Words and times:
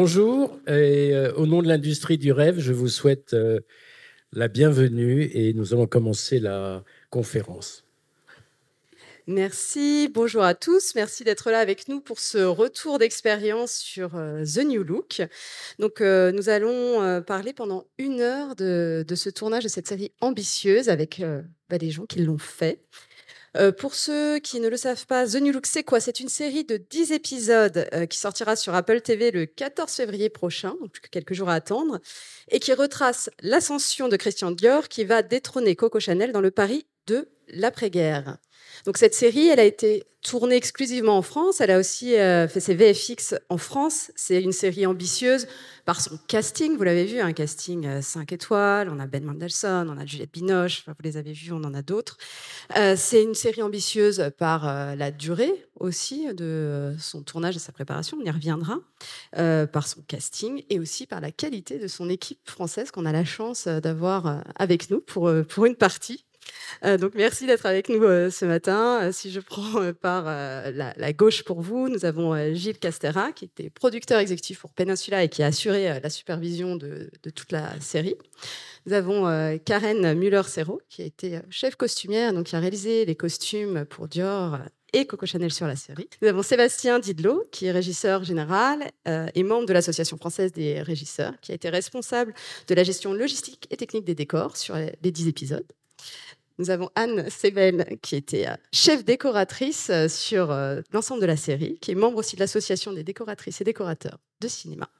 bonjour. 0.00 0.58
Et, 0.66 1.12
euh, 1.12 1.30
au 1.34 1.46
nom 1.46 1.60
de 1.60 1.68
l'industrie 1.68 2.16
du 2.16 2.32
rêve, 2.32 2.58
je 2.58 2.72
vous 2.72 2.88
souhaite 2.88 3.34
euh, 3.34 3.60
la 4.32 4.48
bienvenue 4.48 5.30
et 5.34 5.52
nous 5.52 5.74
allons 5.74 5.86
commencer 5.86 6.40
la 6.40 6.82
conférence. 7.10 7.84
Merci, 9.26 10.08
bonjour 10.10 10.42
à 10.42 10.54
tous. 10.54 10.94
Merci 10.94 11.22
d'être 11.22 11.50
là 11.50 11.58
avec 11.58 11.86
nous 11.86 12.00
pour 12.00 12.18
ce 12.18 12.38
retour 12.38 12.98
d'expérience 12.98 13.72
sur 13.72 14.16
euh, 14.16 14.42
The 14.42 14.64
New 14.64 14.84
Look. 14.84 15.20
Donc, 15.78 16.00
nous 16.00 16.48
allons 16.48 17.22
parler 17.22 17.52
pendant 17.52 17.84
une 17.98 18.22
heure 18.22 18.56
de, 18.56 19.04
de, 19.06 19.14
ce 19.14 19.28
tournage 19.28 19.64
de 19.64 19.68
cette 19.68 19.86
série 19.86 20.12
ambitieuse 20.22 20.88
avec 20.88 21.22
bah, 21.68 21.76
des 21.76 21.90
gens 21.90 22.06
qui 22.06 22.20
l'ont 22.20 22.38
fait. 22.38 22.80
Pour 23.78 23.94
ceux 23.94 24.38
qui 24.38 24.60
ne 24.60 24.68
le 24.68 24.76
savent 24.76 25.06
pas, 25.06 25.26
The 25.26 25.36
New 25.36 25.52
Look, 25.52 25.66
c'est 25.66 25.82
quoi? 25.82 26.00
C'est 26.00 26.20
une 26.20 26.28
série 26.28 26.64
de 26.64 26.76
10 26.76 27.12
épisodes 27.12 27.88
qui 28.08 28.18
sortira 28.18 28.56
sur 28.56 28.74
Apple 28.74 29.00
TV 29.00 29.30
le 29.30 29.46
14 29.46 29.92
février 29.92 30.28
prochain, 30.28 30.76
donc 30.80 31.00
quelques 31.10 31.34
jours 31.34 31.48
à 31.48 31.54
attendre, 31.54 32.00
et 32.48 32.60
qui 32.60 32.72
retrace 32.72 33.28
l'ascension 33.40 34.08
de 34.08 34.16
Christian 34.16 34.50
Dior 34.52 34.88
qui 34.88 35.04
va 35.04 35.22
détrôner 35.22 35.76
Coco 35.76 35.98
Chanel 36.00 36.32
dans 36.32 36.40
le 36.40 36.50
Paris 36.50 36.86
de 37.06 37.28
l'après-guerre. 37.48 38.38
Donc 38.84 38.98
cette 38.98 39.14
série, 39.14 39.48
elle 39.48 39.60
a 39.60 39.64
été 39.64 40.04
tournée 40.22 40.56
exclusivement 40.56 41.16
en 41.16 41.22
France. 41.22 41.60
Elle 41.60 41.70
a 41.70 41.78
aussi 41.78 42.14
euh, 42.16 42.46
fait 42.46 42.60
ses 42.60 42.74
VFX 42.74 43.34
en 43.48 43.56
France. 43.56 44.12
C'est 44.16 44.42
une 44.42 44.52
série 44.52 44.86
ambitieuse 44.86 45.46
par 45.86 46.00
son 46.00 46.18
casting. 46.28 46.76
Vous 46.76 46.82
l'avez 46.82 47.06
vu, 47.06 47.20
un 47.20 47.32
casting 47.32 48.02
5 48.02 48.30
euh, 48.30 48.34
étoiles. 48.34 48.90
On 48.90 48.98
a 49.00 49.06
Ben 49.06 49.24
Mendelsohn, 49.24 49.88
on 49.88 49.98
a 49.98 50.04
Juliette 50.04 50.32
Binoche. 50.32 50.84
vous 50.86 50.94
les 51.02 51.16
avez 51.16 51.32
vus, 51.32 51.52
on 51.52 51.64
en 51.64 51.72
a 51.72 51.82
d'autres. 51.82 52.18
Euh, 52.76 52.94
c'est 52.96 53.22
une 53.22 53.34
série 53.34 53.62
ambitieuse 53.62 54.30
par 54.36 54.96
la 54.96 55.10
durée 55.10 55.66
aussi 55.78 56.32
de 56.34 56.94
son 56.98 57.22
tournage 57.22 57.56
et 57.56 57.60
sa 57.60 57.72
préparation. 57.72 58.18
On 58.20 58.24
y 58.24 58.30
reviendra. 58.30 58.78
par 59.32 59.86
son 59.86 60.02
casting 60.02 60.64
et 60.68 60.78
aussi 60.78 61.06
par 61.06 61.20
la 61.20 61.30
qualité 61.30 61.78
de 61.78 61.88
son 61.88 62.10
équipe 62.10 62.40
française 62.44 62.90
qu'on 62.90 63.06
a 63.06 63.12
la 63.12 63.24
chance 63.24 63.66
d'avoir 63.66 64.42
avec 64.56 64.90
nous 64.90 65.00
pour, 65.00 65.30
pour 65.48 65.64
une 65.64 65.76
partie. 65.76 66.24
Euh, 66.84 66.96
donc 66.96 67.12
merci 67.14 67.46
d'être 67.46 67.66
avec 67.66 67.88
nous 67.88 68.02
euh, 68.02 68.30
ce 68.30 68.44
matin. 68.44 69.00
Euh, 69.02 69.12
si 69.12 69.30
je 69.30 69.40
prends 69.50 69.92
par 69.92 70.24
la, 70.24 71.12
gauche 71.12 71.42
pour 71.44 71.60
vous, 71.60 71.88
nous 71.88 72.04
avons 72.04 72.54
Gilles 72.54 72.78
Castera, 72.78 73.32
qui 73.32 73.44
était 73.44 73.70
producteur 73.70 74.18
exécutif 74.18 74.60
pour 74.60 74.72
Peninsula 74.72 75.24
et 75.24 75.28
qui 75.28 75.42
a 75.42 75.46
assuré 75.46 76.00
la 76.00 76.10
supervision 76.10 76.76
de, 76.76 77.10
toute 77.34 77.52
la 77.52 77.78
série. 77.80 78.14
Nous 78.86 78.92
avons 78.92 79.58
Karen 79.64 80.14
Muller-Serrault, 80.14 80.80
qui 80.88 81.02
a 81.02 81.04
été 81.04 81.40
chef 81.50 81.76
costumière, 81.76 82.32
donc 82.32 82.46
qui 82.46 82.56
a 82.56 82.60
réalisé 82.60 83.04
les 83.04 83.16
costumes 83.16 83.84
pour 83.84 84.08
Dior 84.08 84.58
et 84.92 85.06
Coco 85.06 85.26
Chanel 85.26 85.52
sur 85.52 85.66
la 85.66 85.76
série. 85.76 86.08
Nous 86.22 86.28
avons 86.28 86.42
Sébastien 86.42 86.98
Didlot, 86.98 87.44
qui 87.50 87.66
est 87.66 87.72
régisseur 87.72 88.24
général 88.24 88.90
et 89.06 89.42
membre 89.42 89.66
de 89.66 89.72
l'Association 89.72 90.16
française 90.16 90.52
des 90.52 90.80
régisseurs, 90.80 91.34
qui 91.40 91.52
a 91.52 91.54
été 91.54 91.68
responsable 91.68 92.32
de 92.68 92.74
la 92.74 92.84
gestion 92.84 93.12
logistique 93.12 93.66
et 93.70 93.76
technique 93.76 94.04
des 94.04 94.14
décors 94.14 94.56
sur 94.56 94.76
les 94.76 95.10
dix 95.10 95.28
épisodes. 95.28 95.66
Nous 96.60 96.68
avons 96.68 96.90
Anne 96.94 97.30
Sebel, 97.30 97.98
qui 98.02 98.16
était 98.16 98.46
euh, 98.46 98.54
chef 98.70 99.02
décoratrice 99.02 99.88
euh, 99.88 100.08
sur 100.08 100.50
euh, 100.50 100.82
l'ensemble 100.92 101.22
de 101.22 101.26
la 101.26 101.38
série, 101.38 101.78
qui 101.80 101.90
est 101.90 101.94
membre 101.94 102.18
aussi 102.18 102.36
de 102.36 102.40
l'association 102.40 102.92
des 102.92 103.02
décoratrices 103.02 103.62
et 103.62 103.64
décorateurs 103.64 104.18
de 104.42 104.46
cinéma. 104.46 104.90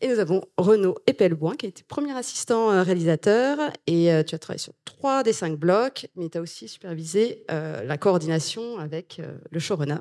Et 0.00 0.08
nous 0.08 0.18
avons 0.18 0.40
Renaud 0.56 0.96
Epelboin, 1.06 1.56
qui 1.56 1.66
a 1.66 1.68
été 1.68 1.82
premier 1.82 2.16
assistant 2.16 2.82
réalisateur. 2.82 3.58
Et 3.86 4.10
tu 4.26 4.34
as 4.34 4.38
travaillé 4.38 4.58
sur 4.58 4.72
trois 4.86 5.22
des 5.22 5.34
cinq 5.34 5.58
blocs, 5.58 6.08
mais 6.16 6.30
tu 6.30 6.38
as 6.38 6.40
aussi 6.40 6.66
supervisé 6.68 7.44
la 7.48 7.96
coordination 7.96 8.78
avec 8.78 9.22
le 9.50 9.58
showrunner. 9.60 9.98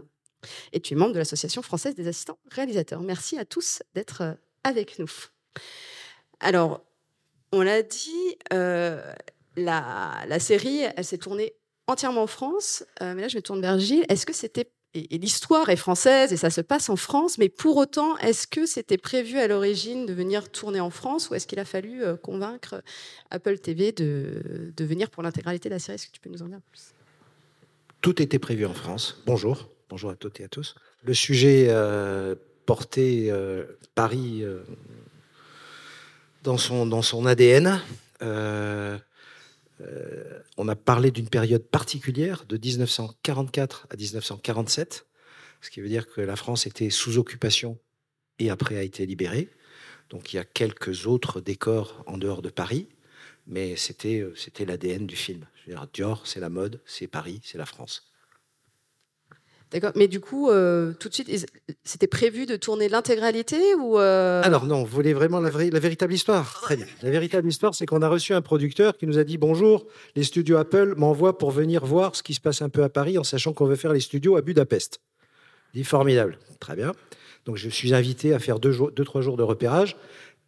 Et 0.71 0.79
tu 0.79 0.95
es 0.95 0.97
membre 0.97 1.13
de 1.13 1.19
l'Association 1.19 1.61
française 1.61 1.93
des 1.93 2.07
assistants 2.07 2.39
réalisateurs. 2.49 3.01
Merci 3.01 3.37
à 3.37 3.45
tous 3.45 3.83
d'être 3.93 4.35
avec 4.63 4.97
nous. 4.97 5.11
Alors, 6.39 6.81
on 7.51 7.61
l'a 7.61 7.83
dit, 7.83 8.37
la, 9.55 10.39
série, 10.39 10.81
elle 10.95 11.05
s'est 11.05 11.17
tournée 11.17 11.53
entièrement 11.87 12.23
en 12.23 12.27
France. 12.27 12.83
Euh, 13.01 13.13
mais 13.15 13.21
là, 13.21 13.27
je 13.27 13.37
me 13.37 13.41
tourne 13.41 13.61
vers 13.61 13.79
Gilles. 13.79 14.05
Est-ce 14.09 14.25
que 14.25 14.33
c'était 14.33 14.71
et, 14.95 15.17
l'histoire 15.17 15.69
est 15.69 15.75
française 15.75 16.31
et 16.33 16.37
ça 16.37 16.51
se 16.51 16.61
passe 16.61 16.87
en 16.89 16.95
France, 16.95 17.39
mais 17.39 17.49
pour 17.49 17.77
autant, 17.77 18.15
est-ce 18.17 18.45
que 18.45 18.67
c'était 18.67 18.99
prévu 18.99 19.39
à 19.39 19.47
l'origine 19.47 20.05
de 20.05 20.13
venir 20.13 20.51
tourner 20.51 20.79
en 20.79 20.91
France 20.91 21.29
ou 21.29 21.35
est-ce 21.35 21.47
qu'il 21.47 21.59
a 21.59 21.65
fallu 21.65 22.03
euh, 22.03 22.15
convaincre 22.15 22.83
Apple 23.31 23.57
TV 23.57 23.91
de, 23.91 24.71
venir 24.79 25.09
pour 25.09 25.23
l'intégralité 25.23 25.67
de 25.67 25.73
la 25.73 25.79
série? 25.79 25.95
Est-ce 25.95 26.07
que 26.07 26.11
tu 26.11 26.21
peux 26.21 26.29
nous 26.29 26.43
en 26.43 26.47
dire 26.47 26.61
plus? 26.69 26.93
Tout 28.01 28.21
était 28.21 28.37
prévu 28.37 28.67
en 28.67 28.73
France. 28.75 29.23
Bonjour, 29.25 29.71
bonjour 29.89 30.11
à 30.11 30.15
toutes 30.15 30.39
et 30.39 30.43
à 30.43 30.47
tous. 30.47 30.75
Le 31.01 31.15
sujet 31.15 31.67
euh, 31.69 32.35
portait 32.67 33.33
Paris 33.95 34.43
dans, 36.43 36.57
son, 36.57 36.85
dans 36.85 37.01
son 37.01 37.25
ADN. 37.25 37.81
Euh, 38.21 38.97
on 40.57 40.67
a 40.67 40.75
parlé 40.75 41.11
d'une 41.11 41.29
période 41.29 41.63
particulière 41.63 42.45
de 42.47 42.57
1944 42.57 43.87
à 43.89 43.95
1947, 43.95 45.05
ce 45.61 45.69
qui 45.69 45.81
veut 45.81 45.89
dire 45.89 46.07
que 46.07 46.21
la 46.21 46.35
France 46.35 46.67
était 46.67 46.89
sous 46.89 47.17
occupation 47.17 47.77
et 48.39 48.49
après 48.49 48.77
a 48.77 48.83
été 48.83 49.05
libérée. 49.05 49.49
Donc 50.09 50.33
il 50.33 50.35
y 50.37 50.39
a 50.39 50.43
quelques 50.43 51.07
autres 51.07 51.41
décors 51.41 52.03
en 52.05 52.17
dehors 52.17 52.41
de 52.41 52.49
Paris, 52.49 52.87
mais 53.47 53.75
c'était 53.75 54.19
euh, 54.19 54.35
l'ADN 54.65 55.07
du 55.07 55.15
film. 55.15 55.47
Dior, 55.93 56.27
c'est 56.27 56.39
la 56.39 56.49
mode, 56.49 56.81
c'est 56.85 57.07
Paris, 57.07 57.41
c'est 57.43 57.57
la 57.57 57.65
France. 57.65 58.12
D'accord. 59.73 59.91
Mais 59.95 60.07
du 60.07 60.19
coup, 60.19 60.51
euh, 60.51 60.93
tout 60.99 61.09
de 61.09 61.13
suite, 61.15 61.47
c'était 61.83 62.07
prévu 62.07 62.45
de 62.45 62.55
tourner 62.55 62.89
l'intégralité 62.89 63.73
ou 63.73 63.97
euh? 63.97 64.41
Alors 64.43 64.65
non, 64.65 64.83
vous 64.83 64.95
voulez 64.95 65.13
vraiment 65.13 65.39
la, 65.39 65.49
véritable 65.49 66.13
histoire 66.13 66.61
Très 66.61 66.77
bien. 66.77 66.85
La 67.01 67.09
véritable 67.09 67.47
histoire, 67.47 67.73
c'est 67.73 67.87
qu'on 67.87 68.03
a 68.03 68.07
reçu 68.07 68.33
un 68.33 68.41
producteur 68.41 68.95
qui 68.97 69.07
nous 69.07 69.17
a 69.17 69.23
dit 69.23 69.39
bonjour, 69.39 69.87
les 70.15 70.23
studios 70.23 70.57
Apple 70.57 70.93
m'envoient 70.95 71.39
pour 71.39 71.49
venir 71.49 71.85
voir 71.85 72.15
ce 72.15 72.21
qui 72.21 72.35
se 72.35 72.39
passe 72.39 72.61
un 72.61 72.69
peu 72.69 72.83
à 72.83 72.89
Paris, 72.89 73.17
en 73.17 73.23
sachant 73.23 73.51
qu'on 73.51 73.65
veut 73.65 73.75
faire 73.75 73.93
les 73.93 73.99
studios 73.99 74.35
à 74.37 74.41
Budapest. 74.41 75.01
dit 75.73 75.83
formidable. 75.83 76.37
Très 76.59 76.75
bien. 76.75 76.91
Donc 77.45 77.57
je 77.57 77.67
suis 77.67 77.95
invité 77.95 78.33
à 78.33 78.39
faire 78.39 78.59
deux, 78.59 78.77
deux 78.95 79.03
trois 79.03 79.21
jours 79.21 79.37
de 79.37 79.43
repérage 79.43 79.97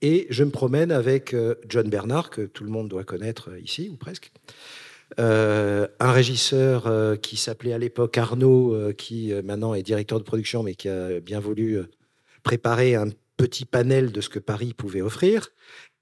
et 0.01 0.27
je 0.29 0.43
me 0.43 0.51
promène 0.51 0.91
avec 0.91 1.33
euh, 1.33 1.55
John 1.67 1.89
Bernard 1.89 2.29
que 2.29 2.41
tout 2.41 2.63
le 2.63 2.69
monde 2.69 2.89
doit 2.89 3.03
connaître 3.03 3.49
ici 3.63 3.89
ou 3.91 3.97
presque. 3.97 4.31
Euh, 5.19 5.87
un 5.99 6.11
régisseur 6.11 6.87
euh, 6.87 7.15
qui 7.15 7.37
s'appelait 7.37 7.73
à 7.73 7.77
l'époque 7.77 8.17
Arnaud, 8.17 8.73
euh, 8.73 8.91
qui 8.91 9.31
maintenant 9.43 9.73
est 9.73 9.83
directeur 9.83 10.19
de 10.19 10.23
production, 10.23 10.63
mais 10.63 10.75
qui 10.75 10.89
a 10.89 11.19
bien 11.19 11.39
voulu 11.39 11.79
préparer 12.43 12.95
un 12.95 13.09
petit 13.37 13.65
panel 13.65 14.11
de 14.11 14.21
ce 14.21 14.29
que 14.29 14.39
Paris 14.39 14.73
pouvait 14.73 15.01
offrir, 15.01 15.49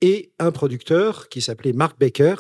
et 0.01 0.31
un 0.39 0.51
producteur 0.51 1.29
qui 1.29 1.41
s'appelait 1.41 1.73
Mark 1.73 1.99
Baker. 1.99 2.35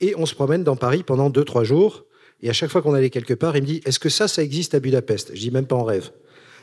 Et 0.00 0.14
on 0.16 0.26
se 0.26 0.34
promène 0.34 0.64
dans 0.64 0.76
Paris 0.76 1.02
pendant 1.02 1.30
deux, 1.30 1.44
trois 1.44 1.64
jours. 1.64 2.04
Et 2.40 2.50
à 2.50 2.52
chaque 2.52 2.70
fois 2.70 2.82
qu'on 2.82 2.94
allait 2.94 3.10
quelque 3.10 3.34
part, 3.34 3.56
il 3.56 3.62
me 3.62 3.66
dit 3.66 3.80
Est-ce 3.84 4.00
que 4.00 4.08
ça, 4.08 4.26
ça 4.28 4.42
existe 4.42 4.74
à 4.74 4.80
Budapest? 4.80 5.30
Je 5.34 5.40
dis 5.40 5.50
même 5.50 5.66
pas 5.66 5.76
en 5.76 5.84
rêve. 5.84 6.10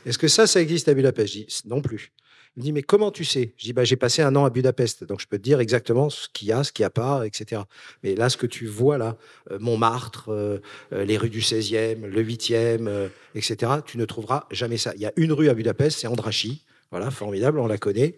Est-ce 0.06 0.18
que 0.18 0.28
ça, 0.28 0.48
ça 0.48 0.62
existe 0.62 0.90
à 0.90 0.94
Budapest? 0.94 1.34
Je 1.34 1.40
dis 1.40 1.62
Non 1.66 1.82
plus. 1.82 2.12
Il 2.56 2.62
me 2.62 2.64
dit, 2.64 2.72
mais 2.74 2.82
comment 2.82 3.12
tu 3.12 3.24
sais? 3.24 3.54
Je 3.58 3.66
dis, 3.66 3.74
bah, 3.74 3.84
j'ai 3.84 3.96
passé 3.96 4.22
un 4.22 4.36
an 4.36 4.44
à 4.44 4.50
Budapest, 4.50 5.04
donc 5.04 5.22
je 5.22 5.28
peux 5.28 5.38
te 5.38 5.44
dire 5.44 5.60
exactement 5.60 6.10
ce 6.10 6.28
qu'il 6.34 6.48
y 6.48 6.52
a, 6.52 6.64
ce 6.64 6.72
qu'il 6.72 6.84
n'y 6.84 6.88
a 6.88 6.90
pas, 6.90 7.26
etc. 7.26 7.62
Mais 8.04 8.16
là, 8.16 8.30
ce 8.30 8.38
que 8.38 8.48
tu 8.48 8.66
vois 8.66 8.98
là, 8.98 9.18
euh, 9.52 9.60
Montmartre, 9.60 10.30
euh, 10.30 10.60
euh, 10.92 11.06
les 11.06 11.18
rues 11.18 11.30
du 11.30 11.42
16e, 11.42 12.06
le 12.06 12.24
8e, 12.24 13.10
etc., 13.36 13.74
tu 13.86 13.98
ne 13.98 14.06
trouveras 14.06 14.48
jamais 14.52 14.78
ça. 14.78 14.94
Il 14.96 15.02
y 15.02 15.06
a 15.06 15.14
une 15.16 15.32
rue 15.32 15.50
à 15.50 15.54
Budapest, 15.54 16.00
c'est 16.00 16.08
Andrachy. 16.08 16.66
Voilà, 16.92 17.12
formidable, 17.12 17.60
on 17.60 17.68
la 17.68 17.78
connaît. 17.78 18.18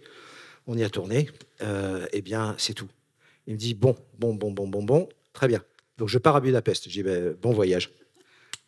On 0.66 0.78
y 0.78 0.84
a 0.84 0.90
tourné. 0.90 1.30
eh 2.14 2.22
bien, 2.22 2.56
c'est 2.58 2.74
tout. 2.74 2.90
Il 3.48 3.54
me 3.54 3.60
dit, 3.60 3.74
bon, 3.74 3.96
bon, 4.18 4.34
bon, 4.34 4.52
bon, 4.52 4.68
bon, 4.68 4.84
bon, 4.84 5.10
très 5.34 5.48
bien. 5.48 5.62
Donc 5.98 6.08
je 6.08 6.18
pars 6.18 6.38
à 6.38 6.42
Budapest. 6.42 6.86
Je 6.86 6.94
dis, 6.94 7.04
ben, 7.04 7.36
bon 7.42 7.52
voyage. 7.52 7.92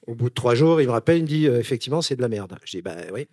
Au 0.06 0.13
bout 0.13 0.30
de 0.30 0.33
trois 0.33 0.56
jours, 0.56 0.81
il 0.81 0.88
me 0.88 0.92
rappelle, 0.92 1.19
il 1.19 1.24
me 1.24 1.27
dit, 1.27 1.45
effectivement, 1.45 2.01
c'est 2.01 2.18
de 2.18 2.21
la 2.21 2.27
merde. 2.27 2.57
Je 2.66 2.77
dis, 2.77 2.81
ben 2.81 2.98
oui. 3.13 3.27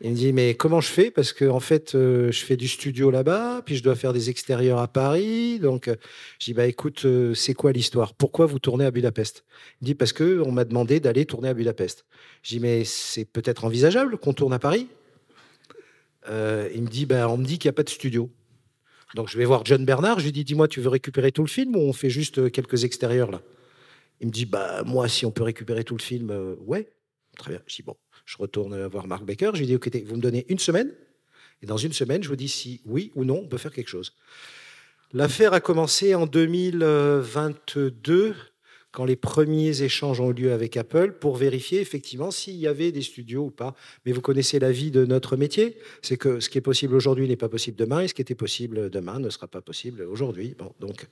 Il 0.00 0.12
me 0.12 0.14
dit 0.14 0.32
mais 0.32 0.54
comment 0.54 0.80
je 0.80 0.88
fais? 0.88 1.10
Parce 1.10 1.32
que 1.32 1.44
en 1.44 1.58
fait 1.58 1.94
euh, 1.94 2.30
je 2.30 2.44
fais 2.44 2.56
du 2.56 2.68
studio 2.68 3.10
là-bas 3.10 3.62
puis 3.66 3.76
je 3.76 3.82
dois 3.82 3.96
faire 3.96 4.12
des 4.12 4.30
extérieurs 4.30 4.78
à 4.78 4.86
Paris. 4.86 5.58
Donc 5.58 5.88
euh, 5.88 5.96
je 6.38 6.46
dis 6.46 6.54
bah 6.54 6.66
écoute 6.66 7.04
euh, 7.04 7.34
c'est 7.34 7.54
quoi 7.54 7.72
l'histoire? 7.72 8.14
Pourquoi 8.14 8.46
vous 8.46 8.60
tournez 8.60 8.84
à 8.84 8.92
Budapest? 8.92 9.44
Il 9.80 9.86
dit 9.86 9.94
parce 9.96 10.12
que 10.12 10.40
on 10.46 10.52
m'a 10.52 10.64
demandé 10.64 11.00
d'aller 11.00 11.26
tourner 11.26 11.48
à 11.48 11.54
Budapest. 11.54 12.06
Je 12.42 12.50
dis 12.50 12.60
mais 12.60 12.84
c'est 12.84 13.24
peut-être 13.24 13.64
envisageable 13.64 14.18
qu'on 14.18 14.32
tourne 14.32 14.52
à 14.52 14.58
Paris? 14.58 14.88
Il 16.30 16.82
me 16.82 16.88
dit 16.88 17.06
bah 17.06 17.28
on 17.28 17.38
me 17.38 17.44
dit 17.44 17.58
qu'il 17.58 17.68
n'y 17.68 17.70
a 17.70 17.76
pas 17.76 17.82
de 17.82 17.88
studio. 17.88 18.30
Donc 19.14 19.28
je 19.28 19.38
vais 19.38 19.46
voir 19.46 19.64
John 19.64 19.84
Bernard 19.84 20.20
je 20.20 20.26
lui 20.26 20.32
dis 20.32 20.44
dis-moi 20.44 20.68
tu 20.68 20.80
veux 20.80 20.90
récupérer 20.90 21.32
tout 21.32 21.42
le 21.42 21.48
film 21.48 21.74
ou 21.74 21.80
on 21.80 21.92
fait 21.92 22.10
juste 22.10 22.52
quelques 22.52 22.84
extérieurs 22.84 23.30
là? 23.32 23.40
Il 24.20 24.28
me 24.28 24.32
dit 24.32 24.44
bah 24.44 24.84
moi 24.84 25.08
si 25.08 25.26
on 25.26 25.32
peut 25.32 25.42
récupérer 25.42 25.82
tout 25.82 25.96
le 25.96 26.02
film 26.02 26.56
ouais. 26.66 26.88
Très 27.36 27.52
bien. 27.52 27.60
Je 27.66 27.76
dis 27.76 27.82
bon 27.82 27.96
je 28.28 28.36
retourne 28.36 28.86
voir 28.88 29.06
Marc 29.06 29.24
Baker. 29.24 29.52
Je 29.54 29.60
lui 29.60 29.66
dis, 29.66 29.74
OK, 29.74 29.88
vous 30.04 30.16
me 30.16 30.20
donnez 30.20 30.44
une 30.50 30.58
semaine. 30.58 30.92
Et 31.62 31.66
dans 31.66 31.78
une 31.78 31.94
semaine, 31.94 32.22
je 32.22 32.28
vous 32.28 32.36
dis 32.36 32.48
si 32.48 32.82
oui 32.84 33.10
ou 33.14 33.24
non, 33.24 33.40
on 33.42 33.48
peut 33.48 33.56
faire 33.56 33.72
quelque 33.72 33.88
chose. 33.88 34.12
L'affaire 35.14 35.54
a 35.54 35.60
commencé 35.60 36.14
en 36.14 36.26
2022, 36.26 38.34
quand 38.92 39.06
les 39.06 39.16
premiers 39.16 39.82
échanges 39.82 40.20
ont 40.20 40.30
eu 40.30 40.34
lieu 40.34 40.52
avec 40.52 40.76
Apple 40.76 41.12
pour 41.12 41.36
vérifier 41.36 41.80
effectivement 41.80 42.30
s'il 42.30 42.56
y 42.56 42.66
avait 42.66 42.92
des 42.92 43.00
studios 43.00 43.46
ou 43.46 43.50
pas. 43.50 43.74
Mais 44.04 44.12
vous 44.12 44.20
connaissez 44.20 44.58
la 44.58 44.72
vie 44.72 44.90
de 44.90 45.06
notre 45.06 45.38
métier, 45.38 45.78
c'est 46.02 46.18
que 46.18 46.40
ce 46.40 46.50
qui 46.50 46.58
est 46.58 46.62
possible 46.62 46.94
aujourd'hui 46.94 47.26
n'est 47.26 47.36
pas 47.36 47.48
possible 47.48 47.78
demain, 47.78 48.00
et 48.00 48.08
ce 48.08 48.14
qui 48.14 48.20
était 48.20 48.34
possible 48.34 48.90
demain 48.90 49.20
ne 49.20 49.30
sera 49.30 49.48
pas 49.48 49.62
possible 49.62 50.02
aujourd'hui. 50.02 50.54
Bon, 50.58 50.74
donc, 50.80 51.06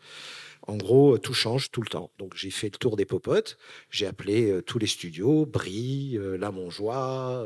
en 0.62 0.76
gros, 0.76 1.19
tout 1.19 1.35
change 1.35 1.70
tout 1.70 1.81
le 1.81 1.88
temps. 1.88 2.11
Donc, 2.19 2.35
j'ai 2.37 2.50
fait 2.50 2.67
le 2.67 2.79
tour 2.79 2.97
des 2.97 3.05
popotes, 3.05 3.56
j'ai 3.91 4.06
appelé 4.06 4.50
euh, 4.50 4.62
tous 4.62 4.79
les 4.79 4.87
studios, 4.87 5.47
Brie, 5.47 6.17
euh, 6.17 6.37
La 6.37 6.50
Montjoie, 6.50 7.44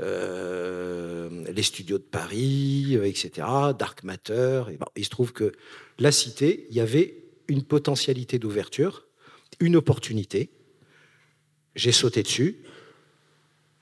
euh, 0.00 1.44
les 1.50 1.62
studios 1.62 1.98
de 1.98 2.04
Paris, 2.04 2.94
etc., 3.02 3.46
Dark 3.78 4.04
Matter. 4.04 4.62
Et 4.70 4.78
il 4.96 5.04
se 5.04 5.10
trouve 5.10 5.32
que 5.32 5.52
la 5.98 6.12
cité, 6.12 6.66
il 6.70 6.76
y 6.76 6.80
avait 6.80 7.24
une 7.48 7.62
potentialité 7.62 8.38
d'ouverture 8.38 9.06
une 9.60 9.76
opportunité. 9.76 10.50
J'ai 11.74 11.92
sauté 11.92 12.22
dessus. 12.22 12.62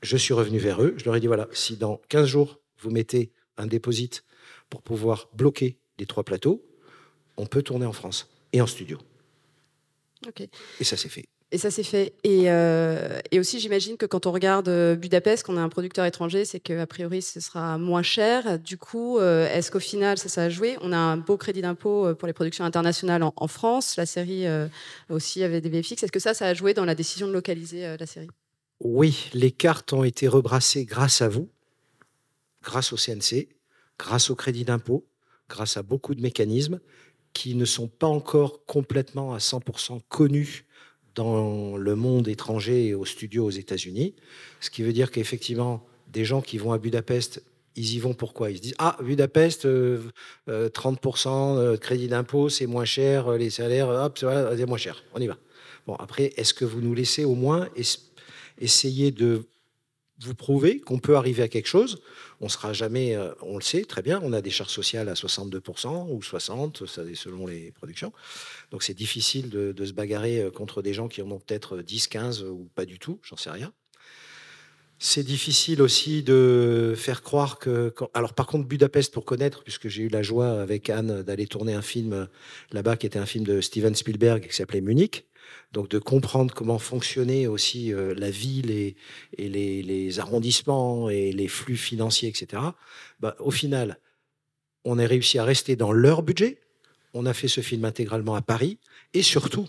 Je 0.03 0.17
suis 0.17 0.35
revenu 0.35 0.59
vers 0.59 0.83
eux. 0.83 0.95
Je 0.97 1.05
leur 1.05 1.17
ai 1.17 1.21
dit 1.21 1.27
voilà, 1.27 1.49
si 1.53 1.77
dans 1.77 2.01
15 2.09 2.27
jours, 2.27 2.61
vous 2.79 2.91
mettez 2.91 3.33
un 3.56 3.67
déposit 3.67 4.25
pour 4.69 4.83
pouvoir 4.83 5.29
bloquer 5.35 5.79
les 5.99 6.06
trois 6.06 6.25
plateaux, 6.25 6.65
on 7.37 7.47
peut 7.47 7.62
tourner 7.62 7.87
en 7.87 7.93
France 7.93 8.33
et 8.55 8.61
en 8.61 8.67
studio. 8.67 8.99
Et 10.81 10.85
ça 10.85 10.97
s'est 10.97 11.11
fait. 11.11 11.27
Et 11.51 11.59
ça 11.59 11.71
s'est 11.71 11.83
fait. 11.83 12.15
Et, 12.25 12.45
euh, 12.47 13.21
et 13.31 13.39
aussi, 13.39 13.61
j'imagine 13.61 13.97
que 13.97 14.06
quand 14.06 14.27
on 14.27 14.33
regarde 14.33 14.69
euh, 14.69 14.97
Budapest, 14.97 15.45
qu'on 15.45 15.56
a 15.56 15.61
un 15.61 15.69
producteur 15.69 16.05
étranger, 16.05 16.45
c'est 16.45 16.61
qu'a 16.61 16.87
priori, 16.87 17.21
ce 17.21 17.41
sera 17.41 17.79
moins 17.79 18.03
cher. 18.03 18.59
Du 18.59 18.79
coup, 18.79 19.19
euh, 19.19 19.53
est-ce 19.53 19.71
qu'au 19.71 19.81
final, 19.81 20.19
ça, 20.19 20.29
ça 20.29 20.45
a 20.45 20.49
joué? 20.49 20.77
On 20.81 20.93
a 20.93 20.97
un 20.97 21.17
beau 21.17 21.37
crédit 21.37 21.62
d'impôt 21.62 22.15
pour 22.15 22.27
les 22.27 22.33
productions 22.33 22.65
internationales 22.65 23.23
en, 23.23 23.49
France. 23.49 23.97
La 23.97 24.06
série 24.06 24.47
aussi 25.11 25.43
avait 25.43 25.61
des 25.61 25.69
VFX. 25.69 26.05
Est-ce 26.05 26.12
que 26.12 26.21
ça, 26.21 26.33
ça 26.33 26.47
a 26.47 26.55
joué 26.55 26.75
dans 26.75 26.85
la 26.85 26.95
décision 26.95 27.27
de 27.27 27.33
localiser 27.33 27.97
la 27.99 28.06
série? 28.06 28.31
Oui, 28.81 29.31
les 29.35 29.51
cartes 29.51 29.93
ont 29.93 30.05
été 30.05 30.27
rebrassées 30.27 30.85
grâce 30.85 31.23
à 31.23 31.29
vous, 31.29 31.51
grâce 32.62 32.93
au 32.93 32.97
CNC, 32.97 33.49
grâce 33.99 34.31
au 34.31 34.35
crédit 34.35 34.65
d'impôt, 34.65 35.06
grâce 35.49 35.77
à 35.77 35.83
beaucoup 35.83 36.15
de 36.15 36.23
mécanismes 36.23 36.81
qui 37.34 37.54
ne 37.54 37.64
sont 37.64 37.88
pas 37.88 38.06
encore 38.06 38.64
complètement 38.64 39.34
à 39.34 39.38
100% 39.38 40.00
connus 40.08 40.64
dans 41.14 41.76
le 41.76 41.94
monde 41.94 42.28
étranger 42.28 42.86
et 42.86 42.94
aux 42.94 43.04
studios 43.04 43.44
aux 43.44 43.50
États-Unis. 43.50 44.14
Ce 44.60 44.70
qui 44.70 44.82
veut 44.82 44.92
dire 44.92 45.10
qu'effectivement, 45.10 45.84
des 46.08 46.25
gens 46.25 46.40
qui 46.40 46.58
vont 46.58 46.72
à 46.72 46.78
Budapest, 46.78 47.44
ils 47.76 47.94
y 47.94 47.98
vont 47.98 48.14
pourquoi? 48.14 48.50
Ils 48.50 48.56
se 48.56 48.62
disent 48.62 48.75
Ah, 48.78 48.96
Budapest, 49.02 49.64
30% 49.64 49.66
euh, 49.66 49.98
euh, 50.48 51.72
de 51.72 51.76
crédit 51.76 52.08
d'impôt, 52.08 52.48
c'est 52.48 52.66
moins 52.66 52.84
cher, 52.84 53.32
les 53.32 53.50
salaires, 53.50 53.88
hop, 53.88 54.19
c'est 54.19 54.66
moins 54.66 54.78
cher, 54.78 55.04
on 55.12 55.20
y 55.20 55.26
va. 55.26 55.36
Bon, 55.86 55.94
après, 55.96 56.32
est-ce 56.36 56.54
que 56.54 56.64
vous 56.64 56.81
nous 56.81 56.94
laissez 56.94 57.25
au 57.25 57.34
moins 57.34 57.69
essayer 58.58 59.10
de 59.10 59.42
vous 60.20 60.34
prouver 60.34 60.81
qu'on 60.81 60.99
peut 60.99 61.16
arriver 61.16 61.43
à 61.43 61.49
quelque 61.49 61.66
chose. 61.66 62.00
On 62.40 62.49
sera 62.49 62.72
jamais, 62.72 63.16
euh, 63.16 63.32
on 63.43 63.56
le 63.56 63.62
sait 63.62 63.84
très 63.84 64.02
bien, 64.02 64.20
on 64.22 64.32
a 64.32 64.40
des 64.40 64.50
charges 64.50 64.72
sociales 64.72 65.08
à 65.08 65.14
62% 65.14 66.08
ou 66.11 66.20
60%, 66.20 66.87
ça, 66.87 67.02
selon 67.14 67.46
les 67.46 67.72
productions. 67.72 68.12
Donc 68.70 68.82
c'est 68.82 68.94
difficile 68.94 69.50
de, 69.50 69.84
se 69.84 69.93
bagarrer 69.93 70.40
euh, 70.40 70.50
contre 70.50 70.82
des 70.82 70.94
gens 70.94 71.08
qui 71.08 71.22
en 71.22 71.31
ont 71.31 71.40
peut-être 71.40 71.78
10, 71.78 72.08
15 72.08 72.44
ou 72.44 72.69
pas 72.75 72.84
du 72.84 72.99
tout, 72.99 73.20
j'en 73.22 73.37
sais 73.37 73.50
rien. 73.50 73.72
C'est 75.00 75.25
difficile 75.25 75.82
aussi 75.82 76.22
de 76.22 76.94
faire 76.96 77.22
croire 77.22 77.58
que. 77.58 77.93
Alors, 78.14 78.32
par 78.32 78.46
contre, 78.46 78.67
Budapest, 78.69 79.12
pour 79.12 79.25
connaître, 79.25 79.64
puisque 79.64 79.88
j'ai 79.88 80.05
eu 80.05 80.08
la 80.08 80.22
joie 80.22 80.62
avec 80.62 80.88
Anne 80.88 81.22
d'aller 81.22 81.46
tourner 81.49 81.75
un 81.75 81.82
film 81.82 82.28
là-bas 82.70 82.96
qui 82.96 83.05
était 83.05 83.19
un 83.19 83.26
film 83.26 83.44
de 83.44 83.60
Steven 83.60 83.94
Spielberg 83.94 84.46
qui 84.46 84.55
s'appelait 84.55 84.81
Munich 84.81 85.26
donc 85.72 85.88
de 85.88 85.99
comprendre 85.99 86.55
comment 86.55 86.78
fonctionnait 86.78 87.46
aussi 87.46 87.93
euh, 87.93 88.14
la 88.16 88.31
ville 88.31 88.70
et, 88.70 88.96
les, 89.38 90.19
arrondissements 90.20 91.11
et 91.11 91.32
les 91.32 91.49
flux 91.49 91.76
financiers, 91.76 92.28
etc. 92.28 92.62
Bah, 93.20 93.37
au 93.40 93.50
final, 93.50 93.99
on 94.84 94.99
a 94.99 95.06
réussi 95.06 95.38
à 95.38 95.44
rester 95.44 95.76
dans 95.76 95.93
leur 95.93 96.22
budget. 96.22 96.58
On 97.12 97.26
a 97.26 97.34
fait 97.34 97.49
ce 97.49 97.61
film 97.61 97.84
intégralement 97.84 98.34
à 98.34 98.43
Paris. 98.43 98.78
Et 99.14 99.22
surtout, 99.22 99.69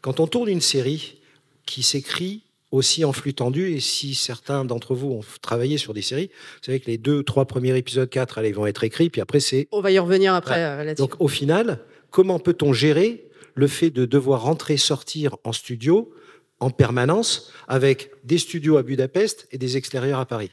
quand 0.00 0.20
on 0.20 0.26
tourne 0.26 0.48
une 0.48 0.60
série 0.60 1.20
qui 1.66 1.82
s'écrit 1.82 2.42
aussi 2.70 3.04
en 3.04 3.12
flux 3.12 3.34
tendu, 3.34 3.70
et 3.72 3.80
si 3.80 4.14
certains 4.14 4.64
d'entre 4.64 4.94
vous 4.94 5.10
ont 5.10 5.20
travaillé 5.42 5.76
sur 5.76 5.92
des 5.92 6.00
séries, 6.00 6.30
vous 6.32 6.64
savez 6.66 6.80
que 6.80 6.90
les 6.90 6.96
deux, 6.96 7.22
trois 7.22 7.44
premiers 7.44 7.76
épisodes, 7.76 8.08
quatre, 8.08 8.38
allez, 8.38 8.52
vont 8.52 8.66
être 8.66 8.82
écrits, 8.82 9.10
puis 9.10 9.20
après 9.20 9.40
c'est... 9.40 9.68
On 9.72 9.82
va 9.82 9.90
y 9.90 9.98
revenir 9.98 10.34
après 10.34 10.64
euh, 10.64 10.94
Donc 10.94 11.20
au 11.20 11.28
final, 11.28 11.80
comment 12.10 12.38
peut-on 12.38 12.72
gérer 12.72 13.28
le 13.54 13.66
fait 13.66 13.90
de 13.90 14.04
devoir 14.04 14.42
rentrer, 14.42 14.76
sortir 14.76 15.36
en 15.44 15.52
studio 15.52 16.12
en 16.62 16.70
permanence 16.70 17.50
avec 17.66 18.12
des 18.24 18.38
studios 18.38 18.76
à 18.76 18.82
Budapest 18.82 19.48
et 19.50 19.58
des 19.58 19.76
extérieurs 19.76 20.20
à 20.20 20.26
Paris. 20.26 20.50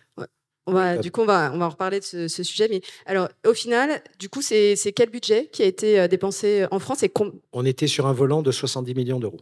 du 1.02 1.12
coup, 1.12 1.22
on 1.22 1.26
va, 1.26 1.52
on 1.54 1.60
va 1.60 1.68
en 1.68 1.70
reparler 1.70 2.00
de 2.00 2.06
ce, 2.06 2.28
sujet. 2.28 2.68
Mais 2.70 2.82
alors, 3.06 3.30
au 3.46 3.54
final, 3.54 4.02
du 4.18 4.28
coup, 4.28 4.42
c'est 4.42 4.76
quel 4.96 5.10
budget 5.10 5.50
qui 5.52 5.62
a 5.62 5.66
été 5.66 6.00
euh, 6.00 6.08
dépensé 6.08 6.66
en 6.72 6.80
France 6.80 7.04
et 7.04 7.12
On 7.54 7.66
était 7.66 7.88
sur 7.88 8.08
un 8.08 8.14
volant 8.14 8.42
de 8.42 8.52
70 8.52 8.96
millions 8.96 9.20
d'euros 9.20 9.42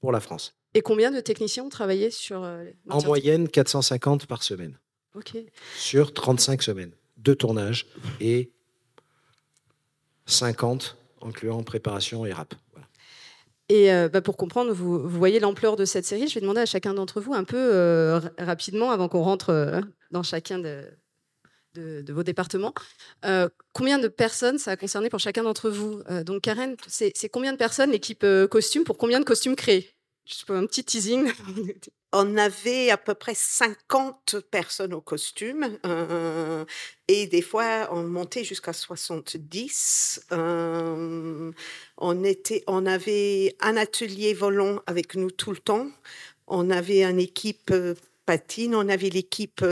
pour 0.00 0.12
la 0.12 0.20
France. 0.20 0.54
Et 0.74 0.80
combien 0.80 1.10
de 1.10 1.20
techniciens 1.20 1.64
ont 1.64 1.68
travaillé 1.68 2.10
sur 2.10 2.44
euh, 2.44 2.64
En 2.88 3.02
moyenne, 3.02 3.48
450 3.48 4.26
par 4.26 4.42
semaine. 4.42 4.78
Ok. 5.14 5.36
Sur 5.76 6.12
35 6.12 6.62
semaines 6.62 6.92
de 7.16 7.34
tournage 7.34 7.86
et 8.20 8.50
50 10.26 10.96
incluant 11.24 11.62
préparation 11.62 12.24
et 12.26 12.32
rap. 12.32 12.54
Et 13.68 13.92
euh, 13.92 14.08
bah, 14.08 14.20
pour 14.20 14.36
comprendre, 14.36 14.72
vous, 14.72 15.08
voyez 15.08 15.40
l'ampleur 15.40 15.76
de 15.76 15.84
cette 15.84 16.04
série. 16.04 16.28
Je 16.28 16.34
vais 16.34 16.40
demander 16.40 16.60
à 16.60 16.66
chacun 16.66 16.94
d'entre 16.94 17.20
vous 17.20 17.34
un 17.34 17.44
peu 17.44 17.56
euh, 17.56 18.20
rapidement, 18.38 18.90
avant 18.90 19.08
qu'on 19.08 19.22
rentre 19.22 19.50
euh, 19.50 19.80
dans 20.10 20.22
chacun 20.22 20.58
de, 20.58 20.84
de, 21.74 22.12
vos 22.12 22.22
départements, 22.22 22.74
combien 23.72 23.98
de 23.98 24.08
personnes 24.08 24.58
ça 24.58 24.72
a 24.72 24.76
concerné 24.76 25.08
pour 25.08 25.18
chacun 25.18 25.42
d'entre 25.42 25.70
vous? 25.70 26.02
Donc 26.24 26.42
Karen, 26.42 26.76
c'est 26.86 27.28
combien 27.30 27.52
de 27.52 27.56
personnes 27.56 27.90
l'équipe 27.90 28.24
costume? 28.50 28.84
Pour 28.84 28.96
combien 28.96 29.18
de 29.18 29.24
costumes 29.24 29.56
créés? 29.56 29.90
Pour 30.46 30.56
un 30.56 30.66
petit 30.66 30.84
teasing. 30.84 31.30
on 32.14 32.36
avait 32.36 32.90
à 32.90 32.96
peu 32.96 33.14
près 33.14 33.34
50 33.34 34.36
personnes 34.50 34.94
au 34.94 35.00
costume 35.00 35.78
euh, 35.84 36.64
et 37.08 37.26
des 37.26 37.42
fois 37.42 37.88
on 37.90 38.04
montait 38.04 38.44
jusqu'à 38.44 38.72
70. 38.72 40.26
Euh, 40.32 41.50
on, 41.98 42.24
était, 42.24 42.62
on 42.68 42.86
avait 42.86 43.56
un 43.60 43.76
atelier 43.76 44.32
volant 44.32 44.80
avec 44.86 45.16
nous 45.16 45.30
tout 45.30 45.50
le 45.50 45.58
temps. 45.58 45.88
On 46.46 46.70
avait 46.70 47.02
une 47.02 47.18
équipe 47.18 47.70
euh, 47.72 47.94
patine, 48.26 48.74
on 48.76 48.88
avait 48.88 49.10
l'équipe 49.10 49.64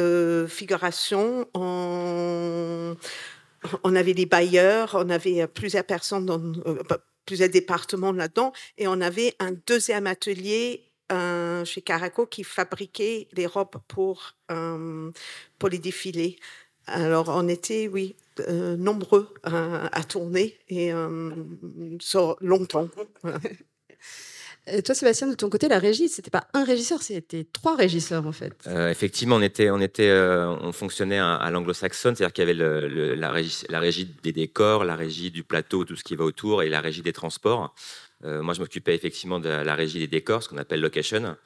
figuration, 0.49 1.47
on, 1.55 2.97
on, 3.85 3.97
avait 3.97 4.13
les 4.13 4.27
bailleurs, 4.27 4.97
on 4.99 5.09
avait 5.11 5.47
plusieurs 5.47 5.85
personnes 5.85 6.27
dans 6.27 6.43
plusieurs 7.27 7.49
départements 7.49 8.13
là-dedans 8.13 8.53
et 8.79 8.87
on 8.87 9.01
avait 9.01 9.35
un 9.39 9.53
deuxième 9.67 10.07
atelier 10.07 10.93
chez 11.65 11.83
Caraco 11.83 12.27
qui 12.27 12.45
fabriquait 12.45 13.29
les 13.33 13.47
robes 13.47 13.77
pour, 13.89 14.35
euh, 14.51 15.11
pour 15.59 15.69
les 15.69 15.79
défilés. 15.79 16.39
Alors, 16.87 17.29
on 17.29 17.49
était, 17.49 17.89
oui, 17.89 18.17
euh, 18.41 18.77
nombreux 18.77 19.33
à 19.45 20.03
tourner 20.05 20.59
et 20.69 20.93
euh, 20.93 21.31
sur 22.01 22.37
longtemps. 22.41 22.89
Et 24.67 24.83
toi, 24.83 24.95
Sébastien, 24.95 25.27
de 25.27 25.35
ton 25.35 25.51
côté, 25.51 25.69
la 25.69 25.79
régie, 25.79 26.09
c'était 26.09 26.31
pas 26.31 26.47
un 26.55 26.65
régisseur, 26.65 27.03
c'était 27.03 27.45
trois 27.53 27.75
régisseurs 27.75 28.27
en 28.27 28.33
fait. 28.33 28.55
effectivement, 28.91 29.37
on 29.37 29.43
était, 29.43 29.71
on 29.71 29.81
était, 29.81 30.13
on 30.13 30.71
fonctionnait 30.71 31.19
à, 31.19 31.51
l'anglo-saxonne, 31.51 32.15
c'est-à-dire 32.15 32.33
qu'il 32.33 32.47
y 32.47 32.51
avait 32.51 33.17
la, 33.17 33.31
régie, 33.31 33.65
la 33.69 33.81
régie 33.81 34.09
des 34.23 34.33
décors, 34.33 34.85
la 34.85 34.95
régie 34.95 35.33
du 35.33 35.43
plateau, 35.43 35.85
tout 35.85 35.97
ce 35.97 36.05
qui 36.05 36.15
va 36.15 36.25
autour, 36.25 36.63
et 36.63 36.69
la 36.69 36.81
régie 36.81 37.03
des 37.03 37.13
transports. 37.13 37.75
Euh, 38.25 38.43
moi, 38.43 38.55
je 38.55 38.61
m'occupais 38.61 38.95
effectivement 38.95 39.41
de 39.41 39.49
la 39.49 39.75
régie 39.75 39.99
des 39.99 40.07
décors, 40.07 40.43
ce 40.43 40.49
qu'on 40.49 40.59
appelle 40.59 40.81
location. 40.81 41.37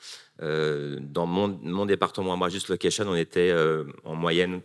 Euh, 0.43 0.99
dans 1.01 1.27
mon, 1.27 1.87
département, 1.87 2.37
moi, 2.37 2.49
juste 2.49 2.69
location, 2.69 3.07
on 3.09 3.17
était 3.17 3.51
euh, 3.51 3.85
en 4.05 4.15
moyenne 4.15 4.61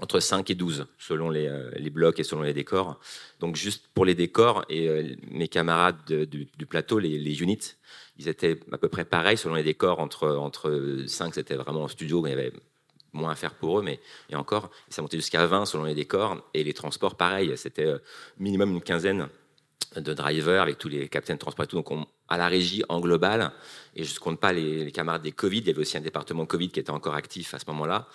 entre 0.00 0.18
5 0.18 0.48
et 0.50 0.54
12, 0.54 0.86
selon 0.98 1.30
les, 1.30 1.90
blocs 1.90 2.18
et 2.18 2.24
selon 2.24 2.42
les 2.42 2.54
décors. 2.54 2.98
Donc, 3.38 3.56
juste 3.56 3.86
pour 3.94 4.04
les 4.04 4.14
décors, 4.14 4.64
et 4.68 5.16
mes 5.30 5.48
camarades 5.48 6.02
du, 6.04 6.66
plateau, 6.66 6.98
les, 6.98 7.42
units, 7.42 7.76
ils 8.16 8.28
étaient 8.28 8.58
à 8.72 8.78
peu 8.78 8.88
près 8.88 9.04
pareils 9.04 9.36
selon 9.36 9.54
les 9.54 9.62
décors. 9.62 10.00
Entre, 10.00 10.28
entre 10.28 11.04
5, 11.06 11.34
c'était 11.34 11.54
vraiment 11.54 11.82
en 11.82 11.88
studio, 11.88 12.26
il 12.26 12.30
y 12.30 12.32
avait 12.32 12.52
moins 13.12 13.32
à 13.32 13.34
faire 13.34 13.54
pour 13.54 13.80
eux, 13.80 13.82
mais 13.82 14.00
et 14.30 14.36
encore, 14.36 14.70
ça 14.88 15.02
montait 15.02 15.18
jusqu'à 15.18 15.44
20 15.46 15.66
selon 15.66 15.84
les 15.84 15.94
décors. 15.94 16.48
Et 16.54 16.64
les 16.64 16.74
transports, 16.74 17.16
pareil, 17.16 17.52
c'était 17.56 17.92
minimum 18.38 18.72
une 18.72 18.82
quinzaine 18.82 19.28
de 19.96 20.14
drivers 20.14 20.62
avec 20.62 20.78
tous 20.78 20.88
les 20.88 21.08
capitaines 21.08 21.36
de 21.36 21.40
transport 21.40 21.64
et 21.64 21.68
tout. 21.68 21.76
Donc, 21.76 21.88
à 22.28 22.38
la 22.38 22.48
régie 22.48 22.82
en 22.88 23.00
global, 23.00 23.52
et 23.96 24.04
je 24.04 24.14
ne 24.14 24.18
compte 24.18 24.38
pas 24.38 24.52
les, 24.52 24.92
camarades 24.92 25.22
des 25.22 25.32
Covid, 25.32 25.58
il 25.58 25.66
y 25.66 25.70
avait 25.70 25.80
aussi 25.80 25.96
un 25.96 26.00
département 26.02 26.46
Covid 26.46 26.68
qui 26.68 26.80
était 26.80 26.90
encore 26.90 27.14
actif 27.14 27.54
à 27.54 27.58
ce 27.58 27.64
moment-là, 27.68 28.06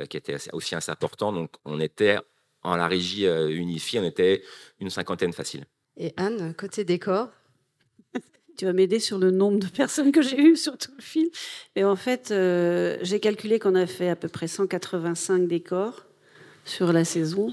euh, 0.00 0.06
qui 0.06 0.16
était 0.16 0.36
aussi 0.52 0.74
assez 0.74 0.92
important. 0.92 1.32
Donc, 1.32 1.50
on 1.64 1.80
était 1.80 2.18
en 2.62 2.76
la 2.76 2.86
régie 2.86 3.26
euh, 3.26 3.48
unifiée, 3.48 4.00
on 4.00 4.04
était 4.04 4.42
une 4.80 4.90
cinquantaine 4.90 5.32
facile. 5.32 5.64
Et 5.96 6.12
Anne, 6.16 6.54
côté 6.54 6.84
décor? 6.84 7.28
Tu 8.56 8.66
vas 8.66 8.72
m'aider 8.72 9.00
sur 9.00 9.18
le 9.18 9.32
nombre 9.32 9.58
de 9.58 9.66
personnes 9.66 10.12
que 10.12 10.22
j'ai 10.22 10.40
eues 10.40 10.56
sur 10.56 10.78
tout 10.78 10.92
le 10.96 11.02
film. 11.02 11.28
Et 11.74 11.82
en 11.82 11.96
fait, 11.96 12.30
euh, 12.30 12.96
j'ai 13.02 13.18
calculé 13.18 13.58
qu'on 13.58 13.74
a 13.74 13.88
fait 13.88 14.08
à 14.08 14.14
peu 14.14 14.28
près 14.28 14.46
185 14.46 15.48
décors 15.48 16.04
sur 16.64 16.92
la 16.92 17.04
saison. 17.04 17.52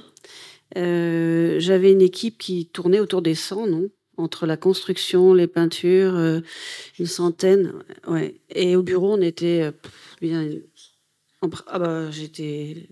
Euh, 0.77 1.59
j'avais 1.59 1.91
une 1.91 2.01
équipe 2.01 2.37
qui 2.37 2.65
tournait 2.67 2.99
autour 2.99 3.21
des 3.21 3.35
100, 3.35 3.67
non 3.67 3.89
Entre 4.17 4.45
la 4.45 4.57
construction, 4.57 5.33
les 5.33 5.47
peintures, 5.47 6.15
euh, 6.15 6.39
une 6.99 7.07
centaine. 7.07 7.73
Ouais. 8.07 8.35
Et 8.53 8.75
au 8.75 8.83
bureau, 8.83 9.13
on 9.13 9.21
était 9.21 9.71
bien. 10.21 10.47
Ah 11.67 11.79
bah, 11.79 12.11
j'étais. 12.11 12.87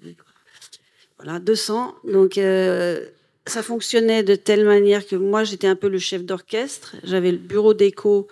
Voilà, 1.18 1.40
200. 1.40 1.96
Donc 2.06 2.38
ça 3.50 3.64
fonctionnait 3.64 4.24
de 4.24 4.36
telle 4.36 4.66
manière 4.66 5.06
que 5.06 5.16
moi, 5.16 5.44
j'étais 5.44 5.68
un 5.68 5.76
peu 5.76 5.90
le 5.90 6.00
chef 6.00 6.24
d'orchestre. 6.24 6.96
J'avais 7.04 7.32
le 7.32 7.38
bureau 7.38 7.74
d'écho 7.74 8.28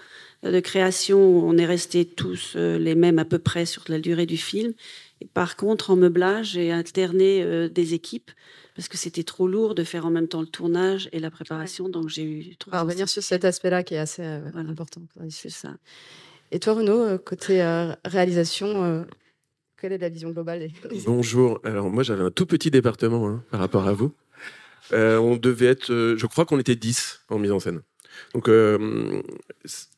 euh, 0.46 0.52
de 0.52 0.60
création 0.60 1.20
où 1.20 1.50
on 1.50 1.58
est 1.58 1.66
restés 1.66 2.06
tous 2.06 2.54
euh, 2.56 2.78
les 2.78 2.96
mêmes 2.96 3.20
à 3.20 3.26
peu 3.26 3.40
près 3.40 3.66
sur 3.66 3.84
la 3.88 4.00
durée 4.00 4.26
du 4.26 4.38
film. 4.38 4.74
Et 5.22 5.26
par 5.26 5.56
contre, 5.56 5.90
en 5.90 5.96
meublage, 5.96 6.52
j'ai 6.52 6.72
alterné 6.72 7.44
euh, 7.44 7.68
des 7.68 7.94
équipes 7.94 8.32
parce 8.78 8.88
que 8.88 8.96
c'était 8.96 9.24
trop 9.24 9.48
lourd 9.50 9.76
de 9.76 9.84
faire 9.84 10.06
en 10.06 10.10
même 10.10 10.30
temps 10.30 10.40
le 10.40 10.48
tournage 10.48 11.10
et 11.12 11.20
la 11.20 11.30
préparation. 11.30 11.90
Donc 11.90 12.08
j'ai 12.08 12.24
eu. 12.24 12.56
On 12.68 12.72
va 12.72 12.84
revenir 12.84 13.10
sur 13.10 13.22
cet 13.22 13.44
aspect-là 13.44 13.84
qui 13.84 13.96
est 13.96 14.00
assez 14.00 14.24
important. 14.24 15.02
C'est 15.30 15.50
ça. 15.50 15.76
Et 16.52 16.60
toi, 16.60 16.76
Renaud, 16.76 17.18
côté 17.18 17.62
réalisation, 18.06 19.06
quelle 19.82 19.94
est 19.94 19.98
la 19.98 20.10
vision 20.10 20.32
globale 20.32 20.70
Bonjour. 21.06 21.60
Alors 21.64 21.90
moi, 21.90 22.04
j'avais 22.04 22.24
un 22.24 22.32
tout 22.32 22.46
petit 22.46 22.72
département 22.72 23.28
hein, 23.28 23.44
par 23.52 23.60
rapport 23.60 23.88
à 23.88 23.94
vous. 23.94 24.14
Euh, 24.94 25.18
on 25.18 25.36
devait 25.36 25.68
être, 25.68 25.92
euh, 25.92 26.18
je 26.18 26.26
crois 26.28 26.46
qu'on 26.46 26.60
était 26.60 26.76
10 26.76 27.26
en 27.30 27.40
mise 27.40 27.52
en 27.52 27.60
scène. 27.60 27.82
Donc 28.34 28.50
euh, 28.50 29.22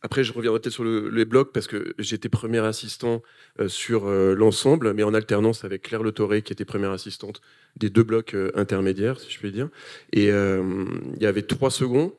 après, 0.02 0.24
je 0.24 0.34
reviendrai 0.34 0.60
peut-être 0.60 0.74
sur 0.74 0.84
les 0.84 1.26
blocs 1.26 1.52
parce 1.54 1.68
que 1.68 1.94
j'étais 2.00 2.30
premier 2.30 2.60
assistant 2.60 3.22
sur 3.68 4.08
l'ensemble, 4.10 4.94
mais 4.94 5.04
en 5.04 5.14
alternance 5.14 5.64
avec 5.64 5.84
Claire 5.84 6.04
Le 6.04 6.12
qui 6.12 6.54
était 6.54 6.66
première 6.66 6.92
assistante 6.92 7.42
des 7.76 7.90
deux 7.90 8.04
blocs 8.04 8.36
intermédiaires, 8.56 9.20
si 9.20 9.32
je 9.32 9.40
puis 9.40 9.52
dire. 9.52 9.70
Et 10.12 10.28
il 10.28 11.22
y 11.22 11.26
avait 11.26 11.44
trois 11.44 11.72
secondes. 11.72 12.12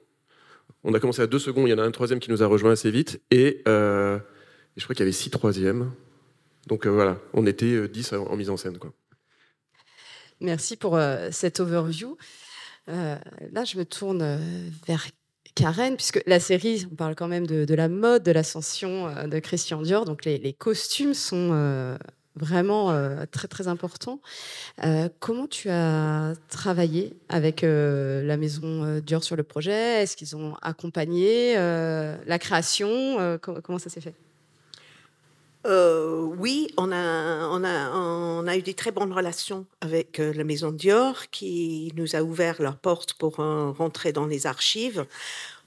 On 0.85 0.95
a 0.95 1.01
commencé 1.01 1.23
à 1.23 1.27
deux 1.27 1.39
secondes. 1.39 1.69
Il 1.69 1.71
y 1.71 1.75
en 1.75 1.79
a 1.79 1.85
un 1.85 1.91
troisième 1.91 2.21
qui 2.21 2.31
nous 2.31 2.43
a 2.43 2.47
rejoint 2.47 2.73
assez 2.73 2.91
vite, 2.91 3.21
et, 3.31 3.63
je 3.67 4.21
crois 4.85 4.95
qu'il 4.95 5.01
y 5.01 5.03
avait 5.03 5.13
six 5.13 5.31
troisièmes. 5.31 5.93
Donc 6.67 6.87
voilà, 6.87 7.19
on 7.33 7.47
était 7.47 7.89
10 7.89 8.13
en, 8.15 8.37
mise 8.37 8.51
en 8.51 8.57
scène. 8.57 8.79
Quoi. 8.79 8.93
Merci 10.41 10.77
pour 10.77 10.99
cette 11.31 11.61
overview. 11.61 12.17
Euh, 12.91 13.17
là, 13.53 13.65
je 13.65 13.79
me 13.79 13.85
tourne 13.85 14.23
euh, 14.23 14.39
vers 14.87 15.07
Karen, 15.55 15.97
puisque 15.97 16.23
la 16.27 16.41
série, 16.41 16.87
on 16.91 16.95
parle 16.95 17.15
quand 17.15 17.29
même 17.29 17.47
de, 17.47 17.75
la 17.75 17.89
mode, 17.89 18.23
de 18.23 18.33
l'ascension 18.33 19.09
euh, 19.09 19.27
de 19.27 19.39
Christian 19.39 19.83
Dior, 19.83 20.05
donc 20.05 20.25
les, 20.25 20.53
costumes 20.53 21.15
sont 21.15 21.97
vraiment 22.37 22.95
très 23.31 23.49
très 23.49 23.69
importants. 23.69 24.21
comment 25.19 25.47
tu 25.47 25.69
as 25.69 26.35
travaillé 26.49 27.17
avec 27.29 27.63
la 27.63 28.37
maison 28.37 29.01
Dior 29.01 29.25
sur 29.25 29.37
le 29.37 29.43
projet? 29.43 30.03
Est-ce 30.03 30.17
qu'ils 30.17 30.37
ont 30.37 30.55
accompagné 30.63 31.55
la 31.55 32.39
création? 32.39 33.39
Comment 33.41 33.79
ça 33.79 33.91
s'est 33.91 34.01
fait? 34.01 34.15
Euh, 35.67 36.23
oui, 36.39 36.69
on 36.79 36.91
a, 36.93 38.57
eu 38.57 38.63
des 38.63 38.75
très 38.75 38.93
bonnes 38.93 39.13
relations 39.13 39.67
avec 39.81 40.19
euh, 40.19 40.33
la 40.33 40.45
maison 40.45 40.73
Dior 40.73 41.29
qui 41.31 41.93
nous 41.97 42.17
a 42.17 42.23
ouvert 42.23 42.63
leurs 42.63 42.79
portes 42.79 43.13
pour 43.15 43.41
euh, 43.41 43.71
rentrer 43.71 44.13
dans 44.13 44.27
les 44.27 44.47
archives 44.47 45.07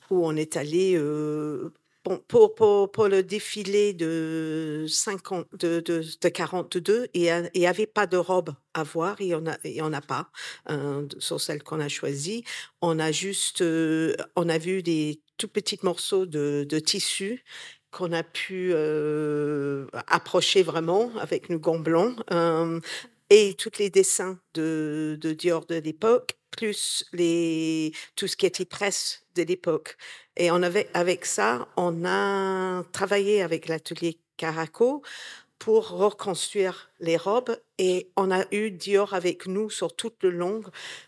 où 0.10 0.26
on 0.26 0.36
est 0.36 0.58
allé 0.58 1.00
pour, 2.28 2.56
pour, 2.56 3.08
le 3.08 3.22
défilé 3.22 3.94
de, 3.94 4.86
50, 4.88 5.48
de, 5.58 5.80
de, 5.80 6.04
de 6.22 6.30
42 6.30 7.08
et 7.14 7.28
il 7.28 7.60
n'y 7.60 7.68
avait 7.68 7.88
pas 7.88 8.06
de 8.06 8.18
robe 8.18 8.54
à 8.74 8.84
voir, 8.84 9.22
il 9.22 9.28
n'y 9.28 9.82
en, 9.82 9.94
a 9.94 10.02
pas 10.02 10.30
sur 11.20 11.40
celle 11.40 11.64
qu'on 11.64 11.80
a 11.80 11.88
choisie. 11.88 12.44
On 12.82 13.00
a 13.00 13.12
juste, 13.12 13.64
on 13.64 14.50
a 14.50 14.58
vu 14.58 14.84
des 14.84 15.22
tout 15.38 15.48
petits 15.48 15.80
morceaux 15.84 16.26
de, 16.26 16.66
de 16.68 16.80
tissu 16.80 17.44
qu'on 17.94 18.12
a 18.12 18.24
pu 18.24 18.74
approcher 20.08 20.64
vraiment 20.64 21.12
avec 21.20 21.50
nos 21.50 21.60
gants 21.60 21.80
blancs 21.80 22.18
et 23.30 23.56
tous 23.56 23.80
les 23.80 23.90
dessins 23.90 24.38
de, 24.54 25.18
Dior 25.38 25.66
de 25.66 25.76
l'époque, 25.76 26.38
plus 26.52 27.04
les, 27.14 27.92
tout 28.16 28.28
ce 28.28 28.38
qui 28.38 28.46
était 28.46 28.66
presse 28.66 29.24
de 29.36 29.42
l'époque. 29.42 29.98
Et 30.38 30.52
on 30.52 30.62
avait, 30.62 30.88
avec 30.94 31.26
ça, 31.26 31.68
on 31.76 32.06
a 32.06 32.84
travaillé 32.92 33.42
avec 33.42 33.68
l'atelier 33.68 34.20
Caraco 34.38 35.02
pour 35.58 35.90
reconstruire 35.90 36.92
les 37.00 37.18
robes 37.18 37.58
et 37.80 38.12
on 38.18 38.30
a 38.32 38.46
eu 38.52 38.70
Dior 38.70 39.14
avec 39.14 39.48
nous 39.48 39.70
sur 39.70 39.96
toute 39.96 40.22
le 40.22 40.30
long. 40.30 40.62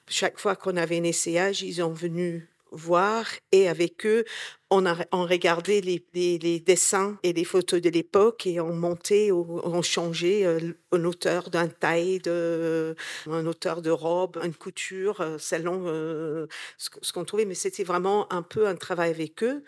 Chaque 0.08 0.40
fois 0.40 0.56
qu'on 0.56 0.78
avait 0.78 0.98
un 0.98 1.04
essayage, 1.04 1.62
ils 1.62 1.84
ont 1.84 1.94
venu 1.94 2.50
voir 2.72 3.26
et 3.52 3.68
avec 3.68 4.06
eux, 4.06 4.26
on 4.70 4.86
a 4.86 4.96
on 5.12 5.26
regardait 5.26 5.82
les, 5.82 6.60
dessins 6.60 7.18
et 7.24 7.34
les 7.34 7.44
photos 7.44 7.82
de 7.82 7.90
l'époque 7.90 8.48
et 8.48 8.60
on 8.60 8.74
montait 8.74 9.32
ou 9.32 9.62
on 9.64 9.82
changeait 9.82 10.46
euh, 10.46 10.74
un 10.92 11.04
auteur 11.06 11.50
d'un 11.50 11.68
taille, 11.68 12.20
de, 12.20 12.96
un 13.28 13.46
auteur 13.46 13.82
de 13.82 13.92
robe, 13.92 14.40
une 14.44 14.54
couture, 14.54 15.22
euh, 15.22 15.38
selon 15.38 15.84
euh, 15.86 16.48
ce, 16.78 17.12
qu'on 17.12 17.26
trouvait. 17.26 17.46
Mais 17.46 17.56
c'était 17.56 17.84
vraiment 17.84 18.32
un 18.34 18.42
peu 18.42 18.68
un 18.68 18.76
travail 18.76 19.12
avec 19.12 19.44
eux. 19.44 19.64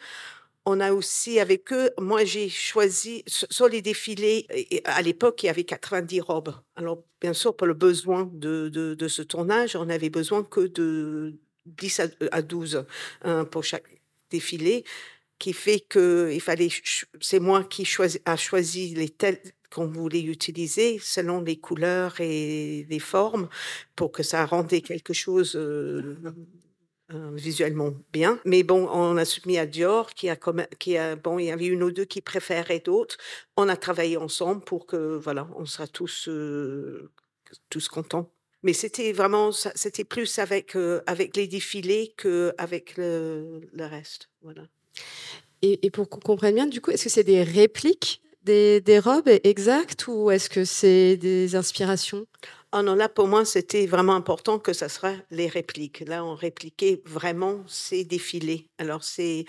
On 0.66 0.82
a 0.82 0.92
aussi 0.92 1.40
avec 1.40 1.72
eux, 1.72 1.92
moi 1.98 2.26
j'ai 2.26 2.50
choisi, 2.50 3.24
sur 3.26 3.70
les 3.70 3.82
défilés, 3.82 4.46
à 4.84 5.02
l'époque 5.02 5.42
il 5.44 5.46
y 5.46 5.50
avait 5.50 5.64
90 5.64 6.20
robes. 6.20 6.54
Alors 6.76 7.04
bien 7.22 7.32
sûr, 7.32 7.56
pour 7.56 7.68
le 7.68 7.74
besoin 7.74 8.30
de, 8.34 8.68
de, 8.68 8.94
de 8.94 9.08
ce 9.08 9.22
tournage, 9.22 9.78
on 9.78 9.88
avait 9.88 10.10
besoin 10.10 10.44
que 10.44 10.68
de, 10.68 11.40
10 11.78 12.02
à 12.32 12.42
12 12.42 12.86
hein, 13.24 13.46
pour 13.46 13.64
chaque 13.64 13.86
défilé, 14.30 14.84
qui 15.40 15.54
fait 15.54 15.80
que 15.80 16.32
il 16.34 16.42
fallait, 16.42 16.70
c'est 17.22 17.40
moi 17.40 17.64
qui 17.64 17.86
choisi, 17.86 18.20
a 18.26 18.36
choisi 18.36 18.96
les 18.96 19.10
tels 19.10 19.40
qu'on 19.70 19.88
voulait 19.88 20.22
utiliser 20.22 20.98
selon 21.00 21.42
les 21.42 21.60
couleurs 21.60 22.20
et 22.20 22.88
les 22.90 23.00
formes 23.00 23.50
pour 23.96 24.12
que 24.12 24.24
ça 24.24 24.46
rendait 24.46 24.82
quelque 24.82 25.14
chose 25.14 25.56
euh, 25.56 26.18
euh, 27.14 27.32
visuellement 27.36 27.94
bien. 28.14 28.40
Mais 28.46 28.64
bon, 28.64 28.88
on 28.90 29.18
a 29.18 29.26
soumis 29.26 29.58
à 29.58 29.66
Dior 29.66 30.14
qui 30.14 30.30
a, 30.30 30.38
qui 30.80 30.98
a 30.98 31.16
bon, 31.16 31.38
il 31.40 31.46
y 31.46 31.52
avait 31.52 31.66
une 31.68 31.84
ou 31.84 31.92
deux 31.92 32.06
qui 32.06 32.22
préféraient 32.22 32.80
d'autres. 32.80 33.18
On 33.58 33.70
a 33.70 33.76
travaillé 33.78 34.18
ensemble 34.18 34.64
pour 34.64 34.88
que 34.88 35.18
voilà, 35.18 35.48
on 35.56 35.66
sera 35.66 35.88
tous 35.88 36.28
euh, 36.30 37.12
tous 37.70 37.88
contents. 37.90 38.32
Mais 38.64 38.74
c'était 38.74 39.12
vraiment, 39.12 39.52
c'était 39.52 40.04
plus 40.04 40.40
avec, 40.40 40.76
euh, 40.76 41.02
avec 41.06 41.36
les 41.36 41.48
défilés 41.48 42.14
qu'avec 42.18 42.98
le, 42.98 43.62
le 43.72 43.86
reste. 43.86 44.30
Voilà. 44.42 44.64
Et, 45.62 45.86
et 45.86 45.92
pour 45.92 46.10
qu'on 46.10 46.20
comprenne 46.20 46.56
bien, 46.56 46.68
du 46.68 46.82
coup, 46.82 46.92
est-ce 46.92 47.06
que 47.06 47.10
c'est 47.10 47.24
des 47.24 47.44
répliques 47.44 48.22
des, 48.44 48.80
des, 48.80 49.00
robes 49.00 49.30
exactes 49.44 50.08
ou 50.08 50.32
est-ce 50.32 50.50
que 50.50 50.64
c'est 50.64 51.18
des 51.18 51.56
inspirations? 51.56 52.26
Oh 52.74 52.82
non, 52.82 52.96
là, 52.96 53.10
pour 53.10 53.28
moi, 53.28 53.44
c'était 53.46 53.86
vraiment 53.86 54.16
important 54.16 54.58
que 54.60 54.74
ça 54.74 54.90
soit 54.90 55.16
les 55.32 55.48
répliques. 55.48 56.02
Là, 56.02 56.24
on 56.24 56.36
répliquait 56.36 57.02
vraiment 57.06 57.64
ces 57.68 58.04
défilés. 58.04 58.70
Alors, 58.78 59.04
c'est 59.04 59.46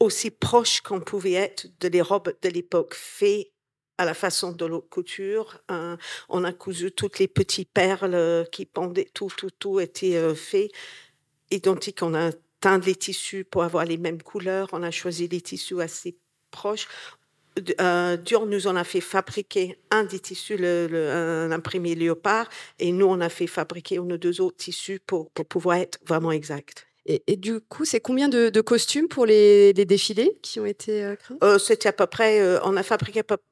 aussi 0.00 0.30
proche 0.30 0.80
qu'on 0.80 1.00
pouvait 1.00 1.32
être 1.32 1.66
de 1.80 1.88
les 1.88 2.02
robes 2.02 2.34
de 2.42 2.48
l'époque, 2.48 2.94
fait 2.94 3.50
à 3.98 4.04
la 4.04 4.14
façon 4.14 4.52
de 4.52 4.64
l'autre 4.64 4.88
couture. 4.88 5.60
Hein. 5.68 5.98
on 6.28 6.44
a 6.44 6.52
cousu 6.52 6.90
toutes 6.92 7.18
les 7.18 7.28
petites 7.28 7.70
perles 7.70 8.14
euh, 8.14 8.44
qui 8.44 8.66
pendaient, 8.66 9.08
tout, 9.12 9.30
tout, 9.36 9.50
tout 9.50 9.80
était 9.80 10.16
euh, 10.16 10.34
fait 10.34 10.70
identique. 11.50 12.02
On 12.02 12.14
a 12.14 12.30
teint 12.60 12.78
les 12.78 12.94
tissus 12.94 13.44
pour 13.44 13.64
avoir 13.64 13.84
les 13.84 13.98
mêmes 13.98 14.22
couleurs. 14.22 14.68
On 14.72 14.82
a 14.82 14.90
choisi 14.90 15.28
des 15.28 15.40
tissus 15.40 15.80
assez 15.80 16.16
proches. 16.50 16.88
Euh, 17.80 18.16
Dior 18.16 18.46
nous 18.46 18.66
en 18.66 18.76
a 18.76 18.84
fait 18.84 19.02
fabriquer 19.02 19.78
un 19.90 20.04
des 20.04 20.20
tissus, 20.20 20.56
l'imprimé 20.56 21.94
léopard, 21.94 22.48
et 22.78 22.92
nous, 22.92 23.04
on 23.04 23.20
a 23.20 23.28
fait 23.28 23.46
fabriquer 23.46 23.98
nos 23.98 24.16
deux 24.16 24.40
autres 24.40 24.56
tissus 24.56 25.00
pour, 25.06 25.30
pour 25.32 25.44
pouvoir 25.44 25.76
être 25.76 25.98
vraiment 26.06 26.32
exact. 26.32 26.86
Et, 27.04 27.36
du 27.36 27.60
coup, 27.60 27.84
c'est 27.84 28.00
combien 28.00 28.28
de, 28.30 28.60
costumes 28.62 29.08
pour 29.08 29.26
les, 29.26 29.74
défilés 29.74 30.38
qui 30.40 30.60
ont 30.60 30.66
été 30.66 31.14
créés? 31.18 31.58
C'était 31.58 31.88
à 31.88 31.92
peu 31.92 32.06
près, 32.06 32.58
on 32.64 32.76
a 32.76 32.82
fabriqué 32.82 33.20
à 33.20 33.24
peu 33.24 33.34
euh, 33.34 33.51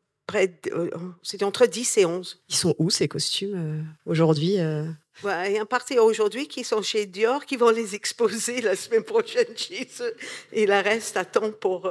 c'était 1.23 1.45
entre 1.45 1.67
10 1.67 1.99
et 1.99 2.07
11. 2.07 2.43
Ils 2.49 2.55
sont 2.55 2.75
où 2.79 2.91
ces 2.91 3.09
costumes 3.09 3.55
euh, 3.55 3.83
aujourd'hui 4.11 4.59
euh? 4.59 4.85
Il 5.23 5.53
y 5.53 5.59
a 5.59 5.63
un 5.63 5.67
parti 5.67 5.99
aujourd'hui 5.99 6.49
qui 6.49 6.65
sont 6.65 6.81
chez 6.81 7.05
Dior, 7.05 7.45
qui 7.45 7.57
vont 7.57 7.69
les 7.69 7.95
exposer 7.95 8.63
la 8.63 8.75
semaine 8.75 9.03
prochaine 9.03 9.49
chez 9.57 9.87
eux. 10.01 10.15
Et 10.51 10.65
la 10.65 10.81
reste 10.81 11.17
attend 11.19 11.53
pour 11.53 11.91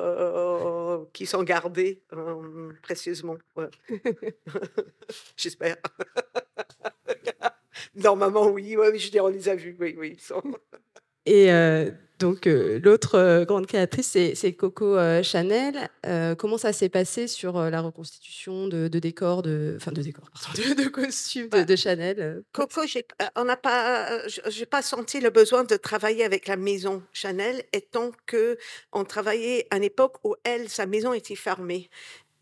qui 1.14 1.28
sont 1.28 1.44
gardés 1.44 2.02
précieusement. 2.82 3.38
J'espère. 5.38 5.78
Normalement, 7.96 8.48
oui. 8.48 8.76
Ouais, 8.76 8.98
je 8.98 9.12
dis, 9.12 9.20
on 9.20 9.28
les 9.28 9.48
a 9.48 9.56
vus. 9.56 9.78
Oui, 9.80 9.96
oui. 9.96 10.18
Et 11.28 11.52
Donc 12.20 12.48
euh, 12.48 12.82
l'autre 12.84 13.16
euh, 13.16 13.46
grande 13.46 13.66
créatrice, 13.66 14.10
c'est 14.10 14.54
Coco 14.54 14.98
euh, 14.98 15.24
Chanel. 15.24 15.90
comment 16.38 16.58
ça 16.58 16.74
s'est 16.74 16.90
passé 16.90 17.28
sur 17.28 17.60
la 17.62 17.82
reconstitution 17.82 18.68
de, 18.68 18.88
décors, 18.88 19.42
de, 19.42 19.76
enfin 19.78 19.94
de 19.94 20.02
décors, 20.02 20.30
de, 20.56 20.90
costumes 20.90 21.50
de, 21.50 21.76
Chanel 21.78 22.44
Coco, 22.52 22.82
on 23.36 23.46
n'a 23.46 23.56
pas, 23.56 24.28
j'ai 24.48 24.66
pas 24.66 24.82
senti 24.82 25.22
le 25.22 25.30
besoin 25.30 25.64
de 25.64 25.78
travailler 25.78 26.26
avec 26.26 26.48
la 26.48 26.58
maison 26.58 27.02
Chanel, 27.14 27.64
étant 27.72 28.12
que 28.26 28.58
on 28.92 29.06
travaillait 29.06 29.68
à 29.72 29.78
une 29.78 29.84
époque 29.84 30.18
où 30.26 30.36
elle, 30.44 30.70
sa 30.70 30.86
maison 30.86 31.14
était 31.14 31.36
fermée. 31.36 31.90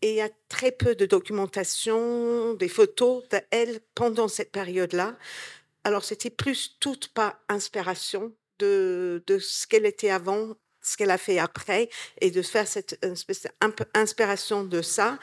Et 0.02 0.10
il 0.10 0.16
y 0.16 0.20
a 0.20 0.28
très 0.48 0.72
peu 0.72 0.94
de 0.94 1.06
documentation, 1.06 2.54
des 2.54 2.68
photos 2.68 3.24
d'elle 3.28 3.80
pendant 3.94 4.28
cette 4.28 4.52
période-là. 4.52 5.16
Alors, 5.84 6.04
c'était 6.04 6.30
plus 6.30 6.76
toute 6.80 7.08
par 7.08 7.40
inspiration 7.48 8.32
de, 8.58 9.22
ce 9.40 9.66
qu'elle 9.66 9.86
était 9.86 10.10
avant, 10.10 10.54
ce 10.82 10.96
qu'elle 10.96 11.10
a 11.10 11.18
fait 11.18 11.38
après, 11.38 11.88
et 12.20 12.30
de 12.30 12.42
faire 12.42 12.66
cette 12.66 13.02
espèce 13.04 13.46
d'inspiration 13.94 14.64
de 14.64 14.82
ça, 14.82 15.18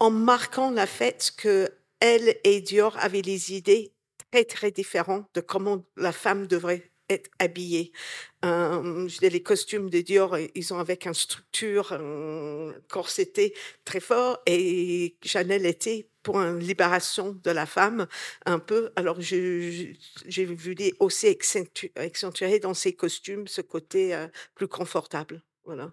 en 0.00 0.10
marquant 0.10 0.70
la 0.70 0.86
fait 0.86 1.32
que 1.36 1.68
elle 2.00 2.36
et 2.44 2.60
Dior 2.60 2.96
avaient 2.98 3.22
les 3.22 3.54
idées 3.54 3.92
très, 4.30 4.44
très 4.44 4.70
différentes 4.70 5.26
de 5.34 5.40
comment 5.40 5.84
la 5.96 6.12
femme 6.12 6.46
devrait 6.46 6.90
être 7.08 7.30
habillée. 7.38 7.92
Euh, 8.44 9.08
les 9.20 9.42
costumes 9.42 9.90
de 9.90 10.00
Dior, 10.00 10.36
ils 10.54 10.74
ont 10.74 10.78
avec 10.78 11.06
une 11.06 11.14
structure 11.14 11.92
un 11.92 12.72
corseté 12.88 13.54
très 13.84 14.00
fort 14.00 14.40
et 14.46 15.16
Chanel 15.22 15.66
était 15.66 16.08
pour 16.22 16.40
une 16.40 16.58
libération 16.58 17.38
de 17.42 17.50
la 17.50 17.66
femme 17.66 18.06
un 18.46 18.58
peu. 18.58 18.90
Alors 18.96 19.20
j'ai 19.20 19.96
vu 20.26 20.76
aussi 20.98 21.28
accentuer 21.96 22.58
dans 22.58 22.74
ses 22.74 22.94
costumes 22.94 23.46
ce 23.46 23.60
côté 23.60 24.14
euh, 24.14 24.26
plus 24.54 24.68
confortable. 24.68 25.42
Voilà. 25.64 25.92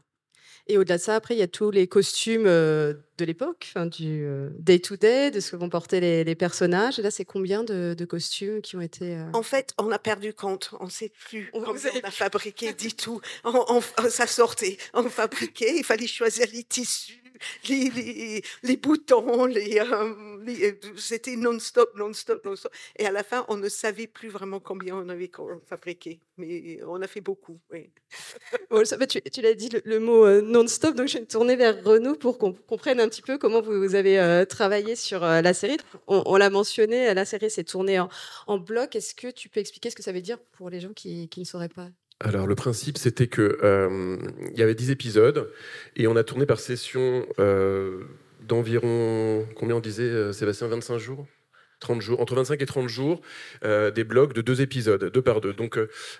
Et 0.67 0.77
au-delà 0.77 0.97
de 0.97 1.01
ça, 1.01 1.15
après, 1.15 1.35
il 1.35 1.39
y 1.39 1.43
a 1.43 1.47
tous 1.47 1.71
les 1.71 1.87
costumes 1.87 2.45
euh, 2.45 2.93
de 3.21 3.25
l'époque, 3.25 3.71
du 3.91 4.25
euh, 4.25 4.49
day-to-day, 4.57 5.29
de 5.29 5.39
ce 5.39 5.51
que 5.51 5.55
vont 5.55 5.69
porter 5.69 5.99
les, 5.99 6.35
personnages. 6.35 6.97
Et 6.97 7.03
là, 7.03 7.11
c'est 7.11 7.25
combien 7.25 7.63
de, 7.63 8.05
costumes 8.05 8.61
qui 8.61 8.75
ont 8.75 8.81
été... 8.81 9.15
Euh 9.15 9.25
en 9.33 9.43
fait, 9.43 9.73
on 9.77 9.91
a 9.91 9.99
perdu 9.99 10.33
compte. 10.33 10.71
On 10.79 10.85
ne 10.85 10.89
sait 10.89 11.09
plus 11.09 11.49
on 11.53 11.61
combien 11.61 11.91
on 12.03 12.07
a 12.07 12.11
fabriqué 12.11 12.73
du 12.73 12.93
tout. 12.93 13.21
On, 13.43 13.79
ça 14.09 14.25
sortait. 14.25 14.77
On 14.93 15.03
fabriquait, 15.03 15.77
il 15.77 15.83
fallait 15.83 16.07
choisir 16.07 16.47
les 16.51 16.63
tissus 16.63 17.21
les, 17.67 18.43
les, 18.63 18.77
boutons, 18.77 19.45
les, 19.45 19.79
euh, 19.79 20.13
euh, 20.47 20.71
c'était 20.97 21.35
non-stop, 21.35 21.91
non-stop, 21.95 22.43
non-stop. 22.45 22.71
Et 22.97 23.05
à 23.05 23.11
la 23.11 23.23
fin, 23.23 23.45
on 23.47 23.57
ne 23.57 23.69
savait 23.69 24.07
plus 24.07 24.29
vraiment 24.29 24.59
combien 24.59 24.95
on 24.95 25.09
avait 25.09 25.31
fabriqué, 25.67 26.19
mais 26.37 26.79
on 26.85 27.01
a 27.01 27.07
fait 27.07 27.21
beaucoup. 27.21 27.59
Oui. 27.71 27.89
tu, 29.31 29.41
l'as 29.41 29.53
dit, 29.53 29.69
le, 29.83 29.99
mot 29.99 30.25
euh, 30.25 30.41
non-stop, 30.41 30.95
donc 30.95 31.07
je 31.07 31.15
vais 31.15 31.21
me 31.21 31.27
tourner 31.27 31.55
vers 31.55 31.83
Renaud 31.83 32.15
pour 32.15 32.37
qu'on 32.37 32.53
comprenne 32.53 32.99
un 32.99 33.09
petit 33.11 33.21
peu 33.21 33.37
comment 33.37 33.61
vous, 33.61 33.95
avez 33.95 34.45
travaillé 34.47 34.95
sur 34.95 35.21
la 35.21 35.53
série. 35.53 35.77
On, 36.07 36.37
l'a 36.37 36.49
mentionné, 36.49 37.13
la 37.13 37.25
série 37.25 37.51
s'est 37.51 37.63
tournée 37.63 37.99
en, 37.99 38.09
en 38.47 38.57
bloc. 38.57 38.95
Est-ce 38.95 39.13
que 39.13 39.29
tu 39.29 39.49
peux 39.49 39.59
expliquer 39.59 39.89
ce 39.89 39.95
que 39.95 40.03
ça 40.03 40.11
veut 40.11 40.21
dire 40.21 40.39
pour 40.53 40.69
les 40.69 40.79
gens 40.79 40.93
qui, 40.93 41.29
ne 41.37 41.43
sauraient 41.43 41.69
pas? 41.69 41.89
Alors 42.19 42.47
le 42.47 42.55
principe, 42.55 42.97
c'était 42.97 43.27
que 43.27 43.59
euh, 43.63 44.17
il 44.53 44.59
y 44.59 44.63
avait 44.63 44.75
10 44.75 44.91
épisodes 44.91 45.51
et 45.95 46.07
on 46.07 46.15
a 46.15 46.23
tourné 46.23 46.45
par 46.45 46.59
session 46.59 47.25
euh, 47.39 48.03
d'environ 48.41 49.45
combien 49.55 49.75
on 49.75 49.79
disait 49.79 50.03
euh, 50.03 50.31
Sébastien 50.31 50.67
25 50.67 50.97
jours? 50.99 51.25
30 51.79 51.99
jours, 51.99 52.21
entre 52.21 52.35
25 52.35 52.61
et 52.61 52.65
30 52.67 52.87
jours, 52.87 53.21
des 53.63 54.03
blocs 54.03 54.33
de 54.33 54.41
deux 54.41 54.61
épisodes, 54.61 55.03
deux 55.03 55.21
par 55.23 55.41
deux. 55.41 55.51
Donc, 55.51 55.79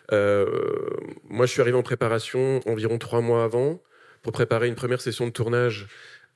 moi, 0.09 1.45
je 1.45 1.51
suis 1.51 1.61
arrivé 1.61 1.77
en 1.77 1.83
préparation 1.83 2.61
environ 2.65 2.97
trois 2.97 3.21
mois 3.21 3.43
avant 3.43 3.79
pour 4.23 4.31
préparer 4.31 4.69
une 4.69 4.73
première 4.73 5.01
session 5.01 5.27
de 5.27 5.31
tournage, 5.31 5.85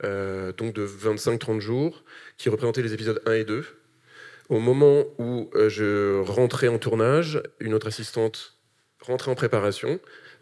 donc 0.03 0.73
de 0.73 0.85
25-30 0.85 1.59
jours, 1.59 2.03
qui 2.37 2.49
représentait 2.49 2.81
les 2.81 2.93
épisodes 2.93 3.21
1 3.25 3.33
et 3.33 3.43
2. 3.45 3.65
Au 4.49 4.59
moment 4.59 5.05
où 5.17 5.49
je 5.55 6.19
rentrais 6.21 6.67
en 6.67 6.77
tournage, 6.77 7.41
une 7.59 7.73
autre 7.73 7.87
assistante 7.87 8.55
rentrer 9.05 9.31
en 9.31 9.35
préparation 9.35 9.99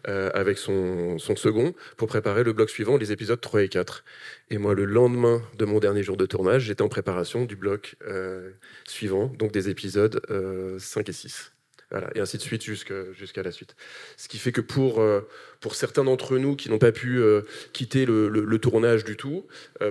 euh, 0.08 0.30
avec 0.34 0.58
son, 0.58 1.18
second 1.18 1.74
pour 1.98 2.08
préparer 2.08 2.44
le 2.44 2.54
bloc 2.54 2.70
suivant, 2.70 2.98
les 2.98 3.12
épisodes 3.12 3.40
3 3.40 3.64
et 3.64 3.70
4. 3.70 4.04
Et 4.50 4.58
moi, 4.58 4.74
le 4.74 4.86
lendemain 4.86 5.42
de 5.58 5.66
mon 5.66 5.80
dernier 5.80 6.04
jour 6.04 6.18
de 6.18 6.26
tournage, 6.26 6.64
j'étais 6.64 6.82
en 6.82 6.90
préparation 6.90 7.46
du 7.46 7.56
bloc 7.56 7.96
euh, 8.06 8.52
suivant, 8.86 9.28
donc 9.28 9.52
des 9.52 9.70
épisodes 9.70 10.22
5 10.28 10.32
euh, 10.32 11.04
et 11.08 11.14
6. 11.14 11.53
Et 12.16 12.20
ainsi 12.20 12.38
de 12.38 12.42
suite 12.42 12.64
jusqu'à 12.64 13.44
la 13.44 13.52
suite. 13.52 13.76
Ce 14.18 14.28
qui 14.28 14.38
fait 14.38 14.52
que 14.52 14.62
pour, 14.62 15.04
pour 15.60 15.76
certains 15.76 16.04
d'entre 16.04 16.38
nous 16.38 16.56
qui 16.56 16.70
n'ont 16.70 16.80
pas 16.80 16.92
pu 16.92 17.22
quitter 17.72 18.06
le, 18.06 18.58
tournage 18.58 19.04
du 19.04 19.16
tout, 19.16 19.46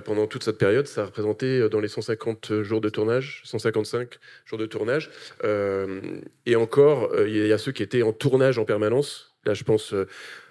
pendant 0.05 0.27
toute 0.27 0.43
cette 0.43 0.57
période, 0.57 0.87
ça 0.87 1.03
a 1.03 1.05
représenté 1.05 1.69
dans 1.69 1.79
les 1.79 1.87
150 1.87 2.61
jours 2.61 2.81
de 2.81 2.89
tournage, 2.89 3.41
155 3.45 4.19
jours 4.45 4.59
de 4.59 4.65
tournage. 4.65 5.11
et 5.43 6.55
encore, 6.55 7.11
il 7.25 7.47
y 7.47 7.53
a 7.53 7.57
ceux 7.57 7.71
qui 7.71 7.83
étaient 7.83 8.03
en 8.03 8.13
tournage 8.13 8.57
en 8.57 8.65
permanence. 8.65 9.29
Là, 9.45 9.53
je 9.53 9.63
pense 9.63 9.93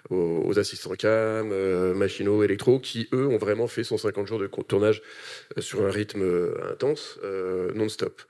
aux, 0.09 0.59
assistants 0.59 0.95
cam, 0.95 1.49
machinaux, 1.95 2.43
électro, 2.43 2.79
qui, 2.79 3.07
eux, 3.13 3.27
ont 3.27 3.37
vraiment 3.37 3.67
fait 3.67 3.83
150 3.83 4.27
jours 4.27 4.39
de 4.39 4.47
tournage 4.47 5.01
sur 5.59 5.85
un 5.85 5.91
rythme 5.91 6.53
intense, 6.71 7.19
non-stop. 7.75 8.21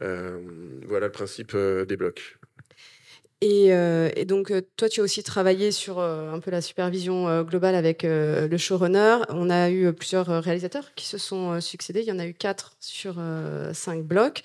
voilà 0.00 1.06
le 1.06 1.12
principe 1.12 1.56
des 1.56 1.96
blocs. 1.96 2.38
Euh, 3.42 4.10
et, 4.16 4.24
donc, 4.24 4.50
euh, 4.50 4.60
toi, 4.76 4.88
tu 4.88 5.00
as 5.00 5.02
aussi 5.02 5.22
travaillé 5.22 5.72
sur 5.72 5.98
euh, 5.98 6.32
un 6.32 6.40
peu 6.40 6.50
la 6.50 6.60
supervision 6.60 7.42
globale 7.42 7.74
avec 7.74 8.02
le 8.02 8.56
showrunner. 8.56 9.18
On 9.30 9.50
a 9.50 9.70
eu 9.70 9.92
plusieurs 9.92 10.26
réalisateurs 10.26 10.94
qui 10.94 11.06
se 11.06 11.18
sont 11.18 11.60
succédés. 11.60 12.00
Il 12.00 12.06
y 12.06 12.12
en 12.12 12.18
a 12.18 12.26
eu 12.26 12.34
quatre 12.34 12.76
sur 12.80 13.16
cinq 13.72 14.04
blocs. 14.04 14.42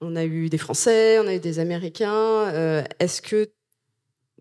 On 0.00 0.16
a 0.16 0.24
eu 0.24 0.48
des 0.48 0.58
Français, 0.58 1.18
on 1.20 1.26
a 1.28 1.34
eu 1.34 1.40
des 1.40 1.58
Américains. 1.58 2.82
Est-ce 2.98 3.22
que 3.22 3.50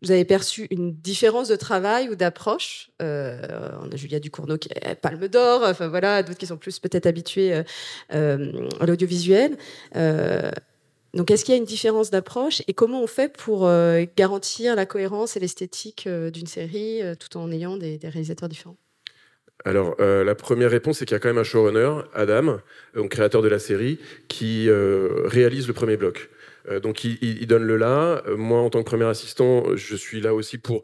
vous 0.01 0.11
avez 0.11 0.25
perçu 0.25 0.67
une 0.71 0.93
différence 0.93 1.49
de 1.49 1.55
travail 1.55 2.09
ou 2.09 2.15
d'approche? 2.15 2.89
On 2.99 3.03
a 3.03 3.95
Julia 3.95 4.19
Ducournau 4.19 4.57
qui 4.57 4.69
est 4.73 4.95
Palme 4.95 5.27
d'Or, 5.27 5.61
enfin 5.63 5.87
voilà, 5.87 6.23
d'autres 6.23 6.39
qui 6.39 6.47
sont 6.47 6.57
plus 6.57 6.79
peut-être 6.79 7.05
habitués 7.05 7.61
à 8.09 8.85
l'audiovisuel. 8.85 9.57
Donc, 11.13 11.30
est-ce 11.30 11.43
qu'il 11.43 11.54
y 11.54 11.56
a 11.56 11.60
une 11.60 11.65
différence 11.65 12.10
d'approche 12.10 12.62
et 12.67 12.74
comment 12.74 13.04
on 13.04 13.08
fait 13.08 13.36
pour 13.36 13.65
euh, 13.65 14.06
garantir 14.15 14.76
la 14.76 14.86
cohérence 14.86 15.36
et 15.36 15.41
l'esthétique 15.41 16.06
euh, 16.08 16.30
d'une 16.30 16.47
série 16.47 17.02
euh, 17.02 17.15
tout 17.15 17.38
en 17.38 17.52
ayant 17.52 17.76
des, 17.76 18.00
réalisateurs 18.02 18.47
différents? 18.47 18.78
Alors, 19.63 19.95
la 20.00 20.34
première 20.34 20.71
réponse, 20.71 20.97
c'est 20.97 21.06
qu'il 21.06 21.13
y 21.13 21.17
a 21.17 21.19
quand 21.19 21.30
même 21.30 21.38
un 21.38 21.43
showrunner, 21.43 22.02
Adam, 22.15 22.58
donc 22.95 23.12
créateur 23.12 23.43
de 23.43 23.47
la 23.47 23.60
série, 23.60 24.00
qui 24.28 24.67
réalise 24.71 25.67
le 25.67 25.74
premier 25.74 25.97
bloc. 25.97 26.32
donc, 26.82 27.04
il, 27.04 27.19
il, 27.21 27.45
donne 27.45 27.62
le 27.62 27.78
là. 27.78 28.24
Moi, 28.36 28.60
en 28.60 28.71
tant 28.71 28.80
que 28.80 28.86
premier 28.86 29.06
assistant, 29.06 29.65
je 29.76 29.95
suis 29.95 30.19
là 30.19 30.34
aussi 30.34 30.58
pour 30.58 30.82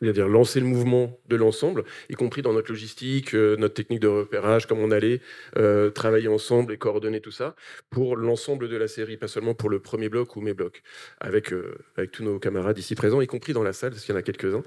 c'est-à-dire 0.00 0.28
lancer 0.28 0.60
le 0.60 0.66
mouvement 0.66 1.18
de 1.28 1.36
l'ensemble, 1.36 1.84
y 2.08 2.14
compris 2.14 2.42
dans 2.42 2.52
notre 2.52 2.70
logistique, 2.70 3.34
euh, 3.34 3.56
notre 3.56 3.74
technique 3.74 4.00
de 4.00 4.08
repérage, 4.08 4.66
comment 4.66 4.82
on 4.82 4.90
allait 4.90 5.20
euh, 5.56 5.90
travailler 5.90 6.28
ensemble 6.28 6.72
et 6.72 6.78
coordonner 6.78 7.20
tout 7.20 7.30
ça 7.30 7.54
pour 7.90 8.16
l'ensemble 8.16 8.68
de 8.68 8.76
la 8.76 8.88
série, 8.88 9.16
pas 9.16 9.28
seulement 9.28 9.54
pour 9.54 9.68
le 9.68 9.80
premier 9.80 10.08
bloc 10.08 10.36
ou 10.36 10.40
mes 10.40 10.54
blocs, 10.54 10.82
avec, 11.20 11.52
euh, 11.52 11.76
avec 11.96 12.10
tous 12.10 12.24
nos 12.24 12.38
camarades 12.38 12.78
ici 12.78 12.94
présents, 12.94 13.20
y 13.20 13.26
compris 13.26 13.52
dans 13.52 13.62
la 13.62 13.72
salle, 13.72 13.90
parce 13.90 14.04
qu'il 14.04 14.14
y 14.14 14.16
en 14.16 14.20
a 14.20 14.22
quelques-uns. 14.22 14.62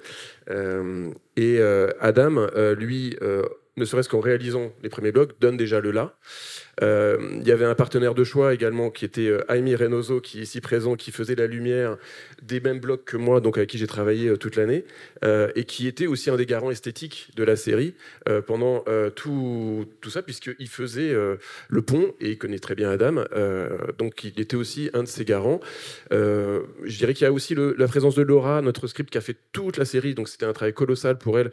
et 1.36 1.62
Adam, 2.00 2.48
lui, 2.78 3.18
ne 3.78 3.86
serait-ce 3.86 4.10
qu'en 4.10 4.20
réalisant 4.20 4.72
les 4.84 4.90
premiers 4.90 5.12
blocs, 5.12 5.32
donne 5.40 5.58
déjà 5.58 5.80
le 5.80 5.92
là. 5.92 6.16
Euh, 6.82 7.18
il 7.40 7.48
y 7.48 7.52
avait 7.52 7.66
un 7.66 7.76
partenaire 7.76 8.16
de 8.16 8.24
choix 8.24 8.54
également 8.54 8.90
qui 8.90 9.06
était 9.06 9.28
euh, 9.28 9.44
Aimi 9.50 9.76
Reynoso, 9.76 10.22
qui 10.22 10.40
est 10.40 10.44
ici 10.44 10.62
présent, 10.62 10.96
qui 10.96 11.12
faisait 11.12 11.36
la 11.36 11.48
lumière 11.48 11.98
des 12.42 12.60
mêmes 12.60 12.80
blocs 12.80 13.06
que 13.06 13.18
moi, 13.18 13.42
donc 13.42 13.58
avec 13.58 13.70
qui 13.70 13.78
j'ai 13.78 13.88
travaillé 13.88 14.30
euh, 14.30 14.38
toute 14.38 14.56
l'année, 14.56 14.86
et 15.56 15.64
qui 15.64 15.88
était 15.88 16.08
aussi 16.08 16.30
un 16.30 16.36
des 16.36 16.46
garants 16.46 16.72
esthétiques 16.72 17.30
de 17.36 17.44
la 17.44 17.56
série 17.56 17.96
pendant 18.46 18.84
tout, 19.16 19.86
tout 20.02 20.10
ça, 20.10 20.22
puisqu'il 20.22 20.68
faisait 20.68 21.14
le 21.14 21.82
pont 21.82 22.14
et 22.20 22.32
il 22.32 22.38
connaît 22.38 22.60
très 22.60 22.76
bien 22.76 22.92
Adam, 22.92 23.24
donc 23.98 24.24
il 24.26 24.40
était 24.40 24.56
aussi 24.56 24.90
un 24.94 25.04
de 25.04 25.08
ses 25.08 25.24
garants. 25.24 25.62
je 26.12 26.98
dirais 26.98 27.14
qu'il 27.14 27.24
y 27.24 27.28
a 27.28 27.32
aussi 27.32 27.56
la 27.56 27.88
présence 27.88 28.16
de 28.16 28.22
Laura, 28.22 28.62
notre 28.62 28.88
script 28.88 29.10
qui 29.10 29.18
a 29.18 29.22
fait 29.22 29.38
toute 29.54 29.78
la 29.78 29.86
série, 29.86 30.14
donc 30.14 30.28
c'était 30.28 30.46
un 30.46 30.54
travail 30.54 30.74
colossal 30.74 31.18
pour 31.18 31.40
elle 31.40 31.52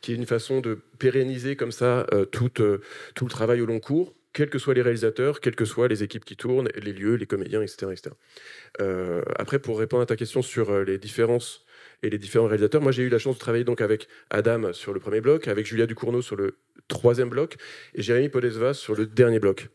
qui 0.00 0.12
est 0.12 0.16
une 0.16 0.26
façon 0.26 0.60
de 0.60 0.78
pérenniser 0.98 1.56
comme 1.56 1.72
ça 1.72 2.06
tout, 2.32 2.48
tout 2.48 3.24
le 3.24 3.30
travail 3.30 3.60
au 3.60 3.66
long 3.66 3.80
cours 3.80 4.14
quels 4.32 4.50
que 4.50 4.58
soient 4.58 4.74
les 4.74 4.82
réalisateurs, 4.82 5.40
quelles 5.40 5.56
que 5.56 5.64
soient 5.64 5.88
les 5.88 6.02
équipes 6.02 6.24
qui 6.24 6.36
tournent, 6.36 6.68
les 6.76 6.92
lieux, 6.92 7.14
les 7.14 7.26
comédiens, 7.26 7.62
etc. 7.62 7.88
Euh, 8.80 9.22
après, 9.36 9.58
pour 9.58 9.78
répondre 9.78 10.02
à 10.02 10.06
ta 10.06 10.16
question 10.16 10.42
sur 10.42 10.70
euh, 10.70 10.84
les 10.84 10.98
différences 10.98 11.64
et 12.02 12.10
les 12.10 12.18
différents 12.18 12.46
réalisateurs, 12.46 12.80
moi 12.80 12.92
j'ai 12.92 13.02
eu 13.02 13.08
la 13.08 13.18
chance 13.18 13.34
de 13.34 13.40
travailler 13.40 13.64
donc 13.64 13.80
avec 13.80 14.08
Adam 14.30 14.72
sur 14.72 14.92
le 14.92 15.00
premier 15.00 15.20
bloc, 15.20 15.48
avec 15.48 15.66
Julia 15.66 15.86
Ducournau 15.86 16.22
sur 16.22 16.36
le 16.36 16.56
troisième 16.88 17.28
bloc, 17.28 17.56
et 17.94 18.02
Jérémy 18.02 18.28
Podesva 18.28 18.72
sur 18.72 18.94
le 18.94 19.06
dernier 19.06 19.38
bloc. 19.38 19.68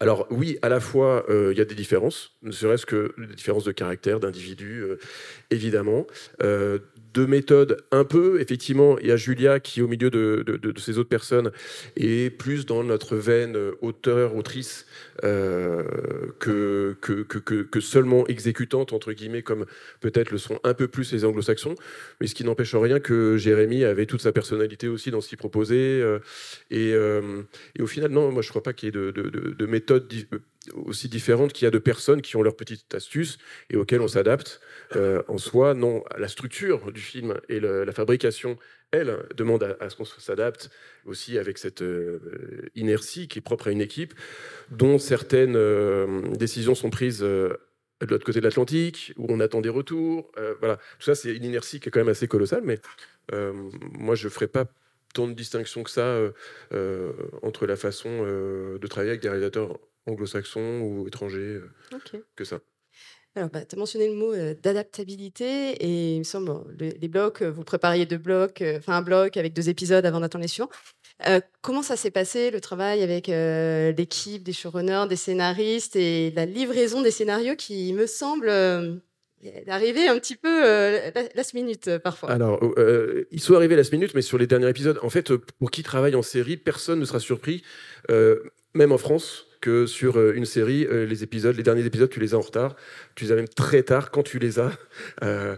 Alors 0.00 0.28
oui, 0.30 0.58
à 0.62 0.68
la 0.68 0.78
fois, 0.78 1.26
il 1.28 1.58
y 1.58 1.60
a 1.60 1.64
des 1.64 1.74
différences, 1.74 2.38
ne 2.42 2.52
serait-ce 2.52 2.86
que 2.86 3.12
des 3.18 3.34
différences 3.34 3.64
de 3.64 3.72
caractère, 3.72 4.20
d'individus, 4.20 4.84
évidemment 5.50 6.06
de 7.18 7.26
méthodes 7.26 7.78
un 7.90 8.04
peu, 8.04 8.40
effectivement, 8.40 8.96
il 9.00 9.08
y 9.08 9.12
a 9.12 9.16
Julia 9.16 9.58
qui, 9.58 9.82
au 9.82 9.88
milieu 9.88 10.08
de, 10.08 10.72
ces 10.78 10.98
autres 10.98 11.08
personnes, 11.08 11.50
est 11.96 12.30
plus 12.30 12.64
dans 12.64 12.84
notre 12.84 13.16
veine 13.16 13.56
euh, 13.56 13.72
auteur, 13.80 14.36
autrice, 14.36 14.86
euh, 15.24 15.82
que, 16.38 16.96
que, 17.00 17.22
que, 17.22 17.80
seulement 17.80 18.24
exécutante, 18.28 18.92
entre 18.92 19.12
guillemets, 19.12 19.42
comme 19.42 19.66
peut-être 20.00 20.30
le 20.30 20.38
sont 20.38 20.60
un 20.62 20.74
peu 20.74 20.86
plus 20.86 21.12
les 21.12 21.24
anglo-saxons, 21.24 21.74
mais 22.20 22.28
ce 22.28 22.36
qui 22.36 22.44
n'empêche 22.44 22.72
en 22.74 22.80
rien 22.80 23.00
que 23.00 23.36
Jérémy 23.36 23.84
avait 23.84 24.06
toute 24.06 24.22
sa 24.22 24.30
personnalité 24.30 24.86
aussi 24.86 25.10
dans 25.10 25.20
ce 25.20 25.28
qu'il 25.28 25.38
proposait. 25.38 26.00
Euh, 26.00 26.20
et, 26.70 26.90
et, 26.90 27.82
au 27.82 27.86
final, 27.88 28.12
non, 28.12 28.30
moi 28.30 28.42
je 28.42 28.48
ne 28.48 28.50
crois 28.50 28.62
pas 28.62 28.72
qu'il 28.72 28.86
y 28.86 28.90
ait 28.90 28.92
de, 28.92 29.10
de 29.10 29.66
méthodes 29.66 30.08
aussi 30.74 31.08
différentes 31.08 31.52
qu'il 31.52 31.64
y 31.64 31.68
a 31.68 31.70
de 31.70 31.78
personnes 31.78 32.22
qui 32.22 32.36
ont 32.36 32.42
leurs 32.42 32.56
petites 32.56 32.94
astuces 32.94 33.38
et 33.70 33.76
auxquelles 33.76 34.00
on 34.00 34.08
s'adapte. 34.08 34.60
Euh, 34.96 35.22
en 35.28 35.38
soi, 35.38 35.74
non, 35.74 36.02
la 36.16 36.28
structure 36.28 36.92
du 36.92 37.00
film 37.00 37.38
et 37.48 37.60
la 37.60 37.92
fabrication, 37.92 38.58
elle, 38.90 39.26
demande 39.36 39.76
à, 39.80 39.90
ce 39.90 39.96
qu'on 39.96 40.04
s'adapte 40.04 40.70
aussi 41.04 41.38
avec 41.38 41.58
cette 41.58 41.82
euh, 41.82 42.70
inertie 42.74 43.28
qui 43.28 43.38
est 43.38 43.42
propre 43.42 43.68
à 43.68 43.70
une 43.70 43.80
équipe, 43.80 44.14
dont 44.70 44.98
certaines 44.98 45.56
euh, 45.56 46.22
décisions 46.36 46.74
sont 46.74 46.90
prises 46.90 47.20
de 47.20 47.58
l'autre 48.00 48.24
côté 48.24 48.40
de 48.40 48.44
l'Atlantique, 48.44 49.12
où 49.16 49.26
on 49.28 49.40
attend 49.40 49.60
des 49.60 49.68
retours. 49.68 50.30
voilà, 50.60 50.76
tout 50.76 51.04
ça, 51.04 51.14
c'est 51.14 51.34
une 51.34 51.44
inertie 51.44 51.80
qui 51.80 51.88
est 51.88 51.92
quand 51.92 52.00
même 52.00 52.08
assez 52.08 52.28
colossale, 52.28 52.62
mais 52.64 52.78
moi, 53.98 54.14
je 54.14 54.24
ne 54.24 54.30
ferai 54.30 54.46
pas 54.46 54.66
tant 55.14 55.26
de 55.26 55.32
distinction 55.32 55.82
que 55.82 55.90
ça 55.90 56.18
entre 57.42 57.66
la 57.66 57.76
façon 57.76 58.22
de 58.22 58.86
travailler 58.86 59.10
avec 59.10 59.22
des 59.22 59.28
réalisateurs 59.28 59.78
anglo-saxons 60.06 60.80
ou 60.80 61.08
étrangers 61.08 61.60
que 62.36 62.44
ça. 62.44 62.60
Alors, 63.38 63.50
bah, 63.50 63.64
tu 63.64 63.76
as 63.76 63.78
mentionné 63.78 64.08
le 64.08 64.14
mot 64.14 64.34
d'adaptabilité 64.62 65.70
et 65.74 66.14
il 66.16 66.18
me 66.18 66.24
semble, 66.24 66.52
les 66.76 67.08
blocs, 67.08 67.42
vous 67.42 67.62
prépariez 67.62 68.04
deux 68.04 68.18
blocs, 68.18 68.64
enfin 68.76 68.94
un 68.94 69.02
bloc 69.02 69.36
avec 69.36 69.52
deux 69.52 69.68
épisodes 69.68 70.04
avant 70.04 70.18
d'attendre 70.18 70.42
les 70.42 70.48
suivants. 70.48 70.70
comment 71.60 71.82
ça 71.82 71.96
s'est 71.96 72.10
passé, 72.10 72.50
le 72.50 72.60
travail 72.60 73.00
avec 73.00 73.28
l'équipe, 73.28 74.42
des 74.42 74.52
showrunners, 74.52 75.06
des 75.08 75.14
scénaristes 75.14 75.94
et 75.94 76.32
la 76.32 76.46
livraison 76.46 77.00
des 77.00 77.12
scénarios 77.12 77.54
qui 77.54 77.92
me 77.92 78.06
semble 78.06 78.48
d'arriver 79.66 80.08
un 80.08 80.18
petit 80.18 80.34
peu 80.34 80.62
la 80.64 81.22
last 81.36 81.54
minute 81.54 81.98
parfois? 81.98 82.32
Alors, 82.32 82.60
ils 83.30 83.40
sont 83.40 83.54
arrivés 83.54 83.76
last 83.76 83.92
minute, 83.92 84.14
mais 84.16 84.22
sur 84.22 84.36
les 84.36 84.48
derniers 84.48 84.68
épisodes, 84.68 84.98
en 85.02 85.10
fait, 85.10 85.32
pour 85.36 85.70
qui 85.70 85.84
travaille 85.84 86.16
en 86.16 86.22
série, 86.22 86.56
personne 86.56 86.98
ne 86.98 87.04
sera 87.04 87.20
surpris, 87.20 87.62
même 88.74 88.90
en 88.90 88.98
France 88.98 89.47
que 89.60 89.86
sur 89.86 90.18
euh, 90.18 90.32
une 90.34 90.44
série, 90.44 90.86
euh, 90.86 91.06
les 91.06 91.22
épisodes, 91.22 91.56
les 91.56 91.62
derniers 91.62 91.84
épisodes, 91.84 92.10
tu 92.10 92.20
les 92.20 92.34
as 92.34 92.38
en 92.38 92.42
retard. 92.42 92.76
Tu 93.14 93.24
les 93.24 93.32
as 93.32 93.34
même 93.36 93.48
très 93.48 93.82
tard 93.82 94.10
quand 94.10 94.22
tu 94.22 94.38
les 94.38 94.58
as 94.58 94.72
euh, 95.22 95.56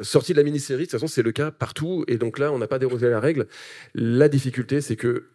sortis 0.00 0.32
de 0.32 0.38
la 0.38 0.44
mini-série. 0.44 0.80
De 0.80 0.84
toute 0.84 0.92
façon, 0.92 1.06
c'est 1.06 1.22
le 1.22 1.32
cas 1.32 1.50
partout. 1.50 2.04
Et 2.08 2.16
donc 2.16 2.38
là, 2.38 2.52
on 2.52 2.58
n'a 2.58 2.66
pas 2.66 2.78
dérogé 2.78 3.08
la 3.08 3.20
règle. 3.20 3.46
La 3.94 4.28
difficulté, 4.28 4.80
c'est 4.80 4.96
que 4.96 5.26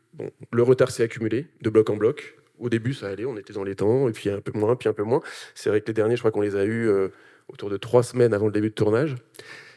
le 0.51 0.63
retard 0.63 0.91
s'est 0.91 1.03
accumulé 1.03 1.47
de 1.61 1.69
bloc 1.69 1.89
en 1.89 1.95
bloc. 1.95 2.35
Au 2.59 2.69
début, 2.69 2.93
ça 2.93 3.07
allait, 3.07 3.25
on 3.25 3.35
était 3.37 3.53
dans 3.53 3.63
les 3.63 3.75
temps, 3.75 4.07
et 4.07 4.11
puis 4.11 4.29
un 4.29 4.39
peu 4.39 4.57
moins, 4.57 4.75
puis 4.75 4.87
un 4.87 4.93
peu 4.93 5.03
moins. 5.03 5.21
C'est 5.55 5.69
vrai 5.69 5.81
que 5.81 5.87
les 5.87 5.93
derniers, 5.93 6.15
je 6.15 6.21
crois 6.21 6.31
qu'on 6.31 6.41
les 6.41 6.55
a 6.55 6.65
eus 6.65 6.89
autour 7.47 7.69
de 7.69 7.77
trois 7.77 8.03
semaines 8.03 8.33
avant 8.33 8.45
le 8.45 8.51
début 8.51 8.69
de 8.69 8.75
tournage 8.75 9.15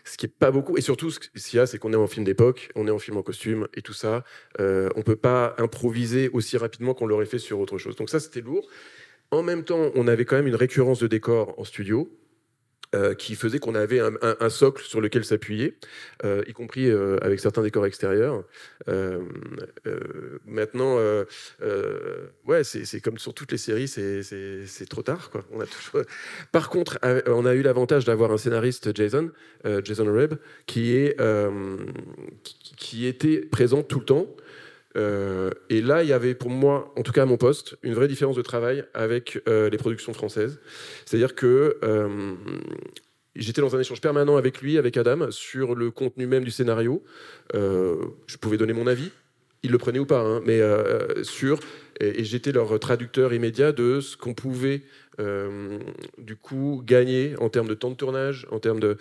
ce 0.06 0.16
qui 0.16 0.26
est 0.26 0.30
pas 0.30 0.50
beaucoup. 0.50 0.76
Et 0.76 0.80
surtout, 0.80 1.10
ce 1.10 1.18
qu'il 1.18 1.58
y 1.58 1.60
a, 1.60 1.66
c'est 1.66 1.78
qu'on 1.78 1.92
est 1.92 1.96
en 1.96 2.06
film 2.06 2.24
d'époque, 2.24 2.70
on 2.74 2.86
est 2.86 2.90
en 2.90 2.98
film 2.98 3.16
en 3.16 3.22
costume 3.22 3.68
et 3.74 3.82
tout 3.82 3.92
ça. 3.92 4.24
Euh, 4.60 4.88
on 4.96 5.02
peut 5.02 5.16
pas 5.16 5.54
improviser 5.58 6.28
aussi 6.30 6.56
rapidement 6.56 6.94
qu'on 6.94 7.06
l'aurait 7.06 7.26
fait 7.26 7.38
sur 7.38 7.58
autre 7.60 7.78
chose. 7.78 7.96
Donc 7.96 8.08
ça, 8.08 8.20
c'était 8.20 8.40
lourd. 8.40 8.68
En 9.30 9.42
même 9.42 9.64
temps, 9.64 9.90
on 9.94 10.06
avait 10.06 10.24
quand 10.24 10.36
même 10.36 10.46
une 10.46 10.54
récurrence 10.54 11.00
de 11.00 11.06
décors 11.06 11.58
en 11.58 11.64
studio. 11.64 12.08
Euh, 12.96 13.14
qui 13.14 13.34
faisait 13.34 13.58
qu'on 13.58 13.74
avait 13.74 14.00
un, 14.00 14.48
socle 14.48 14.82
sur 14.82 15.00
lequel 15.00 15.24
s'appuyer, 15.24 15.76
euh, 16.24 16.42
y 16.46 16.52
compris 16.52 16.88
euh, 16.88 17.18
avec 17.20 17.40
certains 17.40 17.62
décors 17.62 17.84
extérieurs. 17.84 18.44
maintenant, 20.46 20.96
ouais, 22.46 22.64
c'est 22.64 23.00
comme 23.00 23.18
sur 23.18 23.34
toutes 23.34 23.52
les 23.52 23.58
séries, 23.58 23.88
c'est 23.88 24.88
trop 24.88 25.02
tard. 25.02 25.30
Quoi. 25.30 25.44
On 25.52 25.60
a 25.60 25.66
toujours... 25.66 26.06
Par 26.52 26.70
contre, 26.70 26.98
on 27.26 27.44
a 27.44 27.54
eu 27.54 27.62
l'avantage 27.62 28.04
d'avoir 28.04 28.32
un 28.32 28.38
scénariste, 28.38 28.96
Jason, 28.96 29.30
Jason 29.84 30.06
Reb, 30.06 30.34
qui, 30.66 30.96
est, 30.96 31.20
qui 32.76 33.06
était 33.06 33.38
présent 33.38 33.82
tout 33.82 33.98
le 33.98 34.04
temps. 34.06 34.26
Euh, 34.96 35.50
et 35.68 35.80
là, 35.80 36.02
il 36.02 36.08
y 36.08 36.12
avait 36.12 36.34
pour 36.34 36.50
moi, 36.50 36.92
en 36.96 37.02
tout 37.02 37.12
cas 37.12 37.22
à 37.22 37.26
mon 37.26 37.36
poste, 37.36 37.76
une 37.82 37.94
vraie 37.94 38.08
différence 38.08 38.36
de 38.36 38.42
travail 38.42 38.84
avec 38.94 39.40
euh, 39.48 39.68
les 39.68 39.76
productions 39.76 40.12
françaises. 40.12 40.58
C'est-à-dire 41.04 41.34
que 41.34 41.78
euh, 41.84 42.34
j'étais 43.34 43.60
dans 43.60 43.76
un 43.76 43.80
échange 43.80 44.00
permanent 44.00 44.36
avec 44.36 44.62
lui, 44.62 44.78
avec 44.78 44.96
Adam, 44.96 45.30
sur 45.30 45.74
le 45.74 45.90
contenu 45.90 46.26
même 46.26 46.44
du 46.44 46.50
scénario. 46.50 47.02
je 47.52 48.36
pouvais 48.40 48.56
donner 48.56 48.72
mon 48.72 48.86
avis, 48.86 49.10
il 49.62 49.70
le 49.70 49.78
prenait 49.78 49.98
ou 49.98 50.06
pas, 50.06 50.20
hein, 50.20 50.40
mais 50.44 50.60
sur 51.22 51.58
et, 52.00 52.24
j'étais 52.24 52.52
leur 52.52 52.78
traducteur 52.78 53.32
immédiat 53.32 53.72
de 53.72 54.00
ce 54.00 54.16
qu'on 54.16 54.34
pouvait 54.34 54.82
du 55.18 56.36
coup 56.36 56.82
gagner 56.84 57.34
en 57.38 57.48
termes 57.50 57.68
de 57.68 57.74
temps 57.74 57.90
de 57.90 57.96
tournage, 57.96 58.46
en 58.50 58.58
termes 58.58 58.80
de 58.80 58.96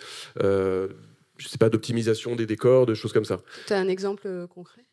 je 1.38 1.48
sais 1.48 1.58
pas 1.58 1.68
d'optimisation 1.68 2.34
des 2.34 2.46
décors, 2.46 2.86
de 2.86 2.94
choses 2.94 3.12
comme 3.12 3.26
ça. 3.26 3.42
Tu 3.66 3.72
as 3.74 3.78
un 3.78 3.88
exemple 3.88 4.46
concret? 4.48 4.86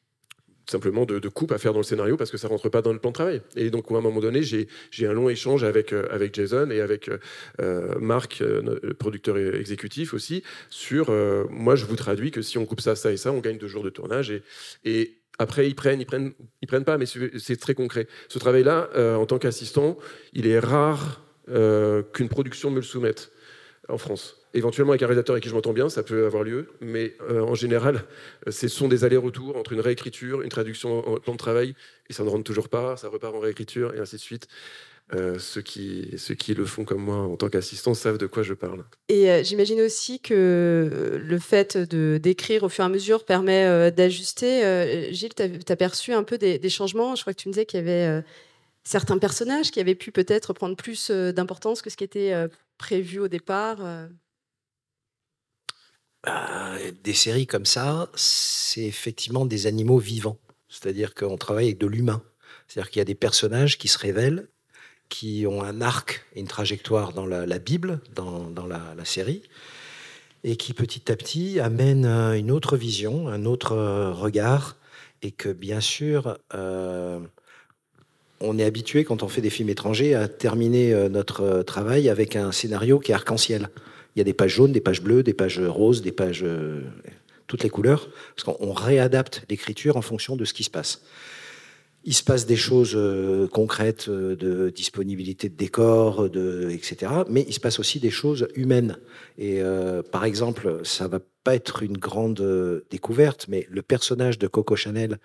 Simplement 0.66 1.06
de, 1.06 1.28
coupe 1.30 1.52
à 1.52 1.58
faire 1.58 1.74
dans 1.74 1.80
le 1.80 1.84
scénario 1.84 2.18
parce 2.18 2.32
que 2.32 2.38
ça 2.38 2.48
rentre 2.48 2.70
pas 2.70 2.82
dans 2.82 2.94
le 2.94 3.00
plan 3.00 3.12
de 3.12 3.16
travail. 3.16 3.42
Et 3.56 3.70
donc, 3.70 3.92
à 3.92 3.96
un 3.96 4.02
moment 4.02 4.20
donné, 4.20 4.42
j'ai 4.44 4.68
un 5.08 5.14
long 5.14 5.30
échange 5.30 5.64
avec, 5.64 5.94
euh, 5.94 6.30
Jason 6.32 6.70
et 6.72 6.82
avec 6.82 7.10
euh, 7.10 7.18
euh, 7.62 8.00
Marc, 8.00 8.40
le 8.40 8.94
producteur 8.94 9.38
exécutif 9.38 10.14
aussi, 10.14 10.44
sur 10.70 11.12
moi, 11.50 11.76
je 11.76 11.86
vous 11.86 11.96
traduis 11.96 12.32
que 12.32 12.42
si 12.42 12.58
on 12.58 12.66
coupe 12.66 12.82
ça, 12.82 12.96
ça 12.96 13.12
et 13.12 13.18
ça, 13.18 13.32
on 13.32 13.40
gagne 13.40 13.58
deux 13.58 13.68
jours 13.68 13.84
de 13.84 13.90
tournage. 13.90 14.32
Et, 14.32 14.42
et 14.86 15.18
après, 15.40 15.68
ils 15.68 15.76
prennent, 15.76 16.00
ils 16.00 16.06
prennent, 16.06 16.34
ils 16.62 16.68
prennent 16.68 16.86
pas, 16.86 16.98
mais 16.98 17.06
c'est 17.06 17.58
très 17.58 17.74
concret. 17.74 18.08
Ce 18.30 18.40
travail-là, 18.40 18.90
en 19.18 19.26
tant 19.26 19.40
qu'assistant, 19.40 19.98
il 20.34 20.48
est 20.48 20.60
rare 20.60 21.22
qu'une 21.48 22.30
production 22.30 22.72
me 22.72 22.78
le 22.78 22.82
soumette 22.82 23.32
en 23.90 23.98
France. 23.98 24.38
Éventuellement, 24.54 24.92
avec 24.92 25.02
un 25.02 25.08
réalisateur 25.08 25.34
avec 25.34 25.44
qui 25.44 25.50
je 25.50 25.56
m'entends 25.56 25.74
bien, 25.74 25.90
ça 25.90 26.04
peut 26.04 26.26
avoir 26.26 26.44
lieu, 26.44 26.70
mais 26.80 27.16
euh, 27.30 27.42
en 27.42 27.56
général, 27.56 28.04
ce 28.48 28.68
sont 28.68 28.88
des 28.88 29.04
allers-retours 29.04 29.58
entre 29.58 29.74
une 29.74 29.80
réécriture, 29.80 30.42
une 30.42 30.50
traduction 30.50 31.08
en 31.08 31.18
plan 31.18 31.34
de 31.34 31.38
travail, 31.38 31.76
et 32.10 32.14
ça 32.14 32.24
ne 32.24 32.30
rentre 32.30 32.44
toujours 32.44 32.70
pas, 32.70 32.96
ça 32.98 33.10
repart 33.10 33.36
en 33.36 33.40
réécriture, 33.40 33.94
et 33.96 34.00
ainsi 34.00 34.16
de 34.16 34.22
suite. 34.22 34.48
Euh, 35.14 35.38
ceux, 35.38 35.62
qui, 35.62 36.12
ceux 36.18 36.34
qui 36.34 36.54
le 36.54 36.64
font 36.64 36.86
comme 36.86 37.04
moi 37.04 37.18
en 37.18 37.36
tant 37.36 37.50
qu'assistant 37.50 37.94
savent 37.94 38.18
de 38.18 38.26
quoi 38.26 38.42
je 38.42 38.54
parle. 38.54 38.86
Et 39.10 39.30
euh, 39.30 39.44
j'imagine 39.44 39.82
aussi 39.82 40.22
que 40.22 41.22
le 41.22 41.40
fait 41.40 41.78
d'écrire 41.78 42.64
au 42.64 42.70
fur 42.70 42.86
et 42.86 42.88
à 42.88 42.90
mesure 42.90 43.26
permet 43.26 43.92
d'ajuster. 43.92 45.12
Gilles, 45.12 45.34
tu 45.36 45.44
as, 45.44 45.76
perçu 45.76 46.14
un 46.14 46.24
peu 46.24 46.38
des, 46.38 46.70
changements? 46.70 47.16
Je 47.16 47.22
crois 47.22 47.34
que 47.34 47.40
tu 47.40 47.50
me 47.50 47.54
disais 47.54 47.66
qu'il 47.66 47.80
y 47.80 47.84
avait 47.84 48.24
certains 48.84 49.18
personnages 49.18 49.72
qui 49.72 49.80
avaient 49.80 49.96
pu 49.96 50.12
peut-être 50.12 50.54
prendre 50.54 50.76
plus 50.76 51.10
d'importance 51.10 51.82
que 51.82 51.90
ce 51.90 51.98
qui 51.98 52.04
était 52.04 52.34
prévu 52.78 53.20
au 53.20 53.28
départ. 53.28 53.78
Bah, 56.24 56.78
des 57.04 57.14
séries 57.14 57.48
comme 57.48 57.66
ça, 57.66 58.10
c'est 58.16 58.84
effectivement 58.84 59.46
des 59.46 59.68
animaux 59.68 60.00
vivants. 60.00 60.40
C'est-à-dire 60.70 61.14
qu'on 61.14 61.38
travaille 61.38 61.66
avec 61.66 61.78
de 61.78 61.88
l'humain. 61.88 62.24
C'est-à-dire 62.68 62.90
qu'il 62.90 63.00
y 63.00 63.02
a 63.02 63.06
des 63.06 63.16
personnages 63.16 63.78
qui 63.78 63.88
se 63.88 63.98
révèlent, 63.98 64.48
qui 65.10 65.46
ont 65.48 65.62
un 65.62 65.82
arc 65.82 66.26
et 66.34 66.40
une 66.40 66.48
trajectoire 66.48 67.14
dans 67.14 67.26
la, 67.26 67.60
Bible, 67.60 68.00
dans, 68.16 68.66
la, 68.66 69.06
série, 69.06 69.44
et 70.44 70.56
qui 70.56 70.74
petit 70.74 71.12
à 71.12 71.16
petit 71.16 71.60
amènent 71.60 72.06
euh, 72.06 72.34
une 72.34 72.52
autre 72.52 72.78
vision, 72.78 73.28
un 73.28 73.46
autre 73.46 73.74
euh, 73.74 74.12
regard, 74.12 74.78
et 75.22 75.32
que 75.32 75.50
bien 75.50 75.80
sûr, 75.80 76.38
euh, 76.54 77.20
on 78.44 78.60
est 78.60 78.64
habitué 78.64 79.04
quand 79.04 79.24
on 79.24 79.28
fait 79.28 79.42
des 79.42 79.50
films 79.50 79.70
étrangers 79.70 80.14
à 80.14 80.28
terminer 80.28 80.94
notre 81.10 81.64
travail 81.64 82.10
avec 82.10 82.36
un 82.36 82.52
scénario 82.52 83.00
qui 83.00 83.12
est 83.12 83.16
arc-en-ciel. 83.16 83.70
Il 84.16 84.20
y 84.20 84.22
a 84.22 84.24
des 84.24 84.34
pages 84.34 84.52
jaunes, 84.52 84.72
des 84.72 84.82
pages 84.82 85.02
bleues, 85.02 85.24
des 85.24 85.34
pages 85.34 85.60
roses, 85.60 86.02
des 86.02 86.12
pages. 86.12 86.44
Euh, 86.44 86.82
toutes 87.46 87.64
les 87.64 87.70
couleurs, 87.70 88.10
parce 88.36 88.58
qu'on 88.58 88.72
réadapte 88.72 89.44
l'écriture 89.50 89.98
en 89.98 90.02
fonction 90.02 90.36
de 90.36 90.46
ce 90.46 90.54
qui 90.54 90.64
se 90.64 90.70
passe. 90.70 91.04
Il 92.06 92.14
se 92.14 92.24
passe 92.24 92.46
des 92.46 92.56
choses 92.56 92.94
euh, 92.96 93.48
concrètes 93.48 94.08
euh, 94.08 94.36
de 94.36 94.70
disponibilité 94.70 95.50
de 95.50 95.56
décors, 95.56 96.30
de, 96.30 96.70
etc. 96.72 97.12
Mais 97.30 97.46
il 97.48 97.54
se 97.54 97.60
passe 97.60 97.80
aussi 97.80 98.00
des 98.00 98.10
choses 98.10 98.48
humaines. 98.56 98.98
Et 99.38 99.62
par 100.12 100.26
exemple, 100.26 100.80
ça 100.84 101.08
va 101.08 101.20
pas 101.44 101.54
être 101.54 101.84
une 101.84 101.98
grande 101.98 102.84
découverte, 102.90 103.48
mais 103.50 103.68
le 103.70 103.82
personnage 103.82 104.40
de 104.40 104.48
Coco 104.48 104.76
Chanel 104.76 105.20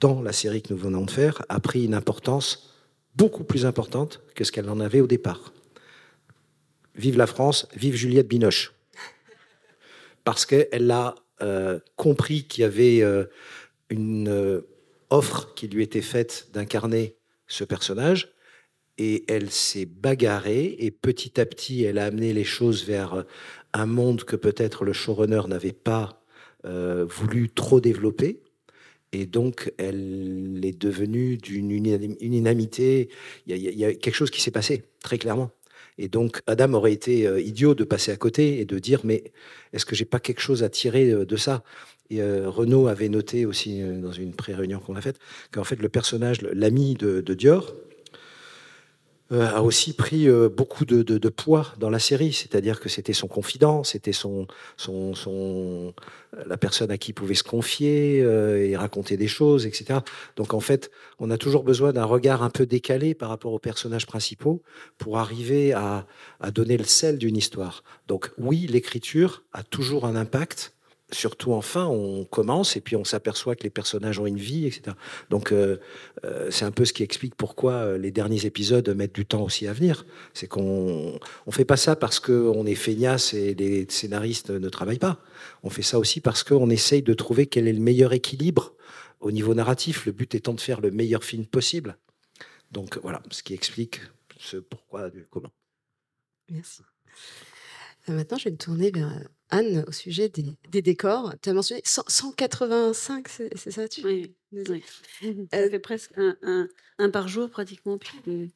dans 0.00 0.22
la 0.22 0.32
série 0.32 0.62
que 0.62 0.72
nous 0.72 0.78
venons 0.78 1.04
de 1.04 1.10
faire 1.10 1.42
a 1.48 1.60
pris 1.60 1.84
une 1.84 1.94
importance 1.94 2.74
beaucoup 3.16 3.44
plus 3.44 3.66
importante 3.66 4.22
que 4.34 4.44
ce 4.44 4.52
qu'elle 4.52 4.70
en 4.70 4.80
avait 4.80 5.00
au 5.00 5.06
départ. 5.06 5.52
Vive 6.94 7.16
la 7.16 7.26
France, 7.26 7.66
vive 7.74 7.94
Juliette 7.94 8.28
Binoche. 8.28 8.72
Parce 10.24 10.46
qu'elle 10.46 10.90
a 10.90 11.14
euh, 11.42 11.78
compris 11.96 12.44
qu'il 12.44 12.62
y 12.62 12.64
avait 12.64 13.02
euh, 13.02 13.24
une 13.90 14.28
euh, 14.28 14.68
offre 15.10 15.54
qui 15.54 15.68
lui 15.68 15.82
était 15.82 16.02
faite 16.02 16.48
d'incarner 16.52 17.16
ce 17.46 17.64
personnage 17.64 18.34
et 18.98 19.24
elle 19.28 19.50
s'est 19.50 19.86
bagarrée 19.86 20.76
et 20.78 20.90
petit 20.90 21.40
à 21.40 21.46
petit, 21.46 21.84
elle 21.84 21.98
a 21.98 22.06
amené 22.06 22.32
les 22.32 22.44
choses 22.44 22.84
vers 22.84 23.24
un 23.72 23.86
monde 23.86 24.24
que 24.24 24.36
peut-être 24.36 24.84
le 24.84 24.92
showrunner 24.92 25.42
n'avait 25.48 25.72
pas 25.72 26.20
voulu 26.64 27.48
trop 27.48 27.80
développer. 27.80 28.42
Et 29.12 29.26
donc, 29.26 29.72
elle 29.78 30.60
est 30.62 30.78
devenue 30.78 31.36
d'une 31.38 31.70
unanimité. 31.70 33.08
Il 33.46 33.56
y, 33.56 33.84
a 33.84 33.94
quelque 33.94 34.14
chose 34.14 34.30
qui 34.30 34.42
s'est 34.42 34.50
passé, 34.50 34.84
très 35.02 35.18
clairement. 35.18 35.50
Et 35.96 36.08
donc, 36.08 36.42
Adam 36.46 36.74
aurait 36.74 36.92
été 36.92 37.26
euh, 37.26 37.40
idiot 37.40 37.74
de 37.74 37.84
passer 37.84 38.12
à 38.12 38.16
côté 38.16 38.60
et 38.60 38.64
de 38.64 38.78
dire 38.78 39.00
Mais 39.04 39.32
est-ce 39.72 39.84
que 39.84 39.96
j'ai 39.96 40.04
pas 40.04 40.20
quelque 40.20 40.40
chose 40.40 40.62
à 40.62 40.68
tirer 40.68 41.10
euh, 41.10 41.24
de 41.24 41.36
ça? 41.36 41.64
Et 42.10 42.22
Renaud 42.22 42.86
avait 42.86 43.10
noté 43.10 43.44
aussi 43.44 43.82
dans 43.82 44.12
une 44.12 44.32
pré-réunion 44.32 44.80
qu'on 44.80 44.96
a 44.96 45.00
faite 45.02 45.18
qu'en 45.52 45.62
fait, 45.62 45.76
le 45.76 45.90
personnage, 45.90 46.40
l'ami 46.40 46.94
de, 46.94 47.20
Dior, 47.34 47.74
euh, 47.74 47.87
a 49.30 49.62
aussi 49.62 49.92
pris 49.92 50.26
euh, 50.26 50.48
beaucoup 50.48 50.84
de, 50.84 51.02
de, 51.02 51.18
de, 51.18 51.28
poids 51.28 51.74
dans 51.78 51.90
la 51.90 51.98
série, 51.98 52.32
c'est-à-dire 52.32 52.80
que 52.80 52.88
c'était 52.88 53.12
son 53.12 53.28
confident, 53.28 53.84
c'était 53.84 54.12
son, 54.12 54.46
son, 54.76 55.14
son, 55.14 55.92
la 56.46 56.56
personne 56.56 56.90
à 56.90 56.96
qui 56.96 57.10
il 57.10 57.14
pouvait 57.14 57.34
se 57.34 57.42
confier 57.42 58.20
euh, 58.22 58.66
et 58.66 58.76
raconter 58.76 59.16
des 59.16 59.28
choses, 59.28 59.66
etc. 59.66 60.00
Donc 60.36 60.54
en 60.54 60.60
fait, 60.60 60.90
on 61.18 61.30
a 61.30 61.36
toujours 61.36 61.62
besoin 61.62 61.92
d'un 61.92 62.04
regard 62.04 62.42
un 62.42 62.50
peu 62.50 62.64
décalé 62.64 63.14
par 63.14 63.28
rapport 63.28 63.52
aux 63.52 63.58
personnages 63.58 64.06
principaux 64.06 64.62
pour 64.96 65.18
arriver 65.18 65.72
à, 65.72 66.06
à 66.40 66.50
donner 66.50 66.76
le 66.76 66.84
sel 66.84 67.18
d'une 67.18 67.36
histoire. 67.36 67.84
Donc 68.06 68.30
oui, 68.38 68.66
l'écriture 68.66 69.44
a 69.52 69.62
toujours 69.62 70.06
un 70.06 70.16
impact 70.16 70.72
surtout 71.10 71.52
enfin, 71.52 71.86
on 71.86 72.24
commence 72.24 72.76
et 72.76 72.80
puis 72.80 72.96
on 72.96 73.04
s'aperçoit 73.04 73.56
que 73.56 73.62
les 73.62 73.70
personnages 73.70 74.18
ont 74.18 74.26
une 74.26 74.38
vie, 74.38 74.66
etc. 74.66 74.96
Donc 75.30 75.52
euh, 75.52 75.78
euh, 76.24 76.50
c'est 76.50 76.64
un 76.64 76.70
peu 76.70 76.84
ce 76.84 76.92
qui 76.92 77.02
explique 77.02 77.34
pourquoi 77.34 77.72
euh, 77.72 77.98
les 77.98 78.10
derniers 78.10 78.44
épisodes 78.46 78.88
mettent 78.90 79.14
du 79.14 79.24
temps 79.24 79.42
aussi 79.42 79.66
à 79.66 79.72
venir. 79.72 80.04
C'est 80.34 80.46
qu'on 80.46 81.18
on 81.46 81.50
fait 81.50 81.64
pas 81.64 81.76
ça 81.76 81.96
parce 81.96 82.20
qu'on 82.20 82.66
est 82.66 82.74
feignasse 82.74 83.32
et 83.34 83.54
les 83.54 83.86
scénaristes 83.88 84.50
ne 84.50 84.68
travaillent 84.68 84.98
pas. 84.98 85.20
On 85.62 85.70
fait 85.70 85.82
ça 85.82 85.98
aussi 85.98 86.20
parce 86.20 86.44
qu'on 86.44 86.70
essaye 86.70 87.02
de 87.02 87.14
trouver 87.14 87.46
quel 87.46 87.68
est 87.68 87.72
le 87.72 87.80
meilleur 87.80 88.12
équilibre 88.12 88.74
au 89.20 89.30
niveau 89.30 89.54
narratif. 89.54 90.04
Le 90.06 90.12
but 90.12 90.34
étant 90.34 90.54
de 90.54 90.60
faire 90.60 90.80
le 90.80 90.90
meilleur 90.90 91.24
film 91.24 91.46
possible. 91.46 91.96
Donc 92.70 92.98
voilà, 93.02 93.22
ce 93.30 93.42
qui 93.42 93.54
explique 93.54 94.00
ce 94.38 94.58
pourquoi 94.58 95.08
du 95.08 95.26
comment. 95.30 95.52
Merci. 96.50 96.82
Maintenant, 98.08 98.38
je 98.38 98.48
vais 98.48 98.56
tourner 98.56 98.90
vers 98.90 99.10
Anne, 99.50 99.84
au 99.86 99.92
sujet 99.92 100.28
des, 100.28 100.82
décors, 100.82 101.34
tu 101.40 101.48
as 101.48 101.54
mentionné 101.54 101.80
185, 101.84 103.28
c'est 103.28 103.70
ça 103.70 103.88
tu... 103.88 104.04
Oui, 104.04 104.34
oui. 104.52 104.84
ça 105.52 105.70
fait 105.70 105.78
presque 105.78 106.12
un, 106.16 106.68
un, 106.98 107.10
par 107.10 107.28
jour 107.28 107.48
pratiquement. 107.48 107.98
Puis 107.98 108.52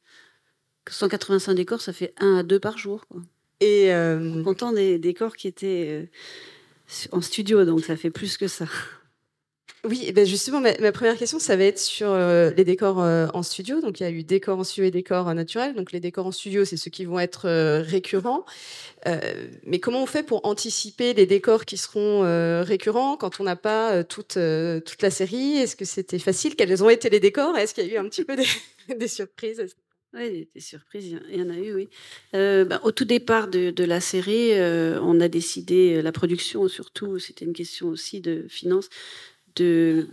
185 0.87 1.53
décors, 1.55 1.81
ça 1.81 1.93
fait 1.93 2.13
un 2.17 2.37
à 2.37 2.43
deux 2.43 2.59
par 2.59 2.77
jour. 2.77 3.07
Quoi. 3.07 3.21
Et 3.59 3.93
euh... 3.93 4.43
comptant 4.43 4.71
des 4.71 4.99
décors 4.99 5.35
qui 5.35 5.47
étaient 5.47 5.87
euh, 5.89 7.07
en 7.11 7.21
studio, 7.21 7.65
donc 7.65 7.83
ça 7.83 7.95
fait 7.95 8.11
plus 8.11 8.37
que 8.37 8.47
ça. 8.47 8.65
Oui, 9.85 10.13
ben 10.13 10.25
justement, 10.25 10.61
ma, 10.61 10.91
première 10.93 11.17
question, 11.17 11.39
ça 11.39 11.57
va 11.57 11.65
être 11.65 11.77
sur 11.77 12.09
euh, 12.09 12.51
les 12.55 12.63
décors 12.63 13.01
euh, 13.01 13.27
en 13.33 13.43
studio. 13.43 13.81
Donc, 13.81 13.99
il 13.99 14.03
y 14.03 14.05
a 14.05 14.09
eu 14.09 14.23
décors 14.23 14.57
en 14.57 14.63
studio 14.63 14.85
et 14.85 14.91
décors 14.91 15.33
naturels. 15.33 15.73
Donc, 15.75 15.91
les 15.91 15.99
décors 15.99 16.25
en 16.25 16.31
studio, 16.31 16.63
c'est 16.63 16.77
ceux 16.77 16.89
qui 16.89 17.03
vont 17.03 17.19
être 17.19 17.49
récurrents. 17.81 18.45
mais 19.65 19.79
comment 19.79 20.01
on 20.01 20.05
fait 20.05 20.23
pour 20.23 20.45
anticiper 20.45 21.13
les 21.13 21.25
décors 21.25 21.65
qui 21.65 21.75
seront 21.75 22.21
récurrents 22.63 23.17
quand 23.17 23.41
on 23.41 23.43
n'a 23.43 23.57
pas 23.57 24.05
toute, 24.05 24.37
toute 24.85 25.01
la 25.01 25.09
série? 25.09 25.57
Est-ce 25.57 25.75
que 25.75 25.85
c'était 25.85 26.19
facile? 26.19 26.55
Quels 26.55 26.81
ont 26.81 26.89
été 26.89 27.09
les 27.09 27.19
décors? 27.19 27.57
Est-ce 27.57 27.73
qu'il 27.73 27.85
y 27.87 27.91
a 27.91 27.95
eu 27.95 27.97
un 27.97 28.07
petit 28.07 28.23
peu 28.23 28.37
des, 28.37 29.07
surprises? 29.09 29.75
Oui, 30.13 30.47
des 30.53 30.61
surprises, 30.61 31.17
il 31.29 31.39
y 31.39 31.41
en 31.41 31.49
a 31.49 31.57
eu, 31.57 31.73
oui. 31.73 31.89
Ben, 32.31 32.79
au 32.83 32.91
tout 32.91 33.03
départ 33.03 33.49
de, 33.49 33.71
de 33.71 33.83
la 33.83 33.99
série, 33.99 34.53
on 35.01 35.19
a 35.19 35.27
décidé, 35.27 36.01
la 36.01 36.13
production 36.13 36.69
surtout, 36.69 37.19
c'était 37.19 37.43
une 37.43 37.53
question 37.53 37.87
aussi 37.87 38.21
de 38.21 38.45
finances, 38.47 38.89
de 39.55 40.07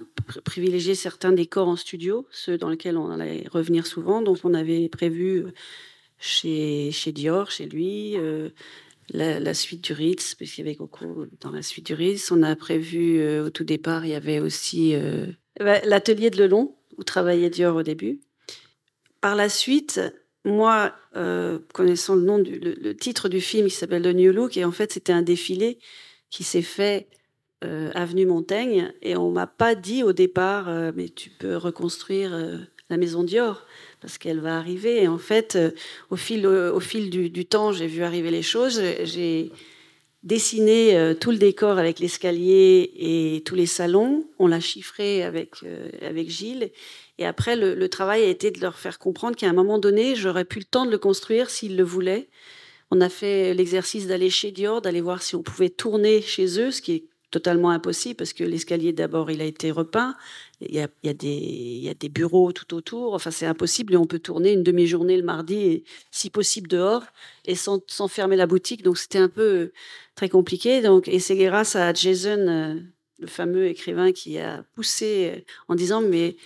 privilégier 0.45 0.95
certains 0.95 1.33
décors 1.33 1.69
en 1.69 1.77
studio, 1.77 2.27
ceux 2.31 2.59
dans 2.59 2.69
lesquels 2.69 2.97
on 2.97 3.11
allait 3.11 3.45
revenir 3.51 3.87
souvent. 3.87 4.23
Donc 4.23 4.39
on 4.45 4.55
avait 4.55 4.89
prévu 4.89 5.45
euh, 5.45 5.53
chez, 6.19 6.91
chez 6.93 7.13
Dior, 7.13 7.51
chez 7.51 7.67
lui, 7.67 8.17
euh, 8.17 8.51
la, 9.13 9.55
suite 9.55 9.83
du 9.83 9.93
Ritz, 9.93 10.35
parce 10.35 10.51
qu'il 10.51 10.65
y 10.65 10.69
avait 10.69 10.77
Coco 10.77 11.27
dans 11.41 11.51
la 11.51 11.63
suite 11.63 11.87
du 11.87 11.95
Ritz. 11.95 12.31
On 12.31 12.43
a 12.43 12.55
prévu 12.55 13.21
euh, 13.21 13.47
au 13.47 13.51
tout 13.51 13.65
départ, 13.65 14.05
il 14.05 14.11
y 14.11 14.15
avait 14.15 14.41
aussi 14.41 14.95
bah, 15.59 15.81
l'atelier 15.85 16.31
de 16.31 16.43
Lelon, 16.43 16.77
où 16.99 17.05
travaillait 17.05 17.51
Dior 17.51 17.77
au 17.77 17.83
début. 17.83 18.21
Par 19.21 19.35
la 19.35 19.49
suite, 19.49 20.01
moi, 20.45 20.95
connaissant 21.73 22.15
le 22.15 22.23
nom 22.23 22.39
du 22.39 22.59
le, 22.59 22.95
titre 22.95 23.29
du 23.29 23.41
film, 23.41 23.69
qui 23.69 23.75
s'appelle 23.75 24.03
The 24.03 24.15
New 24.15 24.33
Look, 24.33 24.57
et 24.57 24.65
en 24.65 24.73
fait 24.73 24.93
c'était 24.93 25.13
un 25.13 25.23
défilé 25.23 25.79
qui 26.31 26.45
s'est 26.45 26.63
fait 26.63 27.09
euh, 27.63 27.91
avenue 27.95 28.25
Montaigne 28.25 28.91
et 29.03 29.17
on 29.17 29.31
m'a 29.31 29.47
pas 29.47 29.75
dit 29.75 30.03
au 30.03 30.15
départ 30.15 30.71
euh, 30.71 30.93
mais 30.97 31.11
tu 31.11 31.29
peux 31.29 31.59
reconstruire 31.59 32.33
euh, 32.33 32.57
la 32.89 32.97
maison 32.97 33.23
Dior 33.23 33.67
parce 34.01 34.17
qu'elle 34.17 34.41
va 34.41 34.57
arriver. 34.57 35.03
Et 35.03 35.09
en 35.09 35.19
fait 35.19 35.59
au 36.09 36.17
fil 36.17 36.47
au 36.47 36.81
fil 36.81 37.11
du, 37.11 37.45
temps 37.45 37.71
j'ai 37.73 37.87
vu 37.87 38.03
arriver 38.03 38.31
les 38.31 38.41
choses. 38.41 38.81
J'ai 39.05 39.53
dessiné 40.23 41.15
tout 41.21 41.31
le 41.33 41.37
décor 41.37 41.77
avec 41.77 41.99
l'escalier 41.99 42.91
et 42.97 43.43
tous 43.45 43.57
les 43.57 43.67
salons. 43.67 44.25
On 44.39 44.47
l'a 44.47 44.61
chiffré 44.61 45.23
avec 45.23 45.57
avec 46.01 46.31
Gilles. 46.31 46.71
Et 47.19 47.27
après 47.27 47.57
le, 47.57 47.75
le, 47.75 47.89
travail 47.91 48.23
a 48.23 48.29
été 48.29 48.51
de 48.51 48.61
leur 48.61 48.79
faire 48.79 48.99
comprendre 48.99 49.37
qu'à 49.37 49.51
un 49.51 49.53
moment 49.53 49.79
donné 49.79 50.17
j'aurais 50.17 50.47
pu 50.47 50.61
le 50.61 50.65
temps 50.65 50.87
de 50.87 50.91
le 50.91 50.99
construire 50.99 51.51
s'ils 51.51 51.77
le 51.77 51.85
voulaient. 51.85 52.29
On 52.91 53.01
a 53.03 53.11
fait 53.11 53.55
l'exercice 53.55 54.07
d'aller 54.07 54.31
chez 54.31 54.51
Dior, 54.51 54.81
d'aller 54.81 55.01
voir 55.03 55.23
si 55.23 55.37
on 55.37 55.43
pouvait 55.43 55.69
tourner 55.69 56.23
chez 56.23 56.59
eux, 56.59 56.71
ce 56.71 56.83
qui 56.83 56.93
est 56.93 57.05
totalement 57.31 57.71
impossible 57.71 58.17
parce 58.17 58.33
que 58.33 58.45
l'escalier 58.45 58.93
d'abord 58.93 59.31
il 59.31 59.41
a 59.41 59.45
été 59.45 59.71
repeint, 59.71 60.17
il 60.61 60.75
y 60.75 60.81
a, 61.09 61.15
des, 61.15 62.09
bureaux 62.09 62.53
tout 62.53 62.75
autour, 62.75 63.15
enfin 63.15 63.31
c'est 63.31 63.47
impossible 63.47 63.95
et 63.95 63.97
on 63.97 64.07
peut 64.07 64.19
tourner 64.19 64.53
une 64.53 64.63
demi-journée 64.63 65.17
le 65.17 65.23
mardi 65.23 65.85
si 66.11 66.29
possible 66.31 66.69
dehors 66.69 67.05
et 67.47 67.55
sans, 67.55 67.81
fermer 68.09 68.37
la 68.37 68.47
boutique. 68.47 68.83
Donc 68.83 68.99
c'était 68.99 69.19
un 69.19 69.29
peu 69.29 69.43
euh, 69.43 69.73
très 70.17 70.29
compliqué. 70.29 70.83
Donc 70.83 71.09
et 71.09 71.19
c'est 71.21 71.37
grâce 71.37 71.77
à 71.77 71.93
Jason 71.95 72.47
euh, 72.49 72.75
le 73.19 73.27
fameux 73.27 73.67
écrivain 73.67 74.13
qui 74.13 74.39
a 74.39 74.65
poussé 74.75 75.33
euh, 75.37 75.41
en 75.69 75.75
disant 75.75 76.01
mais 76.03 76.37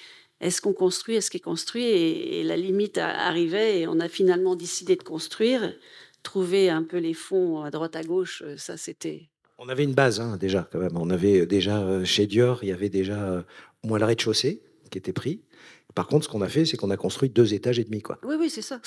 est-ce 0.41 0.61
qu'on 0.61 0.75
construit, 0.75 1.17
est-ce 1.17 1.31
qu'il 1.31 1.41
construit? 1.41 1.85
Et, 1.85 2.41
et, 2.41 2.45
la 2.45 2.57
limite 2.57 2.99
arrivait 2.99 3.81
et 3.81 3.89
on 3.89 4.01
a 4.01 4.09
finalement 4.09 4.57
décidé 4.57 4.97
de 4.97 5.03
construire, 5.03 5.75
trouver 6.23 6.69
un 6.71 6.83
peu 6.83 6.99
les 6.99 7.15
fonds 7.15 7.63
à 7.63 7.71
droite 7.71 7.97
à 7.97 8.03
gauche, 8.03 8.43
ça 8.57 8.77
c'était 8.77 9.29
on 9.59 9.69
avait 9.69 9.85
une 9.85 9.95
base 9.95 10.21
hein, 10.21 10.37
déjà, 10.37 10.69
quand 10.71 10.79
même. 10.79 10.97
On 10.97 11.11
avait 11.11 11.41
euh, 11.41 11.47
déjà 11.47 11.79
euh, 11.79 12.05
chez 12.05 12.27
Dior, 12.27 12.61
il 12.63 12.69
y 12.69 12.73
avait 12.73 12.89
déjà 12.89 13.23
euh, 13.23 13.43
au 13.83 13.89
moins 13.89 13.99
le 13.99 14.05
rez-de-chaussée 14.05 14.63
qui 14.91 14.99
était 14.99 15.13
pris. 15.13 15.43
Par 15.95 16.07
contre, 16.09 16.25
ce 16.25 16.31
qu'on 16.31 16.43
a 16.43 16.49
fait, 16.49 16.65
c'est 16.65 16.77
qu'on 16.77 16.91
a 16.91 16.97
construit 16.97 17.29
deux 17.29 17.55
étages 17.55 17.79
et 17.79 17.85
demi, 17.85 18.03
quoi. 18.03 18.19
Oui, 18.25 18.35
oui, 18.39 18.51
c'est 18.51 18.63
ça. 18.63 18.81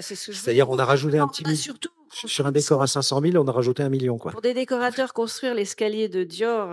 C'est-à-dire, 0.00 0.68
on 0.68 0.78
a 0.78 0.84
rajouté 0.84 1.18
un 1.18 1.26
petit. 1.26 1.56
surtout 1.56 1.90
sur 2.12 2.44
un 2.44 2.52
décor 2.52 2.82
à 2.82 2.88
500 2.88 3.20
000, 3.22 3.36
on 3.36 3.46
a 3.46 3.52
rajouté 3.52 3.82
un 3.84 3.88
million, 3.88 4.18
quoi. 4.18 4.32
Pour 4.32 4.40
des 4.40 4.52
décorateurs, 4.52 5.14
construire 5.14 5.54
l'escalier 5.54 6.08
de 6.08 6.24
Dior 6.24 6.68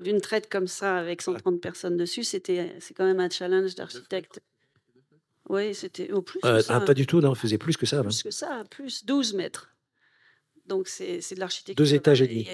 d'une 0.00 0.20
traite 0.20 0.48
comme 0.48 0.66
ça, 0.66 0.96
avec 0.96 1.22
130 1.22 1.60
personnes 1.60 1.96
dessus, 1.96 2.24
c'était, 2.24 2.74
c'est 2.80 2.94
quand 2.94 3.04
même 3.04 3.20
un 3.20 3.28
challenge 3.28 3.74
d'architecte. 3.74 4.40
Oui, 5.48 5.74
c'était 5.74 6.10
au 6.12 6.22
plus. 6.22 6.40
Ah, 6.42 6.80
pas 6.80 6.94
du 6.94 7.06
tout, 7.06 7.20
non, 7.20 7.32
on 7.32 7.34
faisait 7.34 7.58
plus 7.58 7.76
que 7.76 7.84
ça. 7.84 8.02
Plus 8.02 8.22
que 8.22 8.30
ça, 8.30 8.64
plus 8.70 9.04
12 9.04 9.34
mètres. 9.34 9.68
Donc 10.66 10.88
c'est, 10.88 11.18
de 11.34 11.40
l'architecture. 11.40 11.84
Deux 11.84 11.94
étages 11.94 12.22
et 12.22 12.28
demi. 12.28 12.48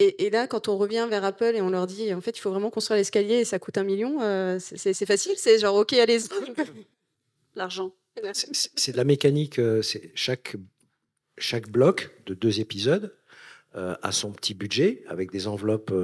Et, 0.00 0.28
là, 0.30 0.48
quand 0.48 0.68
on 0.68 0.76
revient 0.76 1.06
vers 1.08 1.24
Apple 1.24 1.52
et 1.54 1.60
on 1.60 1.70
leur 1.70 1.86
dit, 1.86 2.12
en 2.12 2.20
fait, 2.20 2.36
il 2.36 2.40
faut 2.40 2.50
vraiment 2.50 2.70
construire 2.70 2.98
l'escalier 2.98 3.36
et 3.36 3.44
ça 3.44 3.60
coûte 3.60 3.78
un 3.78 3.84
million, 3.84 4.20
euh, 4.22 4.58
c'est 4.58 5.06
facile, 5.06 5.34
c'est 5.36 5.58
genre, 5.60 5.76
ok, 5.76 5.92
allez 5.92 6.18
L'argent. 7.54 7.94
C'est 8.42 8.92
de 8.92 8.96
la 8.96 9.04
mécanique. 9.04 9.60
Euh, 9.60 9.82
c'est 9.82 10.10
chaque, 10.16 10.56
chaque 11.38 11.68
bloc 11.68 12.10
de 12.26 12.34
deux 12.34 12.58
épisodes 12.58 13.16
euh, 13.76 13.94
a 14.02 14.10
son 14.10 14.32
petit 14.32 14.54
budget 14.54 15.04
avec 15.06 15.30
des 15.30 15.46
enveloppes 15.46 15.94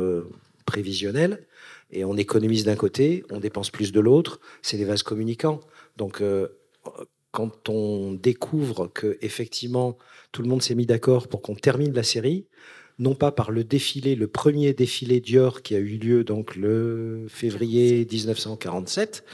prévisionnelles 0.67 1.47
et 1.91 2.05
on 2.05 2.17
économise 2.17 2.65
d'un 2.65 2.77
côté, 2.77 3.25
on 3.31 3.41
dépense 3.41 3.71
plus 3.71 3.91
de 3.91 3.99
l'autre. 3.99 4.39
C'est 4.63 4.77
des 4.77 4.85
vases 4.85 5.03
communicants. 5.03 5.61
Donc, 5.97 6.23
quand 7.33 7.69
on 7.69 8.13
découvre 8.13 8.87
que 8.87 9.19
effectivement 9.21 9.99
tout 10.31 10.43
le 10.43 10.49
monde 10.49 10.63
s'est 10.63 10.77
mis 10.77 10.87
d'accord 10.87 11.27
pour 11.27 11.43
qu'on 11.43 11.57
termine 11.57 11.93
la 11.93 12.05
série, 12.05 12.47
non 13.01 13.17
pas 13.17 13.33
par 13.33 13.51
le 13.51 13.65
défilé, 13.65 14.15
le 14.15 14.29
premier 14.29 14.73
défilé 14.73 15.21
Dior 15.21 15.63
qui 15.63 15.75
a 15.75 15.79
eu 15.79 15.99
lieu 15.99 16.23
donc 16.23 16.55
le 16.55 17.27
février 17.29 18.07
1947, 18.11 19.25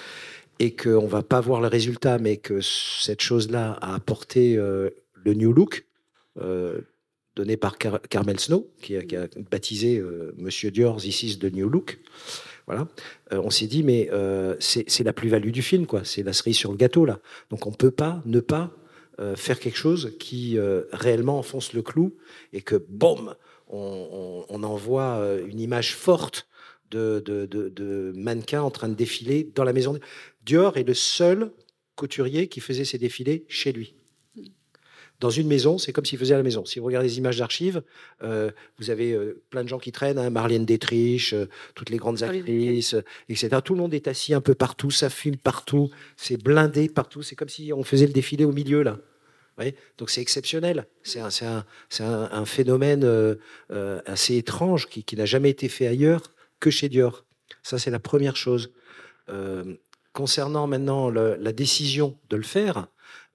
et 0.58 0.74
qu'on 0.74 1.06
va 1.06 1.22
pas 1.22 1.42
voir 1.42 1.60
le 1.60 1.68
résultat, 1.68 2.18
mais 2.18 2.38
que 2.38 2.62
cette 2.62 3.20
chose-là 3.20 3.72
a 3.82 3.94
apporté 3.94 4.56
euh, 4.56 4.88
le 5.26 5.34
new 5.34 5.52
look 5.52 5.84
euh, 6.40 6.80
donné 7.34 7.58
par 7.58 7.76
Carmel 7.76 8.40
Snow, 8.40 8.70
qui 8.80 8.96
a, 8.96 9.02
baptisé 9.50 9.98
euh, 9.98 10.32
Monsieur 10.38 10.70
Dior 10.70 11.04
is 11.04 11.38
the 11.38 11.52
new 11.52 11.68
look. 11.68 11.98
Voilà. 12.66 12.88
Euh, 13.30 13.42
on 13.44 13.50
s'est 13.50 13.66
dit, 13.66 13.82
mais 13.82 14.08
c'est 14.58 15.04
la 15.04 15.12
plus-value 15.12 15.50
du 15.50 15.60
film, 15.60 15.84
quoi. 15.84 16.02
C'est 16.02 16.22
la 16.22 16.32
cerise 16.32 16.56
sur 16.56 16.70
le 16.70 16.78
gâteau, 16.78 17.04
là. 17.04 17.20
Donc 17.50 17.66
on 17.66 17.72
ne 17.72 17.76
peut 17.76 17.90
pas 17.90 18.22
ne 18.24 18.40
pas 18.40 18.72
faire 19.34 19.60
quelque 19.60 19.76
chose 19.76 20.14
qui 20.18 20.58
réellement 20.92 21.38
enfonce 21.38 21.74
le 21.74 21.82
clou 21.82 22.16
et 22.54 22.62
que, 22.62 22.76
boum, 22.76 23.34
on, 23.68 24.62
envoie 24.62 25.20
une 25.46 25.60
image 25.60 25.94
forte 25.94 26.48
de, 26.90 27.22
de, 27.24 27.46
de, 27.46 28.12
mannequins 28.16 28.62
en 28.62 28.70
train 28.70 28.88
de 28.88 28.94
défiler 28.94 29.50
dans 29.54 29.64
la 29.64 29.72
maison. 29.72 29.98
Dior 30.44 30.76
est 30.76 30.84
le 30.84 30.94
seul 30.94 31.52
couturier 31.94 32.48
qui 32.48 32.60
faisait 32.60 32.84
ses 32.84 32.98
défilés 32.98 33.44
chez 33.48 33.72
lui 33.72 33.96
dans 35.20 35.30
une 35.30 35.46
maison, 35.46 35.78
c'est 35.78 35.92
comme 35.92 36.04
s'il 36.04 36.18
faisait 36.18 36.34
à 36.34 36.36
la 36.36 36.42
maison. 36.42 36.64
Si 36.64 36.78
vous 36.78 36.86
regardez 36.86 37.08
les 37.08 37.18
images 37.18 37.38
d'archives, 37.38 37.82
euh, 38.22 38.50
vous 38.78 38.90
avez 38.90 39.12
euh, 39.12 39.42
plein 39.50 39.64
de 39.64 39.68
gens 39.68 39.78
qui 39.78 39.92
traînent, 39.92 40.18
hein, 40.18 40.30
Marlène 40.30 40.66
Dietrich, 40.66 41.32
euh, 41.32 41.46
toutes 41.74 41.90
les 41.90 41.96
grandes 41.96 42.22
actrices, 42.22 42.96
etc. 43.28 43.60
Tout 43.64 43.74
le 43.74 43.80
monde 43.80 43.94
est 43.94 44.08
assis 44.08 44.34
un 44.34 44.40
peu 44.40 44.54
partout, 44.54 44.90
ça 44.90 45.08
fume 45.08 45.36
partout, 45.36 45.90
c'est 46.16 46.42
blindé 46.42 46.88
partout. 46.88 47.22
C'est 47.22 47.36
comme 47.36 47.48
si 47.48 47.72
on 47.72 47.82
faisait 47.82 48.06
le 48.06 48.12
défilé 48.12 48.44
au 48.44 48.52
milieu, 48.52 48.82
là. 48.82 48.98
Donc 49.98 50.10
c'est 50.10 50.20
exceptionnel. 50.20 50.86
C'est 51.02 51.20
un, 51.20 51.64
un, 52.00 52.44
phénomène 52.44 53.36
assez 54.04 54.36
étrange 54.36 54.86
qui, 54.88 55.16
n'a 55.16 55.26
jamais 55.26 55.50
été 55.50 55.68
fait 55.68 55.86
ailleurs 55.86 56.34
que 56.60 56.70
chez 56.70 56.88
Dior. 56.88 57.24
Ça, 57.62 57.78
c'est 57.78 57.90
la 57.90 57.98
première 57.98 58.36
chose. 58.36 58.72
concernant 60.12 60.66
maintenant 60.66 61.10
la 61.10 61.52
décision 61.52 62.18
de 62.30 62.36
le 62.36 62.42
faire, 62.42 62.88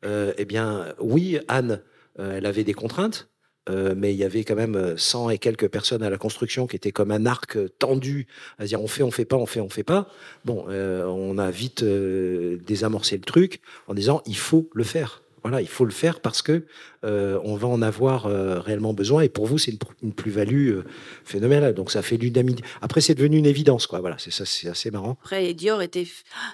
euh, 0.06 0.34
eh 0.38 0.46
bien, 0.46 0.94
oui, 1.00 1.40
Anne, 1.48 1.82
euh, 2.20 2.38
elle 2.38 2.46
avait 2.46 2.64
des 2.64 2.74
contraintes, 2.74 3.30
euh, 3.70 3.94
mais 3.96 4.14
il 4.14 4.18
y 4.18 4.24
avait 4.24 4.44
quand 4.44 4.56
même 4.56 4.98
100 4.98 5.30
et 5.30 5.38
quelques 5.38 5.68
personnes 5.68 6.02
à 6.02 6.10
la 6.10 6.18
construction 6.18 6.66
qui 6.66 6.76
étaient 6.76 6.92
comme 6.92 7.12
un 7.12 7.26
arc 7.26 7.58
tendu, 7.78 8.28
à 8.58 8.66
dire 8.66 8.82
on 8.82 8.88
fait, 8.88 9.04
on 9.04 9.12
fait 9.12 9.26
pas, 9.26 9.38
on 9.38 9.46
fait, 9.46 9.62
on 9.62 9.70
fait 9.70 9.84
pas. 9.84 10.10
Bon, 10.46 10.66
on 10.68 11.38
a 11.38 11.52
vite 11.52 11.84
désamorcé 11.84 13.18
le 13.18 13.24
truc 13.24 13.62
en 13.88 13.94
disant 13.94 14.22
il 14.26 14.38
faut 14.38 14.70
le 14.74 14.84
faire. 14.84 15.21
Voilà, 15.44 15.62
il 15.62 15.68
faut 15.68 15.86
le 15.86 15.92
faire 15.92 16.20
parce 16.20 16.42
que 16.42 16.66
euh, 17.04 17.40
on 17.44 17.56
va 17.56 17.68
en 17.68 17.82
avoir 17.82 18.28
euh, 18.28 18.60
réellement 18.60 18.94
besoin. 18.94 19.22
Et 19.24 19.30
pour 19.30 19.48
vous, 19.48 19.58
c'est 19.58 19.76
une, 20.04 20.14
plus-value 20.14 20.70
euh, 20.70 20.84
phénoménale. 21.24 21.74
Donc 21.74 21.92
ça 21.92 22.02
fait. 22.02 22.20
Après, 22.82 23.02
c'est 23.02 23.16
devenu 23.16 23.38
une 23.38 23.48
évidence, 23.48 23.88
quoi. 23.88 24.00
Voilà, 24.00 24.18
c'est 24.20 24.68
assez 24.68 24.92
marrant. 24.92 25.18
Après, 25.22 25.54
Dior 25.54 25.82
était 25.82 26.08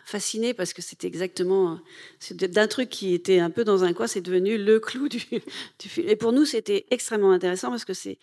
fasciné 0.06 0.54
parce 0.54 0.74
que 0.74 0.82
c'était 0.82 1.08
exactement 1.08 1.80
d'un 2.32 2.68
truc 2.68 2.90
qui 2.90 3.14
était 3.14 3.40
un 3.40 3.50
peu 3.50 3.66
dans 3.66 3.84
un 3.84 3.92
coin, 3.94 4.08
c'est 4.08 4.22
devenu 4.22 4.58
le 4.58 4.80
clou 4.80 5.10
du, 5.10 5.20
du 5.80 5.90
film. 5.90 6.08
Et 6.08 6.16
pour 6.16 6.32
nous, 6.32 6.46
c'était 6.46 6.86
extrêmement 6.90 7.32
intéressant 7.32 7.70
parce 7.70 7.86
que 7.86 7.94
c'est 7.94 8.18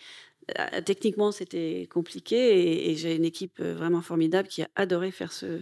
techniquement, 0.84 1.32
c'était 1.32 1.88
compliqué 1.90 2.90
et, 2.90 2.96
j'ai 2.96 3.14
une 3.16 3.24
équipe 3.24 3.58
euh, 3.60 3.74
vraiment 3.74 4.02
formidable 4.02 4.48
qui 4.48 4.62
a 4.62 4.68
adoré 4.76 5.10
faire 5.10 5.32
ce, 5.32 5.60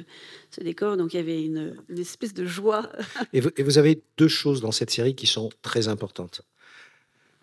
décor. 0.61 0.97
Donc 0.97 1.14
il 1.14 1.16
y 1.16 1.21
avait 1.21 1.42
une, 1.45 1.77
espèce 1.97 2.35
de 2.35 2.45
joie. 2.45 2.90
et, 3.33 3.40
vous, 3.40 3.79
avez 3.79 4.03
deux 4.16 4.29
choses 4.29 4.61
dans 4.61 4.73
cette 4.73 4.90
série 4.90 5.14
qui 5.14 5.27
sont 5.27 5.51
très 5.62 5.88
importantes. 5.88 6.42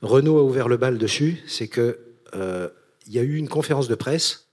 Renault 0.02 0.38
a 0.38 0.43
ouvert 0.43 0.67
le 0.67 0.78
bal 0.78 0.97
dessus, 0.97 1.41
c'est 1.47 1.67
que 1.67 1.99
euh, 2.34 2.69
il 3.08 3.13
y 3.13 3.19
a 3.19 3.23
eu 3.23 3.36
une 3.36 3.49
conférence 3.49 3.88
de 3.88 3.95
presse 3.95 4.49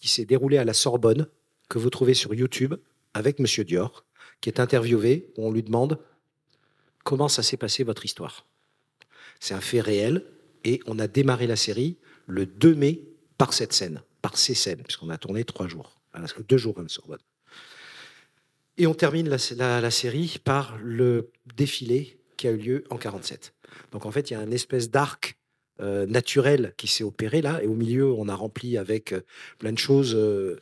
qui 0.00 0.08
s'est 0.08 0.24
déroulée 0.24 0.58
à 0.58 0.64
la 0.64 0.74
Sorbonne 0.74 1.26
que 1.68 1.78
vous 1.78 1.90
trouvez 1.90 2.14
sur 2.14 2.34
YouTube 2.34 2.74
avec 3.14 3.38
Monsieur 3.38 3.64
Dior, 3.64 4.04
qui 4.40 4.48
est 4.48 4.60
interviewé. 4.60 5.32
Où 5.36 5.46
on 5.46 5.52
lui 5.52 5.62
demande 5.62 5.98
comment 7.04 7.28
ça 7.28 7.42
s'est 7.42 7.56
passé 7.56 7.84
votre 7.84 8.04
histoire. 8.04 8.46
C'est 9.40 9.54
un 9.54 9.60
fait 9.60 9.80
réel 9.80 10.24
et 10.64 10.80
on 10.86 10.98
a 10.98 11.08
démarré 11.08 11.46
la 11.46 11.56
série 11.56 11.98
le 12.26 12.46
2 12.46 12.74
mai 12.74 13.02
par 13.38 13.52
cette 13.52 13.72
scène, 13.72 14.02
par 14.20 14.36
ces 14.36 14.54
scènes, 14.54 14.82
puisqu'on 14.82 15.10
a 15.10 15.18
tourné 15.18 15.44
trois 15.44 15.68
jours, 15.68 16.00
deux 16.48 16.58
jours 16.58 16.78
à 16.78 16.88
Sorbonne. 16.88 17.18
Et 18.78 18.86
on 18.86 18.94
termine 18.94 19.28
la, 19.28 19.90
série 19.90 20.38
par 20.42 20.78
le 20.78 21.30
défilé 21.56 22.18
qui 22.36 22.48
a 22.48 22.52
eu 22.52 22.56
lieu 22.56 22.84
en 22.90 22.96
47. 22.96 23.52
Donc 23.92 24.06
en 24.06 24.10
fait, 24.10 24.30
il 24.30 24.34
y 24.34 24.36
a 24.36 24.42
une 24.42 24.52
espèce 24.52 24.90
d'arc 24.90 25.36
euh, 25.80 26.06
naturel 26.06 26.74
qui 26.76 26.86
s'est 26.86 27.04
opéré 27.04 27.42
là, 27.42 27.62
et 27.62 27.66
au 27.66 27.74
milieu, 27.74 28.12
on 28.12 28.28
a 28.28 28.34
rempli 28.34 28.78
avec 28.78 29.12
euh, 29.12 29.22
plein 29.58 29.72
de 29.72 29.78
choses 29.78 30.14
euh, 30.14 30.58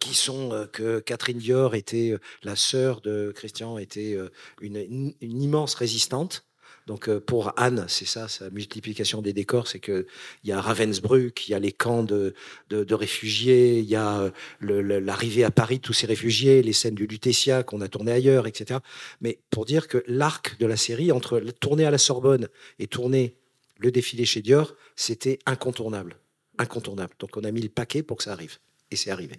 qui 0.00 0.14
sont 0.14 0.66
que 0.72 1.00
Catherine 1.00 1.36
Dior 1.36 1.74
était 1.74 2.16
la 2.42 2.56
sœur 2.56 3.02
de 3.02 3.30
Christian, 3.36 3.76
était 3.76 4.16
une 4.62 5.12
immense 5.20 5.74
résistante 5.74 6.45
donc 6.86 7.08
euh, 7.08 7.20
pour 7.20 7.52
Anne, 7.56 7.86
c'est 7.88 8.06
ça, 8.06 8.28
sa 8.28 8.48
multiplication 8.50 9.20
des 9.20 9.32
décors, 9.32 9.66
c'est 9.66 9.80
qu'il 9.80 10.06
y 10.44 10.52
a 10.52 10.60
Ravensbrück, 10.60 11.48
il 11.48 11.50
y 11.50 11.54
a 11.54 11.58
les 11.58 11.72
camps 11.72 12.04
de, 12.04 12.34
réfugiés, 12.70 13.80
il 13.80 13.86
y 13.86 13.96
a 13.96 14.20
euh, 14.62 15.00
l'arrivée 15.00 15.42
à 15.42 15.50
Paris 15.50 15.78
de 15.78 15.82
tous 15.82 15.92
ces 15.92 16.06
réfugiés, 16.06 16.62
les 16.62 16.72
scènes 16.72 16.94
du 16.94 17.06
Lutetia 17.06 17.64
qu'on 17.64 17.80
a 17.80 17.88
tourné 17.88 18.12
ailleurs, 18.12 18.46
etc. 18.46 18.80
Mais 19.20 19.40
pour 19.50 19.64
dire 19.64 19.88
que 19.88 20.04
l'arc 20.06 20.58
de 20.58 20.66
la 20.66 20.76
série, 20.76 21.10
entre 21.10 21.40
tourner 21.60 21.84
à 21.84 21.90
la 21.90 21.98
Sorbonne 21.98 22.48
et 22.78 22.86
tourner 22.86 23.34
le 23.78 23.90
défilé 23.90 24.24
chez 24.24 24.40
Dior, 24.40 24.74
c'était 24.94 25.40
incontournable. 25.44 26.16
Incontournable. 26.58 27.14
Donc 27.18 27.36
on 27.36 27.42
a 27.42 27.50
mis 27.50 27.60
le 27.60 27.68
paquet 27.68 28.02
pour 28.02 28.18
que 28.18 28.22
ça 28.22 28.32
arrive. 28.32 28.58
Et 28.92 28.96
c'est 28.96 29.10
arrivé. 29.10 29.34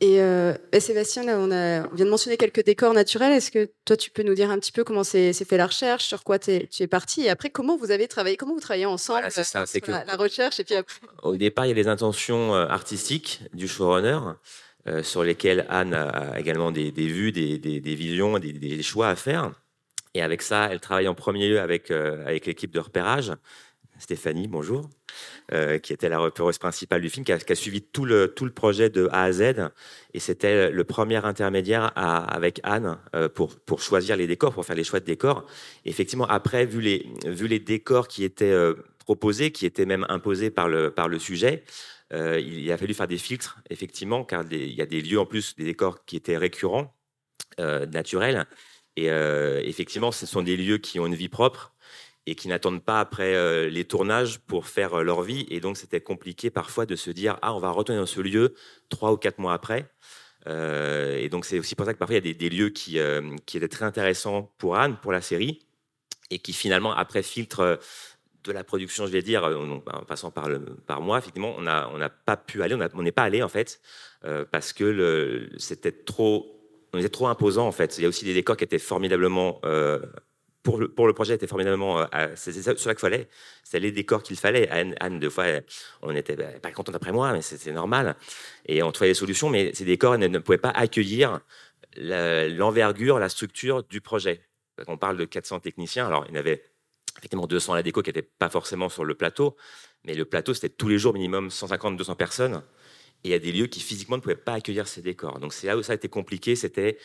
Et 0.00 0.22
euh, 0.22 0.54
bah, 0.72 0.80
Sébastien, 0.80 1.24
on, 1.28 1.50
a, 1.50 1.86
vient 1.88 2.06
de 2.06 2.10
mentionner 2.10 2.38
quelques 2.38 2.64
décors 2.64 2.94
naturels. 2.94 3.32
Est-ce 3.32 3.50
que 3.50 3.70
toi, 3.84 3.98
tu 3.98 4.10
peux 4.10 4.22
nous 4.22 4.34
dire 4.34 4.50
un 4.50 4.58
petit 4.58 4.72
peu 4.72 4.82
comment 4.82 5.04
s'est 5.04 5.32
fait 5.32 5.58
la 5.58 5.66
recherche, 5.66 6.06
sur 6.06 6.24
quoi 6.24 6.38
tu 6.38 6.52
es, 6.52 6.86
parti, 6.86 7.22
et 7.22 7.28
après 7.28 7.50
comment 7.50 7.76
vous 7.76 7.90
avez 7.90 8.08
travaillé, 8.08 8.38
comment 8.38 8.54
vous 8.54 8.60
travaillez 8.60 8.86
ensemble 8.86 9.20
voilà, 9.20 9.30
ça, 9.30 9.60
euh, 9.60 9.80
que 9.80 9.90
la, 9.90 10.16
recherche, 10.16 10.58
et 10.58 10.64
puis 10.64 10.74
Au 11.22 11.36
départ, 11.36 11.66
il 11.66 11.68
y 11.68 11.72
a 11.72 11.74
les 11.74 11.88
intentions 11.88 12.54
euh, 12.54 12.66
artistiques 12.66 13.42
du 13.52 13.68
showrunner. 13.68 14.18
sur 15.02 15.22
lesquelles 15.22 15.66
Anne 15.68 15.92
a 15.92 16.40
également 16.40 16.72
des, 16.72 16.90
vues, 16.90 17.32
des, 17.32 17.94
visions, 17.94 18.38
des, 18.38 18.82
choix 18.82 19.08
à 19.10 19.16
faire. 19.16 19.52
Et 20.14 20.22
avec 20.22 20.40
ça, 20.40 20.68
elle 20.72 20.80
travaille 20.80 21.08
en 21.08 21.14
premier 21.14 21.48
lieu 21.48 21.60
avec, 21.60 21.90
avec 21.90 22.46
l'équipe 22.46 22.72
de 22.72 22.80
repérage. 22.80 23.32
Stéphanie, 23.98 24.48
bonjour. 24.48 24.88
Euh, 25.52 25.78
qui 25.78 25.92
était 25.92 26.08
la 26.08 26.20
repéreuse 26.20 26.58
principale 26.58 27.00
du 27.00 27.10
film, 27.10 27.24
qui 27.24 27.32
a, 27.32 27.54
suivi 27.56 27.82
tout 27.82 28.04
le, 28.04 28.28
tout 28.28 28.44
le 28.44 28.52
projet 28.52 28.88
de 28.88 29.08
A 29.10 29.24
à 29.24 29.32
Z. 29.32 29.70
Et 30.14 30.20
c'était 30.20 30.70
le 30.70 30.84
premier 30.84 31.16
intermédiaire 31.16 31.90
avec 31.96 32.60
Anne 32.62 32.98
euh, 33.16 33.28
pour, 33.28 33.58
pour 33.58 33.80
choisir 33.80 34.16
les 34.16 34.28
décors, 34.28 34.52
pour 34.52 34.64
faire 34.64 34.76
les 34.76 34.84
choix 34.84 35.00
de 35.00 35.06
décors. 35.06 35.44
effectivement, 35.84 36.26
après, 36.26 36.66
vu 36.66 36.80
les, 36.80 37.04
vu 37.24 37.48
les 37.48 37.58
décors 37.58 38.06
qui 38.06 38.22
étaient 38.22 38.52
euh, 38.52 38.74
proposés, 39.00 39.50
qui 39.50 39.66
étaient 39.66 39.86
même 39.86 40.06
imposés 40.08 40.50
par 40.50 40.68
le, 40.68 40.92
par 40.92 41.08
le 41.08 41.18
sujet, 41.18 41.64
il 42.12 42.70
a 42.70 42.76
fallu 42.76 42.94
faire 42.94 43.08
des 43.08 43.18
filtres, 43.18 43.58
effectivement, 43.70 44.24
car 44.24 44.44
il 44.50 44.72
y 44.72 44.82
a 44.82 44.86
des 44.86 45.00
lieux 45.00 45.18
en 45.18 45.26
plus, 45.26 45.56
des 45.56 45.64
décors 45.64 46.04
qui 46.04 46.16
étaient 46.16 46.36
récurrents, 46.36 46.94
naturels. 47.58 48.46
Et 48.96 49.06
effectivement, 49.06 50.12
ce 50.12 50.26
sont 50.26 50.42
des 50.42 50.56
lieux 50.56 50.78
qui 50.78 50.98
ont 51.00 51.06
une 51.06 51.14
vie 51.14 51.28
propre 51.28 51.72
et 52.26 52.34
qui 52.34 52.48
n'attendent 52.48 52.84
pas 52.84 53.00
après 53.00 53.34
euh, 53.34 53.68
les 53.68 53.84
tournages 53.84 54.40
pour 54.40 54.66
faire 54.66 54.94
euh, 54.94 55.02
leur 55.02 55.22
vie. 55.22 55.46
Et 55.50 55.60
donc, 55.60 55.76
c'était 55.76 56.00
compliqué 56.00 56.50
parfois 56.50 56.86
de 56.86 56.96
se 56.96 57.10
dire 57.10 57.38
Ah, 57.42 57.54
on 57.54 57.58
va 57.58 57.70
retourner 57.70 58.00
dans 58.00 58.06
ce 58.06 58.20
lieu 58.20 58.54
trois 58.88 59.12
ou 59.12 59.16
quatre 59.16 59.38
mois 59.38 59.54
après. 59.54 59.90
Euh, 60.46 61.18
et 61.18 61.28
donc, 61.28 61.44
c'est 61.44 61.58
aussi 61.58 61.74
pour 61.74 61.86
ça 61.86 61.92
que 61.92 61.98
parfois, 61.98 62.16
il 62.16 62.26
y 62.26 62.30
a 62.30 62.34
des, 62.34 62.48
lieux 62.50 62.70
qui, 62.70 62.98
étaient 62.98 63.68
très 63.68 63.84
intéressants 63.84 64.52
pour 64.58 64.76
Anne, 64.76 64.96
pour 65.02 65.12
la 65.12 65.20
série, 65.20 65.66
et 66.30 66.38
qui 66.38 66.52
finalement, 66.52 66.94
après 66.94 67.22
filtre 67.22 67.78
de 68.44 68.52
la 68.52 68.64
production, 68.64 69.06
je 69.06 69.12
vais 69.12 69.20
dire, 69.22 69.44
en 69.44 70.04
passant 70.04 70.30
par, 70.30 70.48
moi, 71.02 71.18
effectivement, 71.18 71.54
on 71.58 71.62
n'a 71.62 72.08
pas 72.08 72.38
pu 72.38 72.62
aller, 72.62 72.74
on 72.94 73.02
n'est 73.02 73.12
pas 73.12 73.24
allé, 73.24 73.42
en 73.42 73.48
fait, 73.48 73.82
parce 74.50 74.72
que 74.72 75.50
c'était 75.58 75.92
trop. 75.92 76.56
On 76.92 77.00
trop 77.08 77.28
imposant 77.28 77.68
en 77.68 77.72
fait. 77.72 77.98
Il 77.98 78.02
y 78.02 78.04
a 78.04 78.08
aussi 78.08 78.24
des 78.24 78.34
décors 78.34 78.56
qui 78.56 78.64
étaient 78.64 78.78
formidablement 78.78 79.60
pour 80.62 80.78
le, 80.78 81.12
projet 81.12 81.34
était 81.34 81.46
formidablement. 81.46 82.00
Euh, 82.00 82.28
c'est 82.34 82.52
cela 82.52 82.94
qu'il 82.94 83.00
fallait. 83.00 83.28
C'est 83.62 83.80
les 83.80 83.92
décors 83.92 84.22
qu'il 84.22 84.36
fallait. 84.36 84.68
Anne, 84.68 85.18
deux 85.18 85.30
fois, 85.30 85.46
on 86.02 86.12
n'était 86.12 86.36
pas 86.60 86.70
content 86.72 86.92
d'après 86.92 87.12
moi, 87.12 87.32
mais 87.32 87.42
c'est 87.42 87.72
normal. 87.72 88.16
Et 88.66 88.82
on 88.82 88.92
trouvait 88.92 89.10
des 89.10 89.14
solutions, 89.14 89.48
mais 89.48 89.72
ces 89.74 89.84
décors 89.84 90.18
ne, 90.18 90.38
pouvaient 90.38 90.58
pas 90.58 90.70
accueillir 90.70 91.40
l'envergure, 91.96 93.18
la, 93.18 93.28
structure 93.28 93.82
du 93.84 94.00
projet. 94.00 94.42
On 94.86 94.96
parle 94.96 95.16
de 95.16 95.24
400 95.24 95.60
techniciens. 95.60 96.06
Alors, 96.06 96.24
il 96.28 96.34
y 96.34 96.36
en 96.36 96.40
avait 96.40 96.64
effectivement 97.18 97.46
200 97.46 97.74
à 97.74 97.76
la 97.76 97.82
déco 97.82 98.02
qui 98.02 98.10
n'étaient 98.10 98.22
pas 98.22 98.48
forcément 98.48 98.88
sur 98.88 99.04
le 99.04 99.14
plateau, 99.14 99.56
mais 100.04 100.14
le 100.14 100.24
plateau, 100.24 100.54
c'était 100.54 100.68
tous 100.68 100.88
les 100.88 100.98
jours 100.98 101.12
minimum 101.12 101.48
150-200 101.48 102.16
personnes. 102.16 102.62
Et 103.22 103.28
il 103.28 103.30
y 103.32 103.34
a 103.34 103.38
des 103.38 103.52
lieux 103.52 103.66
qui 103.66 103.80
physiquement 103.80 104.16
ne 104.16 104.22
pouvaient 104.22 104.34
pas 104.34 104.54
accueillir 104.54 104.88
ces 104.88 105.02
décors. 105.02 105.38
Donc 105.40 105.52
c'est 105.52 105.66
là 105.66 105.76
où 105.76 105.82
ça 105.82 105.92
a 105.92 105.96
été 105.96 106.08
compliqué, 106.08 106.56
c'était 106.56 106.98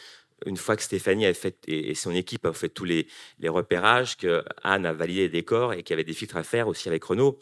une 0.45 0.57
fois 0.57 0.75
que 0.75 0.83
Stéphanie 0.83 1.25
a 1.25 1.33
fait, 1.33 1.57
et 1.67 1.95
son 1.95 2.11
équipe 2.11 2.45
a 2.45 2.53
fait 2.53 2.69
tous 2.69 2.85
les, 2.85 3.07
repérages, 3.43 4.17
que 4.17 4.43
Anne 4.63 4.85
a 4.85 4.93
validé 4.93 5.21
les 5.21 5.29
décors 5.29 5.73
et 5.73 5.83
qu'il 5.83 5.91
y 5.91 5.93
avait 5.93 6.03
des 6.03 6.13
filtres 6.13 6.37
à 6.37 6.43
faire 6.43 6.67
aussi 6.67 6.87
avec 6.89 7.03
Renault, 7.03 7.39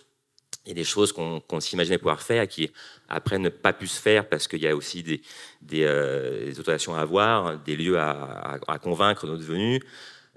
il 0.66 0.70
y 0.70 0.72
a 0.72 0.76
des 0.76 0.84
choses 0.84 1.12
qu'on 1.12 1.60
s'imaginait 1.60 1.98
pouvoir 1.98 2.22
faire 2.22 2.48
qui 2.48 2.72
après 3.10 3.38
ne 3.38 3.50
pas 3.50 3.74
pu 3.74 3.88
se 3.88 4.00
faire 4.00 4.30
parce 4.30 4.48
qu'il 4.48 4.62
y 4.62 4.68
a 4.68 4.76
aussi 4.76 5.04
des, 5.04 5.22
euh, 5.84 6.54
autorisations 6.58 6.96
à 6.96 7.02
avoir, 7.02 7.60
des 7.60 7.76
lieux 7.76 8.00
à, 8.00 8.60
convaincre 8.82 9.28
notre 9.28 9.44
venue. 9.44 9.82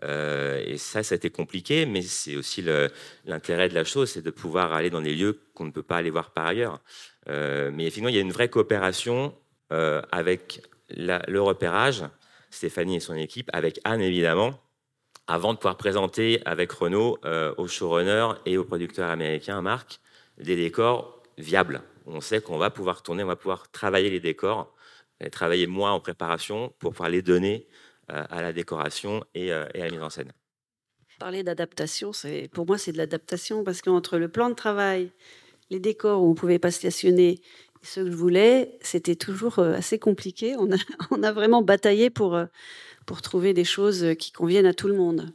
Euh, 0.03 0.63
et 0.67 0.79
ça, 0.79 1.03
ça 1.03 1.15
a 1.15 1.17
été 1.17 1.31
compliqué, 1.31 1.87
mais 1.87 2.03
c'est 2.03 2.37
aussi 2.37 2.63
l'intérêt 3.25 3.69
de 3.69 3.75
la 3.75 3.85
chose, 3.85 4.11
c'est 4.11 4.23
de 4.23 4.31
pouvoir 4.31 4.73
aller 4.73 4.91
dans 4.91 5.01
des 5.01 5.15
lieux 5.15 5.41
qu'on 5.55 5.65
ne 5.65 5.71
peut 5.71 5.83
pas 5.83 5.99
aller 5.99 6.11
voir 6.11 6.33
par 6.33 6.47
ailleurs. 6.47 6.81
mais 7.29 7.85
effectivement, 7.85 8.09
il 8.09 8.17
y 8.17 8.19
a 8.19 8.23
une 8.23 8.33
vraie 8.33 8.49
coopération 8.49 9.33
avec 9.71 10.61
le 10.91 11.39
repérage, 11.39 12.05
Stéphanie 12.57 12.97
et 12.97 13.01
son 13.01 13.15
équipe, 13.15 13.51
avec 13.53 13.81
Anne 13.85 14.01
évidemment, 14.01 14.55
avant 15.27 15.53
de 15.53 15.59
pouvoir 15.59 15.77
présenter 15.77 16.41
avec 16.45 16.73
Renault 16.73 17.19
aux 17.57 17.69
showrunners 17.69 18.35
et 18.47 18.57
aux 18.59 18.65
producteurs 18.65 19.11
américains, 19.11 19.61
Marc, 19.63 20.01
des 20.39 20.57
décors 20.57 21.23
viables. 21.39 21.83
On 22.07 22.21
sait 22.21 22.41
qu'on 22.41 22.59
va 22.59 22.71
pouvoir 22.71 23.03
tourner, 23.03 23.25
on 23.25 23.27
va 23.27 23.37
pouvoir 23.37 23.71
travailler 23.71 24.11
les 24.11 24.21
décors, 24.21 24.77
et 25.21 25.31
travailler 25.31 25.67
moins 25.67 25.93
en 25.93 26.01
préparation 26.01 26.73
pour 26.79 26.93
pouvoir 26.93 27.09
les 27.09 27.23
donner 27.23 27.67
à 28.09 28.41
la 28.41 28.53
décoration 28.53 29.25
et, 29.35 29.53
à 29.53 29.69
la 29.75 29.91
mise 29.91 30.03
en 30.03 30.11
scène. 30.11 30.33
Parler 31.19 31.43
d'adaptation, 31.43 32.13
pour 32.53 32.67
moi, 32.67 32.79
c'est 32.79 32.93
de 32.93 32.99
l'adaptation 32.99 33.65
parce 33.65 33.81
qu'entre 33.81 34.19
le 34.19 34.29
plan 34.29 34.51
de 34.51 34.55
travail, 34.55 35.11
les 35.71 35.81
décors 35.81 36.23
où 36.23 36.31
on 36.31 36.35
pouvait 36.35 36.59
pas 36.59 36.71
stationner 36.71 37.31
et 37.31 37.41
ce 37.83 38.01
que 38.01 38.11
je 38.11 38.17
voulais, 38.17 38.79
c'était 38.81 39.17
toujours 39.17 39.59
assez 39.59 39.99
compliqué. 39.99 40.57
On 40.59 40.73
a, 40.73 40.77
on 41.11 41.23
a 41.23 41.33
vraiment 41.33 41.63
bataillé 41.63 42.11
pour, 42.11 42.39
pour 43.07 43.23
trouver 43.23 43.55
des 43.55 43.65
choses 43.65 44.07
qui 44.19 44.33
conviennent 44.33 44.67
à 44.67 44.75
tout 44.75 44.89
le 44.89 44.95
monde. 44.95 45.33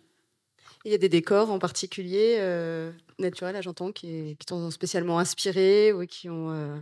Il 0.84 0.92
y 0.92 0.96
a 0.96 0.98
des 0.98 1.10
décors 1.10 1.52
en 1.52 1.60
particulier 1.60 2.38
euh, 2.40 2.92
naturels, 3.20 3.62
j'entends, 3.62 3.92
qui, 3.92 4.36
qui 4.40 4.46
t'ont 4.46 4.72
spécialement 4.72 5.20
inspiré 5.20 5.94
ou 5.94 6.06
qui 6.06 6.28
ont. 6.30 6.52
Euh, 6.52 6.76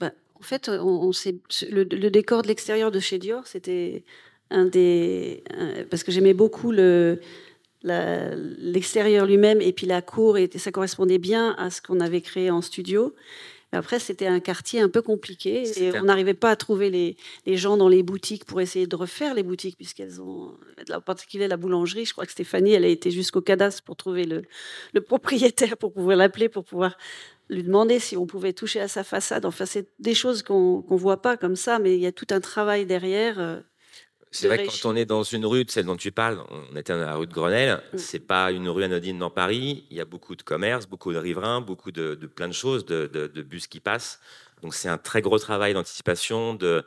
bah, 0.00 0.12
en 0.34 0.42
fait, 0.42 0.68
on, 0.68 1.10
le, 1.10 1.82
le, 1.82 2.10
décor 2.10 2.42
de 2.42 2.48
l'extérieur 2.48 2.90
de 2.90 3.00
chez 3.00 3.18
Dior, 3.18 3.46
c'était 3.46 4.04
un 4.50 4.64
des. 4.64 5.44
parce 5.90 6.04
que 6.04 6.12
j'aimais 6.12 6.32
beaucoup 6.32 6.72
le, 6.72 7.20
l'extérieur 7.82 9.26
lui-même 9.26 9.60
et 9.60 9.74
puis 9.74 9.86
la 9.86 10.00
cour, 10.00 10.38
et 10.38 10.48
ça 10.56 10.72
correspondait 10.72 11.18
bien 11.18 11.54
à 11.58 11.70
ce 11.70 11.82
qu'on 11.82 12.00
avait 12.00 12.22
créé 12.22 12.50
en 12.50 12.62
studio. 12.62 13.14
Après, 13.72 13.98
c'était 13.98 14.26
un 14.26 14.40
quartier 14.40 14.80
un 14.80 14.88
peu 14.88 15.02
compliqué 15.02 15.64
et 15.76 15.98
on 15.98 16.04
n'arrivait 16.04 16.32
pas 16.32 16.50
à 16.50 16.56
trouver 16.56 16.88
les, 16.88 17.16
les, 17.44 17.56
gens 17.58 17.76
dans 17.76 17.88
les 17.88 18.02
boutiques 18.02 18.46
pour 18.46 18.62
essayer 18.62 18.86
de 18.86 18.96
refaire 18.96 19.34
les 19.34 19.42
boutiques, 19.42 19.76
puisqu'elles 19.76 20.22
ont, 20.22 20.56
en 20.90 21.00
particulier 21.02 21.48
la 21.48 21.58
boulangerie. 21.58 22.06
Je 22.06 22.12
crois 22.12 22.24
que 22.24 22.32
Stéphanie, 22.32 22.72
elle 22.72 22.84
a 22.84 22.88
été 22.88 23.10
jusqu'au 23.10 23.42
cadastre 23.42 23.82
pour 23.82 23.96
trouver 23.96 24.24
le, 24.24 24.42
le 24.94 25.00
propriétaire, 25.02 25.76
pour 25.76 25.92
pouvoir 25.92 26.16
l'appeler, 26.16 26.48
pour 26.48 26.64
pouvoir 26.64 26.96
lui 27.50 27.62
demander 27.62 27.98
si 27.98 28.16
on 28.16 28.26
pouvait 28.26 28.54
toucher 28.54 28.80
à 28.80 28.88
sa 28.88 29.04
façade. 29.04 29.44
Enfin, 29.44 29.66
c'est 29.66 29.88
des 29.98 30.14
choses 30.14 30.42
qu'on 30.42 30.84
ne 30.88 30.96
voit 30.96 31.20
pas 31.20 31.36
comme 31.36 31.56
ça, 31.56 31.78
mais 31.78 31.94
il 31.94 32.00
y 32.00 32.06
a 32.06 32.12
tout 32.12 32.26
un 32.30 32.40
travail 32.40 32.86
derrière. 32.86 33.62
C'est 34.30 34.46
vrai 34.46 34.58
que 34.66 34.70
quand 34.70 34.90
on 34.90 34.96
est 34.96 35.06
dans 35.06 35.22
une 35.22 35.46
rue, 35.46 35.64
celle 35.68 35.86
dont 35.86 35.96
tu 35.96 36.12
parles, 36.12 36.42
on 36.50 36.76
était 36.76 36.92
dans 36.92 37.00
la 37.00 37.16
rue 37.16 37.26
de 37.26 37.32
Grenelle, 37.32 37.82
mm. 37.92 37.98
c'est 37.98 38.18
pas 38.18 38.52
une 38.52 38.68
rue 38.68 38.84
anodine 38.84 39.18
dans 39.18 39.30
Paris. 39.30 39.86
Il 39.90 39.96
y 39.96 40.00
a 40.00 40.04
beaucoup 40.04 40.36
de 40.36 40.42
commerces, 40.42 40.86
beaucoup 40.86 41.12
de 41.12 41.18
riverains, 41.18 41.60
beaucoup 41.60 41.90
de, 41.90 42.14
plein 42.14 42.48
de 42.48 42.52
choses, 42.52 42.84
de, 42.84 43.42
bus 43.42 43.66
qui 43.66 43.80
passent. 43.80 44.20
Donc 44.62 44.74
c'est 44.74 44.88
un 44.88 44.98
très 44.98 45.22
gros 45.22 45.38
travail 45.38 45.72
d'anticipation, 45.72 46.54
de, 46.54 46.84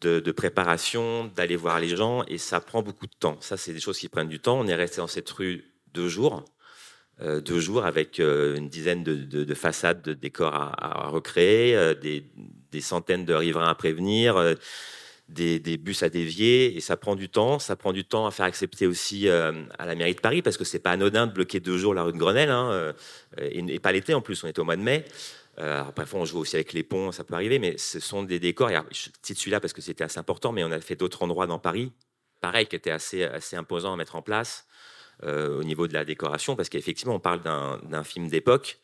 de, 0.00 0.32
préparation, 0.32 1.30
d'aller 1.34 1.56
voir 1.56 1.80
les 1.80 1.88
gens, 1.88 2.24
et 2.28 2.38
ça 2.38 2.60
prend 2.60 2.82
beaucoup 2.82 3.06
de 3.06 3.14
temps. 3.18 3.36
Ça, 3.40 3.56
c'est 3.56 3.72
des 3.72 3.80
choses 3.80 3.98
qui 3.98 4.08
prennent 4.08 4.28
du 4.28 4.40
temps. 4.40 4.58
On 4.58 4.66
est 4.66 4.74
resté 4.74 4.98
dans 4.98 5.06
cette 5.06 5.28
rue 5.30 5.64
deux 5.92 6.08
jours, 6.08 6.44
euh, 7.20 7.40
deux 7.40 7.60
jours 7.60 7.84
avec 7.84 8.20
euh, 8.20 8.56
une 8.56 8.68
dizaine 8.68 9.02
de, 9.02 9.54
façades, 9.54 10.02
de 10.02 10.14
décors 10.14 10.54
à, 10.54 11.08
recréer, 11.08 11.76
euh, 11.76 11.94
des, 11.94 12.24
des, 12.70 12.80
centaines 12.80 13.24
de 13.24 13.34
riverains 13.34 13.68
à 13.68 13.74
prévenir 13.74 14.36
des, 15.30 15.78
bus 15.78 16.02
à 16.02 16.08
dévier 16.08 16.76
et 16.76 16.80
ça 16.80 16.96
prend 16.96 17.14
du 17.14 17.28
temps. 17.28 17.58
Ça 17.58 17.76
prend 17.76 17.92
du 17.92 18.04
temps 18.04 18.26
à 18.26 18.30
faire 18.30 18.46
accepter 18.46 18.86
aussi 18.86 19.28
euh, 19.28 19.52
à 19.78 19.86
la 19.86 19.94
mairie 19.94 20.14
de 20.14 20.20
Paris 20.20 20.42
parce 20.42 20.56
que 20.56 20.64
c'est 20.64 20.78
pas 20.78 20.92
anodin 20.92 21.26
de 21.26 21.32
bloquer 21.32 21.60
deux 21.60 21.78
jours 21.78 21.94
la 21.94 22.02
rue 22.02 22.12
de 22.12 22.18
Grenelle 22.18 22.50
hein, 22.50 22.70
euh, 22.70 22.92
et, 23.38 23.78
pas 23.78 23.92
l'été 23.92 24.14
en 24.14 24.20
plus. 24.20 24.42
On 24.44 24.48
était 24.48 24.60
au 24.60 24.64
mois 24.64 24.76
de 24.76 24.82
mai. 24.82 25.04
Euh, 25.58 25.84
parfois 25.84 26.20
on 26.20 26.24
joue 26.24 26.38
aussi 26.38 26.56
avec 26.56 26.72
les 26.72 26.82
ponts, 26.82 27.12
ça 27.12 27.24
peut 27.24 27.34
arriver, 27.34 27.58
mais 27.58 27.76
ce 27.76 28.00
sont 28.00 28.22
des 28.22 28.38
décors. 28.38 28.70
je 28.90 29.08
cite 29.22 29.38
celui-là 29.38 29.60
parce 29.60 29.72
que 29.72 29.82
c'était 29.82 30.04
assez 30.04 30.18
important, 30.18 30.52
mais 30.52 30.64
on 30.64 30.70
a 30.70 30.80
fait 30.80 30.96
d'autres 30.96 31.22
endroits 31.22 31.46
dans 31.46 31.58
Paris, 31.58 31.92
pareil, 32.40 32.66
qui 32.66 32.76
étaient 32.76 32.92
assez, 32.92 33.24
assez 33.24 33.56
imposants 33.56 33.92
à 33.92 33.96
mettre 33.96 34.16
en 34.16 34.22
place 34.22 34.66
au 35.22 35.62
niveau 35.64 35.86
de 35.86 35.92
la 35.92 36.06
décoration 36.06 36.56
parce 36.56 36.70
qu'effectivement 36.70 37.14
on 37.14 37.20
parle 37.20 37.42
d'un 37.42 38.04
film 38.04 38.28
d'époque. 38.28 38.78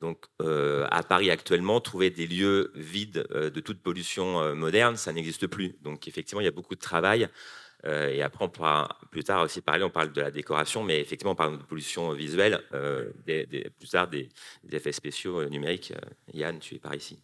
Donc, 0.00 0.26
euh, 0.42 0.86
à 0.90 1.02
Paris 1.02 1.30
actuellement, 1.30 1.80
trouver 1.80 2.10
des 2.10 2.26
lieux 2.26 2.72
vides 2.74 3.26
euh, 3.32 3.50
de 3.50 3.60
toute 3.60 3.82
pollution 3.82 4.40
euh, 4.40 4.54
moderne, 4.54 4.96
ça 4.96 5.12
n'existe 5.12 5.46
plus. 5.46 5.76
Donc, 5.82 6.06
effectivement, 6.06 6.40
il 6.40 6.44
y 6.44 6.48
a 6.48 6.52
beaucoup 6.52 6.74
de 6.74 6.80
travail. 6.80 7.28
et 7.84 8.22
après, 8.22 8.44
on 8.44 8.48
pourra 8.48 8.98
plus 9.12 9.24
tard 9.24 9.42
aussi 9.42 9.60
parler, 9.60 9.84
on 9.84 9.90
parle 9.90 10.12
de 10.12 10.20
la 10.20 10.30
décoration, 10.30 10.82
mais 10.82 11.00
effectivement, 11.00 11.32
on 11.32 11.36
parle 11.36 11.58
de 11.58 11.62
pollution 11.62 12.12
visuelle, 12.12 12.60
plus 13.24 13.88
tard 13.88 14.08
des, 14.08 14.28
effets 14.72 14.92
spéciaux 14.92 15.48
numériques. 15.48 15.92
Yann, 16.34 16.58
tu 16.58 16.74
es 16.74 16.78
par 16.78 16.94
ici. 16.94 17.20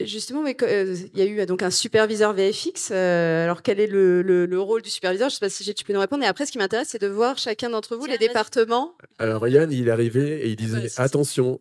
Justement, 0.00 0.44
euh, 0.44 0.96
il 1.14 1.18
y 1.18 1.22
a 1.22 1.24
eu 1.24 1.44
donc 1.46 1.62
un 1.62 1.70
superviseur 1.70 2.32
VFX. 2.32 2.90
Euh, 2.92 3.44
alors, 3.44 3.62
quel 3.62 3.80
est 3.80 3.86
le, 3.86 4.60
rôle 4.60 4.82
du 4.82 4.90
superviseur? 4.90 5.28
Je 5.28 5.34
ne 5.34 5.38
sais 5.38 5.46
pas 5.46 5.50
si 5.50 5.74
tu 5.74 5.84
peux 5.84 5.92
nous 5.92 6.00
répondre. 6.00 6.22
Et 6.22 6.26
après, 6.26 6.46
ce 6.46 6.52
qui 6.52 6.58
m'intéresse, 6.58 6.88
c'est 6.88 7.00
de 7.00 7.08
voir 7.08 7.38
chacun 7.38 7.70
d'entre 7.70 7.96
vous, 7.96 8.06
les 8.06 8.18
départements. 8.18 8.96
Alors, 9.18 9.48
Yann, 9.48 9.70
il 9.72 9.88
est 9.88 9.90
arrivé 9.90 10.46
et 10.46 10.48
il 10.48 10.56
disait 10.56 10.88
attention. 11.00 11.60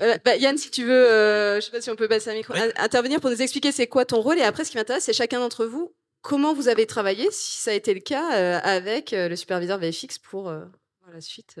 Euh, 0.00 0.16
bah, 0.24 0.36
Yann, 0.36 0.56
si 0.56 0.70
tu 0.70 0.84
veux, 0.84 1.06
je 1.08 1.56
ne 1.56 1.60
sais 1.60 1.70
pas 1.70 1.80
si 1.80 1.90
on 1.90 1.96
peut 1.96 2.08
passer 2.08 2.30
un 2.30 2.34
micro, 2.34 2.54
intervenir 2.76 3.20
pour 3.20 3.30
nous 3.30 3.42
expliquer 3.42 3.72
c'est 3.72 3.86
quoi 3.86 4.04
ton 4.04 4.20
rôle. 4.20 4.38
Et 4.38 4.42
après, 4.42 4.64
ce 4.64 4.70
qui 4.70 4.76
m'intéresse, 4.76 5.04
c'est 5.04 5.12
chacun 5.12 5.40
d'entre 5.40 5.66
vous, 5.66 5.92
comment 6.22 6.54
vous 6.54 6.68
avez 6.68 6.86
travaillé, 6.86 7.28
si 7.30 7.60
ça 7.60 7.72
a 7.72 7.74
été 7.74 7.92
le 7.92 8.00
cas, 8.00 8.26
avec 8.60 9.10
le 9.12 9.36
superviseur 9.36 9.78
VFX 9.78 10.18
pour 10.18 10.50
la 10.50 11.20
suite. 11.20 11.56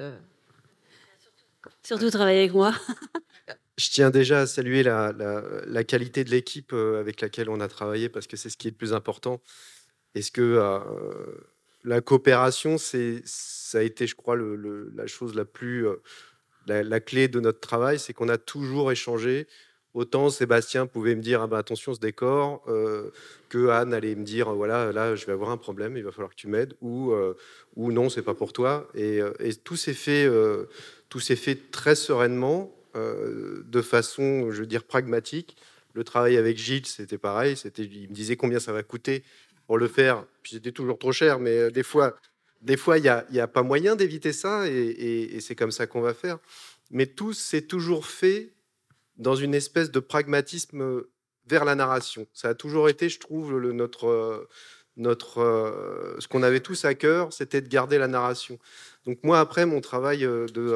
Surtout 1.82 2.10
travailler 2.10 2.40
avec 2.40 2.52
moi. 2.52 2.72
Je 3.78 3.90
tiens 3.90 4.10
déjà 4.10 4.40
à 4.40 4.46
saluer 4.48 4.82
la, 4.82 5.84
qualité 5.84 6.24
de 6.24 6.30
l'équipe 6.30 6.72
euh, 6.72 6.98
avec 6.98 7.20
laquelle 7.20 7.48
on 7.48 7.60
a 7.60 7.68
travaillé 7.68 8.08
parce 8.08 8.26
que 8.26 8.36
c'est 8.36 8.50
ce 8.50 8.56
qui 8.56 8.66
est 8.66 8.72
le 8.72 8.76
plus 8.76 8.92
important. 8.92 9.40
Est-ce 10.16 10.32
que 10.32 10.42
euh, 10.42 10.80
la 11.84 12.00
coopération, 12.00 12.76
ça 12.76 13.78
a 13.78 13.82
été, 13.82 14.08
je 14.08 14.16
crois, 14.16 14.36
la 14.36 15.06
chose 15.06 15.36
la 15.36 15.44
plus, 15.44 15.86
euh, 15.86 16.02
la, 16.66 16.98
clé 16.98 17.28
de 17.28 17.38
notre 17.38 17.60
travail, 17.60 18.00
c'est 18.00 18.12
qu'on 18.12 18.28
a 18.28 18.36
toujours 18.36 18.90
échangé. 18.90 19.46
Autant 19.94 20.28
Sébastien 20.28 20.88
pouvait 20.88 21.14
me 21.14 21.22
dire 21.22 21.42
ah 21.42 21.46
ben, 21.46 21.56
attention 21.56 21.94
ce 21.94 22.00
décor, 22.00 22.64
que 23.48 23.68
Anne 23.68 23.94
allait 23.94 24.14
me 24.14 24.24
dire 24.24 24.52
voilà 24.52 24.92
là 24.92 25.16
je 25.16 25.24
vais 25.24 25.32
avoir 25.32 25.50
un 25.50 25.56
problème, 25.56 25.96
il 25.96 26.04
va 26.04 26.12
falloir 26.12 26.30
que 26.30 26.36
tu 26.36 26.46
m'aides, 26.46 26.74
ou 26.82 27.12
ou 27.74 27.90
non 27.90 28.10
c'est 28.10 28.22
pas 28.22 28.34
pour 28.34 28.52
toi. 28.52 28.86
Et, 28.94 29.20
et 29.40 29.54
tout 29.54 29.76
s'est 29.76 29.94
fait, 29.94 30.30
tout 31.08 31.20
s'est 31.20 31.36
fait 31.36 31.70
très 31.72 31.94
sereinement 31.94 32.70
euh, 32.70 32.77
de 32.94 33.82
façon, 33.82 34.50
je 34.50 34.60
veux 34.60 34.66
dire, 34.66 34.84
pragmatique. 34.84 35.56
Le 35.94 36.04
travail 36.04 36.36
avec 36.36 36.58
Gilles, 36.58 36.86
c'était 36.86 37.18
pareil. 37.18 37.56
C'était, 37.56 37.82
il 37.82 38.08
me 38.08 38.14
disait 38.14 38.36
combien 38.36 38.60
ça 38.60 38.72
va 38.72 38.82
coûter 38.82 39.24
pour 39.68 39.78
le 39.78 39.86
faire. 39.86 40.24
Puis 40.42 40.54
c'était 40.54 40.72
toujours 40.72 40.98
trop 40.98 41.12
cher, 41.12 41.38
mais 41.38 41.56
euh, 41.56 41.70
des 41.70 41.84
fois, 41.84 42.16
des 42.62 42.76
fois, 42.76 42.98
il 42.98 43.02
n'y 43.02 43.08
a, 43.08 43.24
a, 43.36 43.46
pas 43.46 43.62
moyen 43.62 43.94
d'éviter 43.94 44.32
ça, 44.32 44.66
et, 44.66 45.38
c'est 45.40 45.54
comme 45.54 45.70
ça 45.70 45.86
qu'on 45.86 46.00
va 46.00 46.14
faire. 46.14 46.38
Mais 46.90 47.06
tout 47.06 47.32
s'est 47.32 47.62
toujours 47.62 48.06
fait 48.06 48.52
dans 49.16 49.36
une 49.36 49.54
espèce 49.54 49.92
de 49.92 50.00
pragmatisme 50.00 51.02
vers 51.46 51.64
la 51.64 51.76
narration. 51.76 52.26
Ça 52.32 52.48
a 52.48 52.54
toujours 52.54 52.88
été, 52.88 53.08
je 53.08 53.20
trouve, 53.20 53.60
notre, 53.72 54.48
notre, 54.96 55.38
euh, 55.38 56.16
ce 56.18 56.26
qu'on 56.26 56.42
avait 56.42 56.60
tous 56.60 56.84
à 56.84 56.94
cœur, 56.94 57.32
c'était 57.32 57.60
de 57.60 57.68
garder 57.68 57.98
la 57.98 58.08
narration. 58.08 58.58
Donc 59.06 59.18
moi, 59.22 59.38
après, 59.38 59.66
mon 59.66 59.80
travail 59.80 60.20
de 60.20 60.74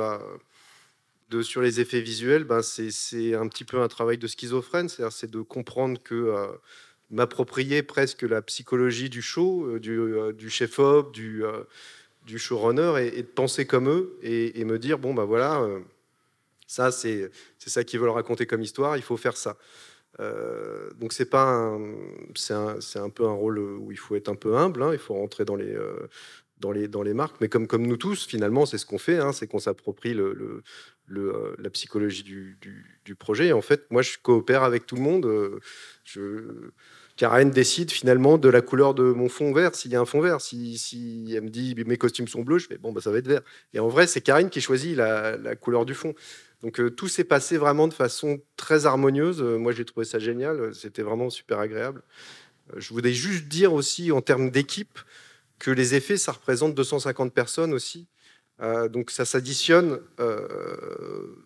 sur 1.40 1.62
les 1.62 1.80
effets 1.80 2.02
visuels, 2.02 2.44
ben 2.44 2.60
c'est 2.60 3.34
un 3.34 3.48
petit 3.48 3.64
peu 3.64 3.80
un 3.80 3.88
travail 3.88 4.18
de 4.18 4.26
schizophrène, 4.26 4.88
c'est 4.88 5.30
de 5.30 5.40
comprendre 5.40 6.02
que 6.02 6.14
euh, 6.14 6.48
m'approprier 7.10 7.82
presque 7.82 8.22
la 8.22 8.42
psychologie 8.42 9.08
du 9.08 9.22
show, 9.22 9.66
euh, 9.66 9.80
du, 9.80 9.98
euh, 9.98 10.32
du 10.32 10.50
chef-op, 10.50 11.14
du, 11.14 11.42
showrunner, 12.36 12.94
et, 13.00 13.18
et, 13.18 13.22
de 13.22 13.28
penser 13.28 13.66
comme 13.66 13.88
eux, 13.88 14.18
et, 14.22 14.64
me 14.64 14.78
dire, 14.78 14.98
bon, 14.98 15.14
ben 15.14 15.24
voilà, 15.24 15.66
ça 16.66 16.92
c'est 16.92 17.30
ça 17.58 17.84
qu'ils 17.84 18.00
veulent 18.00 18.10
raconter 18.10 18.46
comme 18.46 18.62
histoire, 18.62 18.96
il 18.98 19.02
faut 19.02 19.16
faire 19.16 19.36
ça. 19.36 19.56
donc 21.00 21.12
c'est 21.12 21.30
pas 21.30 21.78
c'est 22.34 22.52
un, 22.54 22.78
un, 22.96 23.10
peu 23.10 23.24
un 23.24 23.32
rôle 23.32 23.58
où 23.58 23.90
il 23.90 23.98
faut 23.98 24.16
être 24.16 24.28
un 24.28 24.36
peu 24.36 24.56
humble, 24.56 24.82
hein, 24.82 24.90
il 24.92 24.98
faut 24.98 25.14
rentrer 25.14 25.44
dans 25.44 25.56
les 25.56 25.74
dans 26.62 26.72
les, 26.72 26.88
dans 26.88 27.02
les 27.02 27.12
marques, 27.12 27.36
mais 27.40 27.48
comme, 27.48 27.66
comme 27.66 27.86
nous 27.86 27.98
tous, 27.98 28.24
finalement, 28.24 28.64
c'est 28.64 28.78
ce 28.78 28.86
qu'on 28.86 28.98
fait, 28.98 29.18
hein, 29.18 29.32
c'est 29.32 29.46
qu'on 29.46 29.58
s'approprie 29.58 30.14
le, 30.14 30.62
euh, 31.20 31.54
la 31.58 31.70
psychologie 31.70 32.22
du, 32.22 33.14
projet. 33.18 33.48
Et 33.48 33.52
en 33.52 33.60
fait, 33.60 33.86
moi, 33.90 34.02
je 34.02 34.16
coopère 34.22 34.62
avec 34.62 34.86
tout 34.86 34.96
le 34.96 35.02
monde. 35.02 35.26
Euh, 35.26 35.60
je... 36.04 36.70
Karen 37.16 37.50
décide 37.50 37.90
finalement 37.90 38.38
de 38.38 38.48
la 38.48 38.62
couleur 38.62 38.94
de 38.94 39.02
mon 39.02 39.28
fond 39.28 39.52
vert, 39.52 39.74
s'il 39.74 39.90
y 39.90 39.96
a 39.96 40.00
un 40.00 40.06
fond 40.06 40.20
vert. 40.20 40.40
Si, 40.40 41.30
elle 41.36 41.42
me 41.42 41.50
dit 41.50 41.74
mes 41.86 41.98
costumes 41.98 42.26
sont 42.26 42.40
bleus, 42.40 42.58
je 42.58 42.68
fais 42.68 42.78
bon, 42.78 42.90
bah, 42.92 43.02
ça 43.02 43.10
va 43.10 43.18
être 43.18 43.28
vert. 43.28 43.42
Et 43.74 43.80
en 43.80 43.88
vrai, 43.88 44.06
c'est 44.06 44.22
Karine 44.22 44.48
qui 44.48 44.62
choisit 44.62 44.96
la, 44.96 45.54
couleur 45.56 45.84
du 45.84 45.94
fond. 45.94 46.14
Donc 46.62 46.80
euh, 46.80 46.90
tout 46.90 47.08
s'est 47.08 47.24
passé 47.24 47.58
vraiment 47.58 47.86
de 47.86 47.92
façon 47.92 48.40
très 48.56 48.86
harmonieuse. 48.86 49.42
moi, 49.42 49.72
j'ai 49.72 49.84
trouvé 49.84 50.06
ça 50.06 50.18
génial. 50.18 50.74
C'était 50.74 51.02
vraiment 51.02 51.28
super 51.28 51.58
agréable. 51.58 52.02
je 52.76 52.88
voudrais 52.94 53.12
juste 53.12 53.44
dire 53.44 53.74
aussi 53.74 54.10
en 54.10 54.22
termes 54.22 54.50
d'équipe 54.50 54.98
que 55.58 55.70
les 55.70 55.94
effets, 55.94 56.16
ça 56.16 56.32
représente 56.32 56.74
250 56.74 57.32
personnes 57.32 57.74
aussi. 57.74 58.08
Euh, 58.60 58.88
donc 58.88 59.10
ça 59.10 59.24
s'additionne. 59.24 59.98
Euh, 60.20 61.36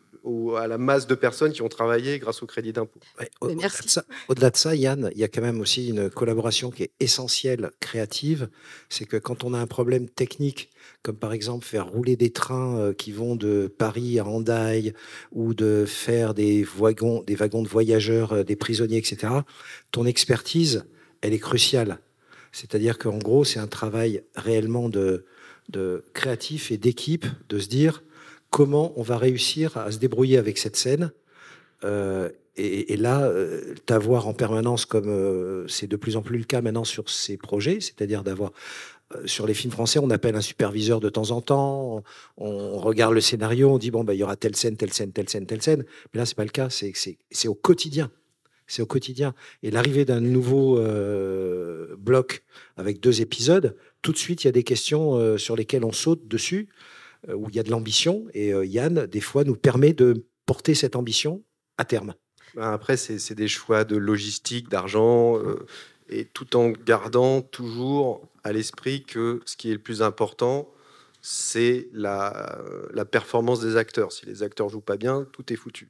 à 0.59 0.67
la 0.67 0.79
masse 0.79 1.07
de 1.07 1.15
personnes 1.15 1.53
qui 1.53 1.63
ont 1.63 1.69
travaillé 1.69 2.19
grâce 2.19 2.43
au 2.43 2.47
crédit 2.47 2.73
d'impôt. 2.73 2.99
Au-delà 3.41 4.51
de, 4.51 4.57
ça, 4.57 4.75
Yann, 4.75 5.11
il 5.15 5.21
y 5.21 5.25
a 5.25 5.29
quand 5.29 5.43
même 5.43 5.61
aussi 5.61 5.91
une 5.91 6.11
collaboration 6.11 6.71
qui 6.71 6.85
est 6.85 6.91
essentielle, 6.99 7.71
créative. 7.79 8.49
C'est 8.89 9.05
que 9.05 9.17
quand 9.17 9.45
on 9.45 9.55
a 9.55 9.59
un 9.59 9.67
problème 9.67 10.09
technique, 10.09 10.71
comme 11.03 11.17
par 11.17 11.33
exemple 11.33 11.65
faire 11.65 11.87
rouler 11.87 12.17
des 12.17 12.31
trains 12.31 12.77
euh, 12.79 12.93
qui 12.93 13.13
vont 13.13 13.37
de 13.37 13.73
Paris 13.79 14.19
à 14.19 14.27
Hendaye, 14.27 14.95
ou 15.31 15.55
de 15.55 15.85
faire 15.87 16.35
des 16.35 16.65
wagons, 16.65 17.23
des 17.23 17.37
wagons 17.37 17.63
de 17.63 17.69
voyageurs, 17.69 18.45
des 18.45 18.57
prisonniers, 18.57 18.99
etc., 18.99 19.33
ton 19.93 20.07
expertise, 20.07 20.87
elle 21.21 21.35
est 21.35 21.39
cruciale. 21.39 22.01
C'est-à-dire 22.51 22.99
qu'en 22.99 23.19
gros, 23.19 23.45
c'est 23.45 23.61
un 23.61 23.67
travail 23.67 24.25
réellement 24.35 24.89
de, 24.89 25.25
de 25.69 26.05
créatif 26.15 26.71
et 26.71 26.79
d'équipe, 26.79 27.27
de 27.49 27.59
se 27.59 27.69
dire 27.69 28.03
comment 28.51 28.93
on 28.97 29.03
va 29.03 29.19
réussir 29.19 29.77
à 29.77 29.91
se 29.91 29.99
débrouiller 29.99 30.39
avec 30.39 30.59
cette 30.59 30.77
scène. 30.77 31.13
Euh, 31.85 32.31
et, 32.59 32.97
là, 32.97 33.25
euh, 33.25 33.75
t'avoir 33.85 34.29
en 34.29 34.33
permanence, 34.33 34.87
comme 34.87 35.11
euh, 35.11 35.69
c'est 35.69 35.87
de 35.87 35.97
plus 35.97 36.17
en 36.17 36.23
plus 36.23 36.39
le 36.39 36.45
cas 36.45 36.63
maintenant 36.63 36.85
sur 36.85 37.11
ces 37.11 37.37
projets, 37.37 37.81
c'est-à-dire 37.81 38.25
d'avoir 38.25 38.53
sur 39.25 39.47
les 39.47 39.55
films 39.55 39.73
français, 39.73 40.01
on 40.01 40.11
appelle 40.11 40.35
un 40.35 40.41
superviseur 40.41 40.99
de 40.99 41.09
temps 41.09 41.31
en 41.31 41.41
temps, 41.41 42.03
on, 42.39 42.79
regarde 42.79 43.13
le 43.13 43.21
scénario, 43.21 43.71
on 43.71 43.79
dit 43.79 43.91
bon, 43.93 44.03
bah, 44.03 44.15
il 44.15 44.17
y 44.19 44.23
aura 44.25 44.37
telle 44.37 44.57
scène, 44.57 44.77
telle 44.77 44.93
scène, 44.93 45.13
telle 45.13 45.29
scène, 45.29 45.47
telle 45.47 45.63
scène. 45.63 45.85
Mais 46.13 46.19
là, 46.19 46.27
c'est 46.27 46.35
pas 46.35 46.45
le 46.45 46.51
cas, 46.51 46.69
c'est 46.71 47.49
au 47.49 47.55
quotidien. 47.55 48.11
C'est 48.67 48.83
au 48.83 48.87
quotidien. 48.87 49.35
Et 49.63 49.71
l'arrivée 49.71 50.05
d'un 50.05 50.21
nouveau 50.21 50.81
bloc 51.99 52.45
avec 52.77 53.01
deux 53.01 53.21
épisodes, 53.21 53.77
tout 54.03 54.13
de 54.13 54.19
suite, 54.19 54.45
il 54.45 54.47
y 54.47 54.51
a 54.51 54.53
des 54.53 54.65
questions 54.65 55.39
sur 55.39 55.57
lesquelles 55.57 55.85
on 55.85 55.93
saute 55.93 56.27
dessus. 56.27 56.69
Euh, 57.29 57.35
où 57.35 57.49
il 57.49 57.57
y 57.57 57.59
a 57.59 57.63
de 57.63 57.71
l'ambition. 57.71 58.27
Et 58.35 58.53
euh, 58.53 58.65
Yann, 58.65 59.07
des 59.07 59.21
fois, 59.21 59.45
nous 59.45 59.57
permet 59.57 59.93
de 59.93 60.27
porter 60.45 60.75
cette 60.75 60.97
ambition 60.97 61.43
à 61.79 61.85
terme. 61.85 62.15
Ben, 62.55 62.71
après, 62.73 62.97
c'est 62.97 63.35
des 63.35 63.49
choix 63.49 63.85
de 63.85 63.97
logistique, 63.97 64.69
d'argent, 64.69 65.37
euh, 65.39 65.67
et 66.09 66.25
tout 66.25 66.57
en 66.57 66.71
gardant 66.71 67.43
toujours 67.43 68.29
à 68.45 68.53
l'esprit 68.53 69.03
que 69.03 69.41
ce 69.45 69.57
qui 69.57 69.71
est 69.71 69.75
le 69.75 69.81
plus 69.81 70.03
important, 70.03 70.69
c'est 71.29 71.89
la, 71.93 72.63
performance 73.11 73.59
des 73.59 73.77
acteurs. 73.77 74.13
Si 74.13 74.25
les 74.27 74.45
acteurs 74.45 74.69
jouent 74.69 74.81
pas 74.81 74.97
bien, 74.97 75.27
tout 75.33 75.53
est 75.53 75.57
foutu. 75.57 75.89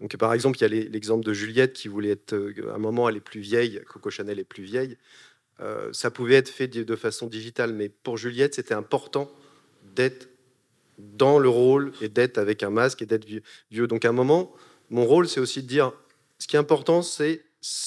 Donc, 0.00 0.16
par 0.16 0.32
exemple, 0.32 0.58
il 0.58 0.62
y 0.62 0.64
a 0.64 0.68
l'exemple 0.68 1.24
de 1.24 1.32
Juliette 1.32 1.72
qui 1.72 1.88
voulait 1.88 2.10
être, 2.10 2.34
à 2.70 2.74
un 2.74 2.78
moment, 2.78 3.08
elle 3.08 3.16
est 3.16 3.20
plus 3.20 3.40
vieille, 3.40 3.82
Coco 3.88 4.10
Chanel 4.10 4.38
est 4.38 4.44
plus 4.44 4.62
vieille. 4.62 4.96
ça 5.90 6.12
pouvait 6.12 6.36
être 6.36 6.48
fait 6.48 6.68
de 6.68 6.96
façon 6.96 7.26
digitale, 7.26 7.72
mais 7.72 7.88
pour 7.88 8.16
Juliette, 8.16 8.54
c'était 8.54 8.74
important 8.74 9.28
d'être 9.96 10.28
dans 10.98 11.40
le 11.40 11.48
rôle 11.48 11.90
et 12.00 12.08
d'être 12.08 12.38
avec 12.38 12.62
un 12.62 12.70
masque 12.70 13.02
et 13.02 13.06
d'être 13.06 13.26
vieux. 13.72 13.88
Donc 13.88 14.04
à 14.04 14.10
un 14.10 14.12
moment, 14.12 14.54
mon 14.90 15.04
rôle, 15.04 15.26
c'est 15.26 15.40
aussi 15.40 15.64
de 15.64 15.66
dire, 15.66 15.92
ce 16.38 16.46
qui 16.46 16.54
est 16.54 16.60
important, 16.60 17.02
c'est 17.02 17.42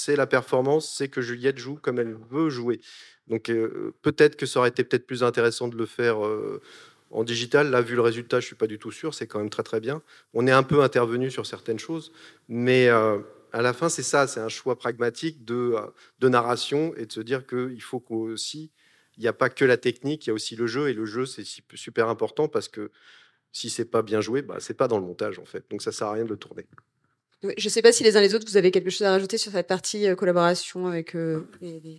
la 0.09 0.27
performance, 0.27 0.93
c'est 0.97 1.07
que 1.07 1.21
Juliette 1.21 1.59
joue 1.59 1.75
comme 1.75 1.97
elle 1.97 2.17
veut 2.29 2.49
jouer. 2.49 2.81
Donc 3.29 3.49
euh, 3.49 3.93
peut-être 4.01 4.35
que 4.35 4.45
ça 4.45 4.59
aurait 4.59 4.69
été 4.69 4.83
peut-être 4.83 5.05
plus 5.05 5.23
intéressant 5.23 5.67
de 5.67 5.77
le 5.77 5.85
faire 5.85 6.25
euh, 6.25 6.61
en 7.11 7.23
digital. 7.23 7.69
Là, 7.69 7.81
vu 7.81 7.95
le 7.95 8.01
résultat, 8.01 8.39
je 8.39 8.45
suis 8.45 8.55
pas 8.55 8.67
du 8.67 8.79
tout 8.79 8.91
sûr. 8.91 9.13
C'est 9.13 9.27
quand 9.27 9.39
même 9.39 9.49
très 9.49 9.63
très 9.63 9.79
bien. 9.79 10.01
On 10.33 10.47
est 10.47 10.51
un 10.51 10.63
peu 10.63 10.81
intervenu 10.81 11.31
sur 11.31 11.45
certaines 11.45 11.79
choses, 11.79 12.11
mais 12.47 12.87
euh, 12.87 13.19
à 13.51 13.61
la 13.61 13.73
fin, 13.73 13.89
c'est 13.89 14.03
ça. 14.03 14.27
C'est 14.27 14.39
un 14.39 14.49
choix 14.49 14.77
pragmatique 14.77 15.45
de, 15.45 15.75
de 16.19 16.29
narration 16.29 16.93
et 16.95 17.05
de 17.05 17.11
se 17.11 17.21
dire 17.21 17.45
qu'il 17.47 17.81
faut 17.81 18.03
aussi 18.09 18.71
il 19.19 19.23
n'y 19.23 19.27
a 19.27 19.33
pas 19.33 19.49
que 19.49 19.65
la 19.65 19.75
technique, 19.75 20.25
il 20.25 20.29
y 20.29 20.31
a 20.31 20.33
aussi 20.33 20.55
le 20.55 20.65
jeu. 20.65 20.87
Et 20.87 20.93
le 20.93 21.05
jeu, 21.05 21.25
c'est 21.25 21.43
super 21.75 22.07
important 22.07 22.47
parce 22.47 22.69
que 22.69 22.89
si 23.51 23.69
c'est 23.69 23.85
pas 23.91 24.01
bien 24.01 24.21
joué, 24.21 24.41
bah, 24.41 24.55
c'est 24.59 24.73
pas 24.73 24.87
dans 24.87 24.97
le 24.97 25.05
montage 25.05 25.39
en 25.39 25.45
fait. 25.45 25.69
Donc 25.69 25.81
ça 25.81 25.91
sert 25.91 26.07
à 26.07 26.13
rien 26.13 26.23
de 26.23 26.29
le 26.29 26.37
tourner. 26.37 26.65
Je 27.41 27.65
ne 27.65 27.69
sais 27.69 27.81
pas 27.81 27.93
si 27.93 28.03
les 28.03 28.17
uns 28.17 28.21
les 28.21 28.35
autres, 28.35 28.45
vous 28.47 28.57
avez 28.57 28.69
quelque 28.69 28.89
chose 28.89 29.03
à 29.03 29.11
rajouter 29.11 29.37
sur 29.37 29.53
cette 29.53 29.67
partie 29.67 30.07
euh, 30.07 30.15
collaboration 30.15 30.87
avec 30.87 31.15
euh, 31.15 31.47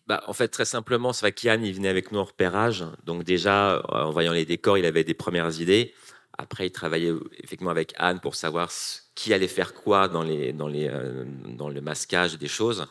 Bah, 0.07 0.23
en 0.27 0.35
fait, 0.35 0.49
très 0.49 0.67
simplement, 0.67 1.15
c'est 1.15 1.23
vrai 1.23 1.33
qu'Yann, 1.33 1.65
il 1.65 1.75
venait 1.75 1.89
avec 1.89 2.13
nous 2.13 2.19
en 2.19 2.25
repérage. 2.25 2.85
Donc 3.07 3.25
déjà, 3.25 3.77
euh, 3.77 3.83
en 3.89 4.11
voyant 4.11 4.33
les 4.33 4.45
décors, 4.45 4.77
il 4.77 4.85
avait 4.85 5.05
des 5.05 5.15
premières 5.15 5.59
idées. 5.61 5.95
Après, 6.37 6.67
il 6.67 6.73
travaillait 6.73 7.13
effectivement 7.43 7.71
avec 7.71 7.95
Anne 7.97 8.21
pour 8.21 8.35
savoir 8.35 8.71
qui 9.15 9.33
allait 9.33 9.49
faire 9.49 9.73
quoi 9.73 10.09
dans, 10.09 10.23
les, 10.23 10.53
dans, 10.53 10.69
les, 10.69 10.91
dans 11.47 11.69
le 11.69 11.81
masquage 11.81 12.39
des 12.39 12.49
choses. 12.49 12.87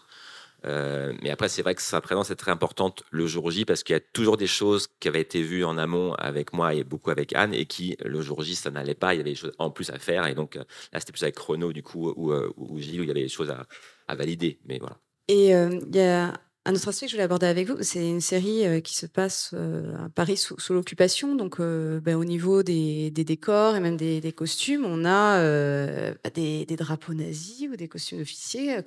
Euh, 0.66 1.14
mais 1.22 1.30
après, 1.30 1.50
c'est 1.50 1.62
vrai 1.62 1.76
que 1.76 1.82
sa 1.82 2.02
présence 2.02 2.32
est 2.32 2.36
très 2.36 2.52
importante 2.52 3.04
le 3.12 3.28
jour 3.28 3.50
J 3.52 3.66
parce 3.66 3.84
qu'il 3.84 3.94
y 3.94 3.98
a 3.98 4.02
toujours 4.02 4.38
des 4.38 4.48
choses 4.48 4.88
qui 5.00 5.08
avaient 5.08 5.22
été 5.22 5.42
vues 5.42 5.64
en 5.64 5.78
amont 5.78 6.14
avec 6.16 6.54
moi 6.54 6.74
et 6.74 6.84
beaucoup 6.84 7.12
avec 7.12 7.34
Anne 7.34 7.54
et 7.54 7.66
qui, 7.66 7.96
le 8.04 8.22
jour 8.22 8.42
J, 8.42 8.56
ça 8.56 8.72
n'allait 8.72 8.96
pas. 8.96 9.14
Il 9.14 9.18
y 9.18 9.22
avait 9.22 9.32
des 9.32 9.36
choses 9.36 9.54
en 9.58 9.70
plus 9.70 9.90
à 9.90 10.00
faire. 10.00 10.28
Et 10.28 10.36
donc, 10.36 10.56
euh, 10.56 10.64
là, 10.92 11.00
c'était 11.00 11.12
plus 11.12 11.24
avec 11.24 11.36
Chrono, 11.36 11.72
du 11.72 11.84
coup, 11.84 12.12
ou, 12.16 12.32
euh, 12.32 12.52
ou, 12.58 12.80
J, 12.80 13.00
où 13.00 13.04
il 13.04 13.08
y 13.08 13.12
avait 13.12 13.24
des 13.24 13.30
choses 13.30 13.50
à, 13.50 13.66
à 14.08 14.16
valider. 14.16 14.60
Mais 14.66 14.80
voilà. 14.80 14.98
Et 15.28 15.50
il 15.52 15.96
y 15.96 16.00
a 16.00 16.34
un 16.66 16.76
autre 16.76 16.90
aspect 16.90 17.06
que 17.06 17.12
je 17.12 17.16
voulais 17.16 17.24
aborder 17.24 17.48
avec 17.48 17.68
vous, 17.68 17.78
c'est 17.82 18.06
une 18.08 18.20
série 18.20 18.68
euh, 18.68 18.80
qui 18.82 18.96
se 18.96 19.06
passe 19.06 19.52
euh, 19.54 19.96
à 19.96 20.10
Paris 20.10 20.36
sous, 20.36 20.74
l'occupation. 20.74 21.36
Donc, 21.36 21.60
euh, 21.60 22.02
ben, 22.02 22.16
au 22.16 22.26
niveau 22.26 22.64
des, 22.64 23.12
décors 23.12 23.76
et 23.76 23.80
même 23.80 23.96
des, 23.96 24.34
costumes, 24.34 24.86
on 24.86 25.06
a 25.06 25.42
bah, 26.24 26.30
des, 26.34 26.66
drapeaux 26.78 27.14
nazis 27.14 27.70
ou 27.72 27.76
des 27.76 27.88
costumes 27.88 28.20
d'officiers. 28.20 28.78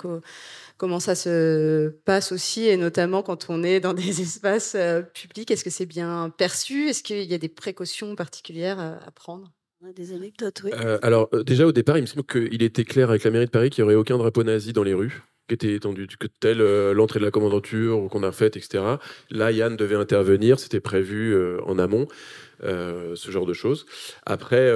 comment 0.76 1.00
ça 1.00 1.14
se 1.14 1.88
passe 2.04 2.32
aussi, 2.32 2.66
et 2.66 2.76
notamment 2.76 3.22
quand 3.22 3.46
on 3.48 3.62
est 3.62 3.80
dans 3.80 3.94
des 3.94 4.20
espaces 4.20 4.76
publics 5.14 5.50
Est-ce 5.50 5.64
que 5.64 5.70
c'est 5.70 5.86
bien 5.86 6.30
perçu? 6.36 6.88
Est-ce 6.88 7.02
qu'il 7.02 7.24
y 7.24 7.34
a 7.34 7.38
des 7.38 7.48
précautions 7.48 8.14
particulières 8.16 8.78
à, 8.78 9.10
prendre? 9.12 9.50
On 9.80 9.88
a 9.88 9.92
des 9.92 10.12
anecdotes, 10.12 10.62
oui. 10.64 10.70
alors, 11.02 11.28
déjà, 11.44 11.66
au 11.66 11.72
départ, 11.72 11.98
il 11.98 12.02
me 12.02 12.06
semble 12.06 12.24
qu'il 12.24 12.62
était 12.62 12.84
clair 12.84 13.10
avec 13.10 13.24
la 13.24 13.30
mairie 13.30 13.46
de 13.46 13.50
Paris 13.50 13.70
qu'il 13.70 13.82
n'y 13.82 13.86
aurait 13.86 13.96
aucun 13.96 14.18
drapeau 14.18 14.44
nazi 14.44 14.72
dans 14.72 14.84
les 14.84 14.94
rues 14.94 15.22
qui 15.48 15.54
était 15.54 15.74
étendu, 15.74 16.06
que 16.06 16.26
telle 16.26 16.60
euh, 16.60 16.94
l'entrée 16.94 17.18
de 17.18 17.24
la 17.24 17.30
commandanture 17.30 18.08
qu'on 18.10 18.22
a 18.22 18.32
faite, 18.32 18.56
etc. 18.56 18.84
Là, 19.30 19.50
Yann 19.50 19.76
devait 19.76 19.96
intervenir, 19.96 20.58
c'était 20.58 20.80
prévu 20.80 21.34
euh, 21.34 21.58
en 21.64 21.78
amont. 21.78 22.06
Euh, 22.64 23.16
ce 23.16 23.32
genre 23.32 23.44
de 23.44 23.54
choses. 23.54 23.86
Après, 24.24 24.72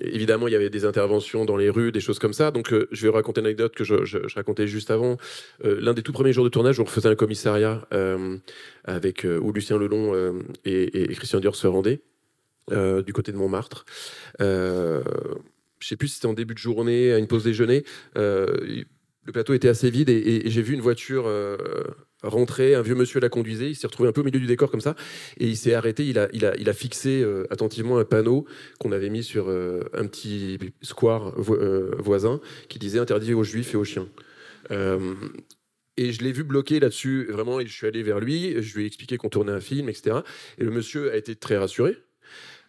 évidemment, 0.00 0.48
il 0.48 0.52
y 0.52 0.56
avait 0.56 0.70
des 0.70 0.86
interventions 0.86 1.44
dans 1.44 1.58
les 1.58 1.68
rues, 1.68 1.92
des 1.92 2.00
choses 2.00 2.18
comme 2.18 2.32
ça. 2.32 2.50
Donc, 2.50 2.74
je 2.90 3.06
vais 3.06 3.12
raconter 3.12 3.42
une 3.42 3.48
anecdote 3.48 3.74
que 3.74 3.84
je, 3.84 4.34
racontais 4.34 4.66
juste 4.66 4.90
avant. 4.90 5.18
L'un 5.62 5.92
des 5.92 6.00
tout 6.00 6.14
premiers 6.14 6.32
jours 6.32 6.44
de 6.44 6.48
tournage, 6.48 6.80
on 6.80 6.84
refaisait 6.84 7.10
un 7.10 7.14
commissariat 7.14 7.86
avec 8.84 9.26
où 9.26 9.52
Lucien 9.52 9.76
Lelon 9.76 10.40
et, 10.64 11.02
et, 11.02 11.14
Christian 11.14 11.40
Dior 11.40 11.54
se 11.54 11.66
rendaient 11.66 12.00
du 12.70 13.12
côté 13.12 13.30
de 13.30 13.36
Montmartre. 13.36 13.84
je 14.40 15.02
sais 15.82 15.96
plus 15.96 16.08
si 16.08 16.14
c'était 16.14 16.28
en 16.28 16.32
début 16.32 16.54
de 16.54 16.60
journée, 16.60 17.12
à 17.12 17.18
une 17.18 17.26
pause 17.26 17.44
déjeuner 17.44 17.84
le 19.24 19.32
plateau 19.32 19.54
était 19.54 19.68
assez 19.68 19.90
vide 19.90 20.08
et, 20.08 20.42
j'ai 20.46 20.62
vu 20.62 20.74
une 20.74 20.80
voiture 20.80 21.24
euh, 21.26 21.56
rentrer, 22.22 22.74
un 22.74 22.82
vieux 22.82 22.94
monsieur 22.94 23.20
la 23.20 23.28
conduisait, 23.28 23.70
il 23.70 23.74
s'est 23.74 23.86
retrouvé 23.86 24.08
un 24.08 24.12
peu 24.12 24.20
au 24.20 24.24
milieu 24.24 24.40
du 24.40 24.46
décor 24.46 24.70
comme 24.70 24.80
ça, 24.80 24.96
et 25.38 25.46
il 25.46 25.56
s'est 25.56 25.74
arrêté, 25.74 26.06
il 26.06 26.18
a, 26.18 26.72
fixé 26.72 27.22
euh, 27.22 27.46
attentivement 27.50 27.98
un 27.98 28.04
panneau 28.04 28.46
qu'on 28.78 28.92
avait 28.92 29.10
mis 29.10 29.22
sur 29.22 29.48
euh, 29.48 29.82
un 29.92 30.06
petit 30.06 30.58
square 30.82 31.34
voisin 31.38 32.40
qui 32.68 32.78
disait 32.78 32.98
interdit 32.98 33.34
aux 33.34 33.44
juifs 33.44 33.74
et 33.74 33.76
aux 33.76 33.84
chiens. 33.84 34.08
et 34.70 36.12
je 36.12 36.22
l'ai 36.22 36.32
vu 36.32 36.44
bloqué 36.44 36.80
là-dessus, 36.80 37.26
vraiment, 37.30 37.60
je 37.60 37.66
suis 37.66 37.86
allé 37.86 38.02
vers 38.02 38.20
lui, 38.20 38.60
je 38.62 38.76
lui 38.76 38.84
ai 38.84 38.86
expliqué 38.86 39.16
qu'on 39.16 39.28
tournait 39.28 39.52
un 39.52 39.60
film, 39.60 39.88
etc. 39.88 40.20
Et 40.58 40.64
le 40.64 40.70
monsieur 40.70 41.12
a 41.12 41.16
été 41.16 41.36
très 41.36 41.56
rassuré, 41.56 41.96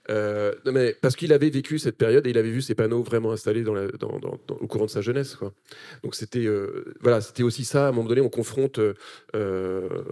euh, 0.10 0.54
non 0.66 0.74
mais 0.74 0.94
parce 1.02 1.16
qu'il 1.16 1.32
avait 1.32 1.50
vécu 1.50 1.80
cette 1.80 1.98
période 1.98 2.28
et 2.28 2.32
il 2.32 2.38
avait 2.38 2.52
vu 2.52 2.62
ces 2.62 2.76
panneaux 2.76 3.04
vraiment 3.04 3.32
installés 3.32 3.64
dans 3.64 3.76
au 3.76 4.68
courant 4.68 4.86
de 4.86 4.90
sa 4.90 5.02
jeunesse. 5.02 5.36
Quoi. 5.36 5.54
Donc 6.04 6.16
c'était 6.16 6.46
euh, 6.46 6.94
voilà, 7.00 7.22
c'était 7.22 7.44
aussi 7.44 7.64
ça. 7.64 7.86
À 7.86 7.90
un 7.90 7.92
moment 7.92 8.10
donné, 8.10 8.22
on 8.22 8.30
confronte, 8.30 8.80
euh, 8.80 8.94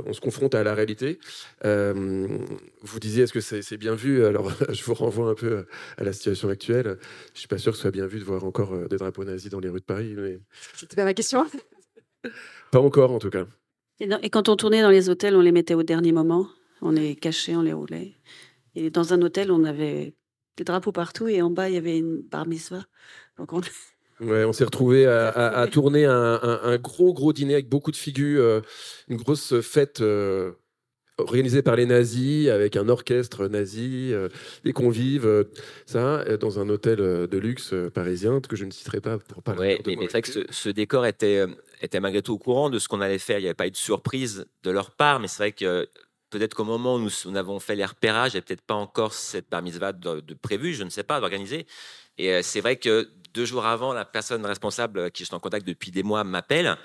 on 0.06 0.14
se 0.14 0.22
confronte 0.22 0.56
à 0.56 0.64
la 0.64 0.74
réalité. 0.74 1.20
vous 1.64 3.00
disiez, 3.00 3.24
est-ce 3.24 3.34
que 3.34 3.42
c'est 3.42 3.78
bien 3.78 3.96
vu? 3.96 4.26
Alors, 4.26 4.52
je 4.70 4.84
vous 4.84 4.94
renvoie 4.94 5.30
un 5.30 5.36
peu 5.36 5.66
à 5.98 6.04
la 6.04 6.14
situation 6.14 6.50
actuelle. 6.50 6.98
Je 7.34 7.40
suis 7.40 7.48
pas 7.48 7.58
sûr 7.58 7.74
que 7.74 7.78
ce 7.78 7.82
soit 7.82 7.92
bien 7.92 8.08
vu 8.08 8.20
de 8.20 8.24
voir 8.24 8.44
encore 8.46 8.88
des 8.88 8.98
drapeaux 8.98 9.26
nazis 9.26 9.52
dans 9.52 9.60
les 9.60 9.70
rues 9.70 9.80
de 9.80 9.86
Paris. 9.86 10.14
Mais... 10.18 10.40
C'était 10.76 10.96
pas 10.96 11.06
ma 11.06 11.14
question. 11.14 11.46
pas 12.72 12.80
encore, 12.80 13.12
en 13.12 13.20
tout 13.20 13.30
cas. 13.30 13.46
Et, 14.00 14.10
et 14.24 14.30
quand 14.30 14.50
on 14.50 14.56
tournait 14.56 14.82
dans 14.82 14.90
les 14.90 15.10
hôtels, 15.10 15.36
on 15.36 15.42
les 15.42 15.52
mettait 15.52 15.74
au 15.74 15.84
dernier 15.84 16.12
moment? 16.12 16.48
On 16.82 16.92
les 16.92 17.16
cachait, 17.16 17.56
on 17.56 17.62
les 17.62 17.74
roulait? 17.74 18.14
Et 18.76 18.90
dans 18.90 19.14
un 19.14 19.22
hôtel, 19.22 19.52
on 19.52 19.64
avait 19.64 20.14
des 20.58 20.64
drapeaux 20.64 20.92
partout 20.92 21.28
et 21.28 21.42
en 21.42 21.50
bas, 21.50 21.70
il 21.70 21.76
y 21.76 21.78
avait 21.78 21.98
une 21.98 22.22
bar 22.22 22.48
mitzvah. 22.48 22.84
Donc 23.38 23.54
on... 23.54 23.62
Ouais, 24.20 24.44
on 24.46 24.54
s'est 24.54 24.66
retrouvé 24.66 25.08
à, 25.08 25.68
tourner 25.72 26.06
un, 26.06 26.78
gros, 26.78 27.12
gros 27.12 27.34
dîner 27.34 27.56
avec 27.56 27.70
beaucoup 27.70 27.90
de 27.90 27.96
figures, 27.96 28.44
euh, 28.44 28.62
une 29.08 29.18
grosse 29.18 29.60
fête 29.62 30.02
euh, 30.02 30.52
organisée 31.18 31.64
par 31.64 31.76
les 31.76 31.88
nazis, 31.88 32.48
avec 32.50 32.76
un 32.76 32.88
orchestre 32.88 33.48
nazi, 33.48 34.12
euh, 34.14 34.30
des 34.64 34.74
convives, 34.74 35.48
ça, 35.88 36.24
dans 36.38 36.60
un 36.60 36.70
hôtel 36.70 36.98
de 36.98 37.38
luxe 37.40 37.74
parisien 37.96 38.42
que 38.42 38.56
je 38.56 38.66
ne 38.66 38.70
citerai 38.70 39.02
pas 39.02 39.18
pour 39.18 39.42
pas. 39.42 39.56
Ouais, 39.56 39.82
mais, 39.88 39.98
c'est 40.02 40.12
vrai 40.12 40.22
que 40.22 40.32
ce, 40.32 40.42
ce, 40.52 40.70
décor 40.70 41.08
était, 41.08 41.48
était 41.82 42.00
malgré 42.00 42.22
tout 42.22 42.34
au 42.34 42.38
courant 42.38 42.70
de 42.70 42.78
ce 42.78 42.88
qu'on 42.88 43.02
allait 43.02 43.18
faire. 43.18 43.40
Il 43.40 43.42
n'y 43.42 43.48
avait 43.48 43.56
pas 43.56 43.66
eu 43.66 43.72
de 43.72 43.76
surprise 43.76 44.46
de 44.62 44.70
leur 44.70 44.92
part, 44.92 45.20
mais 45.20 45.28
c'est 45.28 45.38
vrai 45.38 45.52
que 45.52 45.90
peut-être 46.32 46.56
qu'au 46.56 46.64
moment 46.64 46.96
où 46.96 47.00
nous, 47.00 47.38
avons 47.38 47.60
fait 47.60 47.76
les 47.76 47.86
repérages, 47.86 48.34
il 48.34 48.38
n'y 48.38 48.42
peut-être 48.42 48.62
pas 48.62 48.74
encore 48.74 49.14
cette 49.14 49.50
bar 49.50 49.62
de, 49.62 50.22
de 50.22 50.34
prévu, 50.34 50.74
je 50.74 50.84
ne 50.84 50.90
sais 50.90 51.04
pas, 51.04 51.20
d'organiser. 51.20 51.68
Et 52.18 52.32
euh, 52.32 52.42
c'est 52.42 52.62
vrai 52.62 52.78
que 52.78 53.12
deux 53.34 53.46
jours 53.46 53.66
avant, 53.66 53.94
la 53.94 54.06
personne 54.06 54.46
responsable 54.46 55.12
qui 55.12 55.24
est 55.24 55.34
en 55.34 55.40
contact 55.40 55.68
depuis 55.68 55.92
des 55.92 56.04
mois 56.04 56.24
m'appelle 56.24 56.78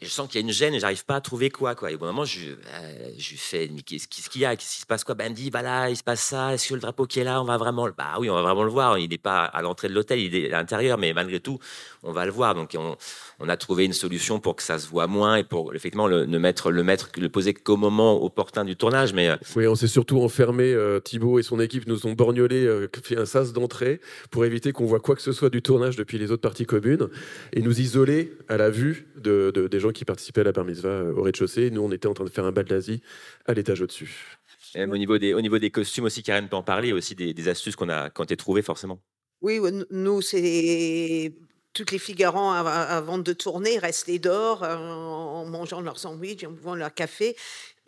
je 0.00 0.08
sens 0.08 0.28
qu'il 0.28 0.40
y 0.40 0.44
a 0.44 0.46
une 0.46 0.52
gêne 0.52 0.74
et 0.74 0.80
j'arrive 0.80 1.04
pas 1.04 1.16
à 1.16 1.20
trouver 1.20 1.50
quoi. 1.50 1.74
Et 1.90 1.94
au 1.94 1.98
moment, 1.98 2.24
je, 2.24 2.50
euh, 2.50 3.10
fais 3.18 3.68
qu'est-ce 3.84 4.30
qu'il 4.30 4.42
y 4.42 4.44
a? 4.44 4.56
Qu'est-ce 4.56 4.74
qui 4.76 4.80
se 4.80 4.86
passe 4.86 5.04
quoi? 5.04 5.14
Ben, 5.14 5.24
Elle 5.24 5.32
me 5.32 5.36
dit 5.36 5.50
voilà, 5.50 5.90
il 5.90 5.96
se 5.96 6.02
passe 6.02 6.20
ça. 6.20 6.54
Est-ce 6.54 6.68
que 6.68 6.74
le 6.74 6.80
drapeau 6.80 7.06
qui 7.06 7.20
est 7.20 7.24
là, 7.24 7.40
on 7.40 7.44
va 7.44 7.56
vraiment. 7.56 7.88
Bah 7.96 8.14
oui, 8.18 8.30
on 8.30 8.34
va 8.34 8.42
vraiment 8.42 8.64
le 8.64 8.70
voir. 8.70 8.98
Il 8.98 9.10
n'est 9.10 9.18
pas 9.18 9.44
à 9.44 9.62
l'entrée 9.62 9.88
de 9.88 9.94
l'hôtel, 9.94 10.20
il 10.20 10.34
est 10.34 10.52
à 10.52 10.58
l'intérieur, 10.58 10.98
mais 10.98 11.12
malgré 11.12 11.40
tout, 11.40 11.58
on 12.02 12.12
va 12.12 12.24
le 12.24 12.32
voir. 12.32 12.54
Donc 12.54 12.76
on, 12.76 13.48
a 13.48 13.56
trouvé 13.56 13.84
une 13.84 13.92
solution 13.92 14.40
pour 14.40 14.56
que 14.56 14.62
ça 14.62 14.78
se 14.78 14.88
voit 14.88 15.06
moins 15.06 15.36
et 15.36 15.44
pour 15.44 15.74
effectivement 15.74 16.06
le, 16.06 16.24
le 16.26 16.38
mettre, 16.38 16.70
le 16.70 17.28
poser 17.28 17.54
qu'au 17.54 17.76
moment 17.76 18.22
opportun 18.22 18.64
du 18.64 18.76
tournage. 18.76 19.12
Mais 19.14 19.28
euh, 19.28 19.36
oui, 19.56 19.66
on 19.66 19.74
s'est 19.74 19.88
surtout 19.88 20.20
enfermé. 20.20 20.72
Euh, 20.72 21.00
Thibaut 21.00 21.38
et 21.38 21.42
son 21.42 21.60
équipe 21.60 21.86
nous 21.86 22.06
ont 22.06 22.12
borgnolé, 22.12 22.64
euh, 22.64 22.88
fait 23.02 23.16
un 23.16 23.26
sas 23.26 23.52
d'entrée 23.52 24.00
pour 24.30 24.44
éviter 24.44 24.72
qu'on 24.72 24.86
voit 24.86 25.00
quoi 25.00 25.16
que 25.16 25.22
ce 25.22 25.32
soit 25.32 25.50
du 25.50 25.62
tournage 25.62 25.96
depuis 25.96 26.18
les 26.18 26.30
autres 26.30 26.42
parties 26.42 26.66
communes 26.66 27.08
et 27.52 27.62
nous 27.62 27.80
isoler 27.80 28.32
à 28.48 28.56
la 28.56 28.70
vue 28.70 29.08
de, 29.16 29.50
des 29.70 29.80
gens 29.80 29.87
qui 29.92 30.04
participaient 30.04 30.40
à 30.42 30.44
la 30.44 30.52
permise 30.52 30.84
au 30.84 31.22
rez-de-chaussée. 31.22 31.70
Nous, 31.70 31.80
on 31.80 31.90
était 31.92 32.08
en 32.08 32.14
train 32.14 32.24
de 32.24 32.30
faire 32.30 32.44
un 32.44 32.52
bal 32.52 32.64
d'Asie 32.64 33.02
à 33.46 33.54
l'étage 33.54 33.80
au-dessus. 33.80 34.38
Même 34.74 34.92
au 34.92 34.98
niveau 34.98 35.18
des, 35.18 35.34
au 35.34 35.40
niveau 35.40 35.58
des 35.58 35.70
costumes 35.70 36.04
aussi, 36.04 36.22
Karen 36.22 36.48
peut 36.48 36.56
en 36.56 36.62
parler, 36.62 36.92
aussi 36.92 37.14
des, 37.14 37.48
astuces 37.48 37.76
qu'on 37.76 37.88
a, 37.88 38.10
quand 38.10 38.26
trouvées 38.36 38.62
forcément. 38.62 39.00
Oui, 39.40 39.60
nous, 39.90 40.20
c'est 40.20 41.32
toutes 41.72 41.92
les 41.92 41.98
figurants 41.98 42.52
avant 42.52 43.18
de 43.18 43.32
tourner 43.32 43.78
restaient 43.78 44.18
dehors 44.18 44.64
euh, 44.64 44.76
en 44.76 45.46
mangeant 45.46 45.80
leur 45.80 45.98
sandwich, 45.98 46.42
en 46.44 46.50
buvant 46.50 46.74
leur 46.74 46.92
café. 46.92 47.36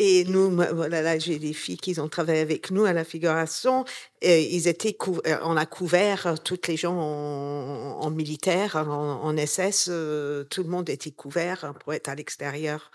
Et 0.02 0.24
nous, 0.24 0.50
voilà, 0.50 1.02
là, 1.02 1.18
j'ai 1.18 1.38
des 1.38 1.52
filles 1.52 1.76
qui 1.76 2.00
ont 2.00 2.08
travaillé 2.08 2.40
avec 2.40 2.70
nous 2.70 2.86
à 2.86 2.94
la 2.94 3.04
figuration. 3.04 3.84
Ils 4.22 4.66
étaient 4.66 4.96
euh, 5.26 5.36
on 5.42 5.58
a 5.58 5.66
couvert 5.66 6.26
euh, 6.26 6.36
toutes 6.42 6.68
les 6.68 6.78
gens 6.78 6.96
en, 6.96 8.10
militaire, 8.10 8.76
en, 8.76 9.36
SS. 9.36 9.88
Euh, 9.90 10.44
tout 10.44 10.62
le 10.62 10.70
monde 10.70 10.88
était 10.88 11.10
couvert 11.10 11.74
pour 11.80 11.92
être 11.92 12.08
à 12.08 12.14
l'extérieur. 12.14 12.90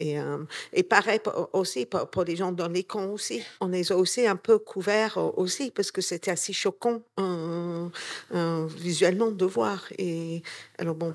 Et 0.00 0.82
pareil 0.82 1.20
aussi 1.54 1.86
pour, 1.86 2.24
les 2.24 2.36
gens 2.36 2.52
dans 2.52 2.68
les 2.68 2.84
camps 2.84 3.08
aussi. 3.08 3.42
On 3.62 3.68
les 3.68 3.90
a 3.90 3.96
aussi 3.96 4.26
un 4.26 4.36
peu 4.36 4.58
couverts 4.58 5.16
aussi 5.38 5.70
parce 5.70 5.90
que 5.90 6.02
c'était 6.02 6.30
assez 6.30 6.52
choquant 6.52 7.00
visuellement 8.76 9.30
de 9.30 9.44
voir. 9.46 9.86
Et 9.96 10.42
alors 10.76 10.94
bon, 10.94 11.14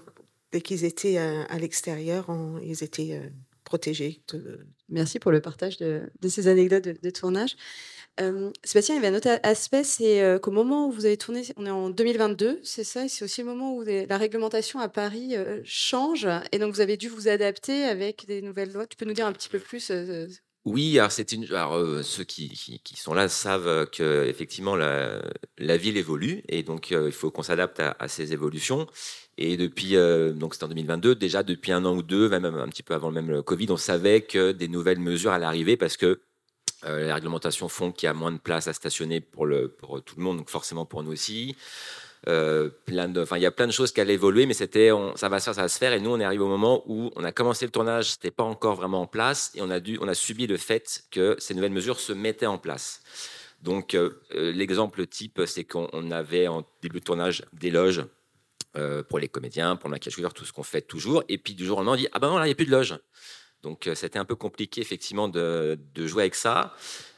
dès 0.52 0.62
qu'ils 0.62 0.86
étaient 0.86 1.18
à, 1.18 1.58
l'extérieur, 1.60 2.28
ils 2.64 2.84
étaient 2.84 3.22
Merci 4.90 5.20
pour 5.20 5.32
le 5.32 5.42
partage 5.42 5.78
de, 5.78 6.02
ces 6.28 6.48
anecdotes 6.48 6.84
de, 6.84 7.10
tournage. 7.10 7.56
Euh, 8.22 8.52
Sébastien, 8.64 8.96
il 8.96 9.02
y 9.02 9.06
avait 9.06 9.14
un 9.14 9.18
autre 9.18 9.40
aspect, 9.44 9.84
c'est 9.84 10.22
euh, 10.22 10.40
qu'au 10.40 10.52
moment 10.52 10.88
où 10.88 10.92
vous 10.92 11.06
avez 11.06 11.18
tourné, 11.18 11.42
on 11.58 11.66
est 11.66 11.72
en 11.72 11.90
2022, 11.90 12.62
c'est 12.64 12.86
ça, 12.86 13.06
et 13.06 13.10
c'est 13.10 13.26
aussi 13.26 13.42
le 13.42 13.48
moment 13.48 13.76
où 13.76 13.84
la 13.84 14.18
réglementation 14.18 14.80
à 14.80 14.88
Paris 14.88 15.36
euh, 15.36 15.62
change, 15.66 16.28
et 16.52 16.60
donc 16.60 16.74
vous 16.74 16.82
avez 16.82 16.96
dû 16.96 17.10
vous 17.10 17.28
adapter 17.28 17.84
avec 17.84 18.26
des 18.26 18.42
nouvelles 18.42 18.72
lois. 18.72 18.88
Tu 18.88 18.96
peux 18.96 19.06
nous 19.06 19.14
dire 19.14 19.26
un 19.26 19.34
petit 19.34 19.50
peu 19.50 19.60
plus 19.60 19.92
oui, 20.66 20.98
alors 21.00 21.12
c'est 21.12 21.32
une. 21.32 21.46
Alors, 21.54 22.04
ceux 22.04 22.24
qui, 22.24 22.50
qui, 22.84 22.96
sont 22.98 23.14
là 23.14 23.30
savent 23.30 23.88
que 23.92 24.26
effectivement 24.26 24.76
la, 24.76 25.22
la 25.58 25.78
ville 25.78 25.98
évolue 25.98 26.44
et 26.50 26.64
donc 26.64 26.90
il 26.92 27.12
faut 27.12 27.32
qu'on 27.32 27.44
s'adapte 27.44 27.80
à, 27.80 27.96
à, 28.00 28.08
ces 28.08 28.34
évolutions. 28.34 28.88
Et 29.38 29.58
depuis, 29.58 29.98
euh, 29.98 30.32
donc 30.32 30.54
c'était 30.54 30.66
en 30.66 30.70
2022, 30.70 31.16
déjà 31.16 31.44
depuis 31.44 31.72
un 31.72 31.84
an 31.86 31.96
ou 31.96 32.02
deux, 32.02 32.30
même 32.30 32.46
un 32.46 32.68
petit 32.70 32.84
peu 32.84 32.94
avant 32.94 33.10
le 33.10 33.22
même 33.22 33.44
Covid, 33.44 33.68
on 33.70 33.78
savait 33.78 34.22
que 34.22 34.54
des 34.54 34.68
nouvelles 34.68 35.00
mesures 35.00 35.32
allaient 35.32 35.46
arriver 35.46 35.76
parce 35.76 35.98
que 35.98 36.22
euh, 36.86 37.06
les 37.06 37.12
réglementations 37.12 37.68
font 37.68 37.92
qu'il 37.92 38.08
y 38.08 38.10
a 38.10 38.14
moins 38.14 38.32
de 38.32 38.38
place 38.38 38.68
à 38.68 38.74
stationner 38.74 39.20
pour, 39.20 39.46
le, 39.46 39.68
pour 39.68 40.02
tout 40.04 40.16
le 40.18 40.24
monde, 40.24 40.38
donc 40.38 40.50
forcément 40.50 40.86
pour 40.86 41.04
nous 41.04 41.12
aussi. 41.12 41.56
Euh, 42.28 42.70
de, 42.88 43.36
il 43.36 43.42
y 43.42 43.46
a 43.46 43.52
plein 43.52 43.68
de 43.68 43.72
choses 43.72 43.92
qui 43.92 44.02
allaient 44.02 44.16
évoluer, 44.16 44.46
mais 44.46 44.54
c'était, 44.54 44.90
ça 45.16 45.30
va 45.30 45.40
se 45.40 45.46
faire, 45.46 45.56
ça 45.56 45.62
va 45.62 45.68
se 45.68 45.78
faire. 45.78 45.94
Et 45.94 46.00
nous, 46.00 46.10
on 46.12 46.20
est 46.20 46.24
arrivé 46.24 46.44
au 46.44 46.48
moment 46.48 46.84
où 46.88 47.12
on 47.16 47.24
a 47.24 47.32
commencé 47.32 47.66
le 47.66 47.72
tournage, 47.72 48.12
c'était 48.12 48.32
pas 48.32 48.44
encore 48.44 48.76
vraiment 48.76 49.02
en 49.02 49.08
place, 49.08 49.52
et 49.56 49.62
on 49.62 49.70
a 49.70 49.80
dû, 49.80 50.00
on 50.02 50.08
a 50.08 50.14
subi 50.16 50.48
le 50.48 50.58
fait 50.58 51.04
que 51.12 51.36
ces 51.40 51.54
nouvelles 51.54 51.72
mesures 51.72 52.00
se 52.00 52.14
mettaient 52.14 52.46
en 52.46 52.58
place. 52.58 53.02
Donc, 53.62 53.98
l'exemple 54.32 55.08
type, 55.08 55.42
c'est 55.46 55.64
qu'on 55.64 56.12
avait 56.12 56.48
en 56.48 56.64
début 56.82 57.00
de 57.00 57.06
tournage 57.06 57.44
des 57.54 57.72
loges 57.72 58.04
euh, 58.78 59.04
pour 59.04 59.20
les 59.20 59.30
comédiens, 59.30 59.78
pour 59.78 59.88
le 59.88 59.94
maquillage 59.94 60.34
tout 60.34 60.44
ce 60.44 60.52
qu'on 60.52 60.64
fait 60.64 60.82
toujours. 60.82 61.24
Et 61.30 61.38
puis 61.38 61.54
du 61.54 61.64
jour 61.64 61.78
au 61.78 61.80
lendemain, 61.82 61.94
on 61.94 61.96
dit 61.96 62.08
Ah 62.12 62.20
ben 62.20 62.28
non, 62.28 62.38
là, 62.38 62.44
il 62.46 62.50
n'y 62.50 62.52
a 62.52 62.56
plus 62.56 62.66
de 62.66 62.72
loge. 62.72 62.98
Donc 63.64 63.88
euh, 63.88 63.96
c'était 63.96 64.20
un 64.20 64.26
peu 64.26 64.36
compliqué, 64.36 64.82
effectivement, 64.82 65.30
de, 65.30 65.80
jouer 65.96 66.24
avec 66.24 66.36
ça. 66.36 66.76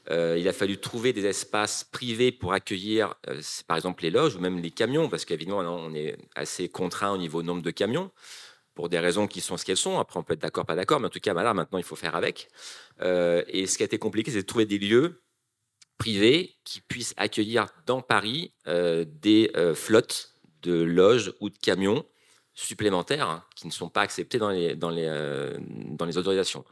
Euh, 0.10 0.38
il 0.40 0.48
a 0.48 0.54
fallu 0.54 0.78
trouver 0.78 1.14
des 1.14 1.26
espaces 1.26 1.84
privés 1.84 2.32
pour 2.32 2.54
accueillir, 2.54 3.16
par 3.68 3.78
exemple, 3.78 4.04
les 4.04 4.10
loges 4.10 4.36
ou 4.36 4.40
même 4.40 4.60
les 4.60 4.72
camions, 4.72 5.10
parce 5.10 5.26
qu'évidemment, 5.26 5.60
on 5.60 5.94
est 5.94 6.18
assez 6.36 6.70
contraint 6.70 7.12
au 7.12 7.18
niveau 7.18 7.44
nombre 7.44 7.62
de 7.62 7.72
camions, 7.72 8.12
pour 8.74 8.90
des 8.90 9.00
raisons 9.00 9.28
qui 9.28 9.42
sont 9.42 9.58
ce 9.58 9.66
qu'elles 9.66 9.76
sont. 9.78 10.00
Après, 10.00 10.20
on 10.20 10.24
peut 10.24 10.34
être 10.34 10.42
d'accord, 10.42 10.66
pas 10.66 10.76
d'accord, 10.76 11.00
mais 11.00 11.08
en 11.08 11.10
tout 11.10 11.20
cas, 11.20 11.34
maintenant, 11.34 11.78
il 11.78 11.84
faut 11.84 11.96
faire 11.96 12.16
avec. 12.16 12.50
et 13.02 13.68
ce 13.68 13.78
qui 13.78 13.84
a 13.84 13.86
été 13.86 13.98
compliqué, 13.98 14.32
c'est 14.32 14.42
de 14.42 14.46
trouver 14.46 14.66
des 14.66 14.80
lieux 14.80 15.24
privés 15.98 16.56
qui 16.64 16.82
puissent 16.82 17.14
accueillir 17.18 17.68
dans 17.86 18.02
Paris 18.02 18.54
des 18.66 19.52
flottes 19.74 20.36
de 20.62 20.74
loges 20.74 21.34
ou 21.42 21.50
de 21.50 21.58
camions 21.58 22.06
supplémentaires 22.58 23.30
hein, 23.30 23.44
qui 23.56 23.68
ne 23.68 23.72
sont 23.72 23.88
pas 23.88 24.02
acceptés 24.02 24.40
euh, 24.42 24.76
dans 24.76 26.06
les 26.06 26.18
autorisations. 26.18 26.66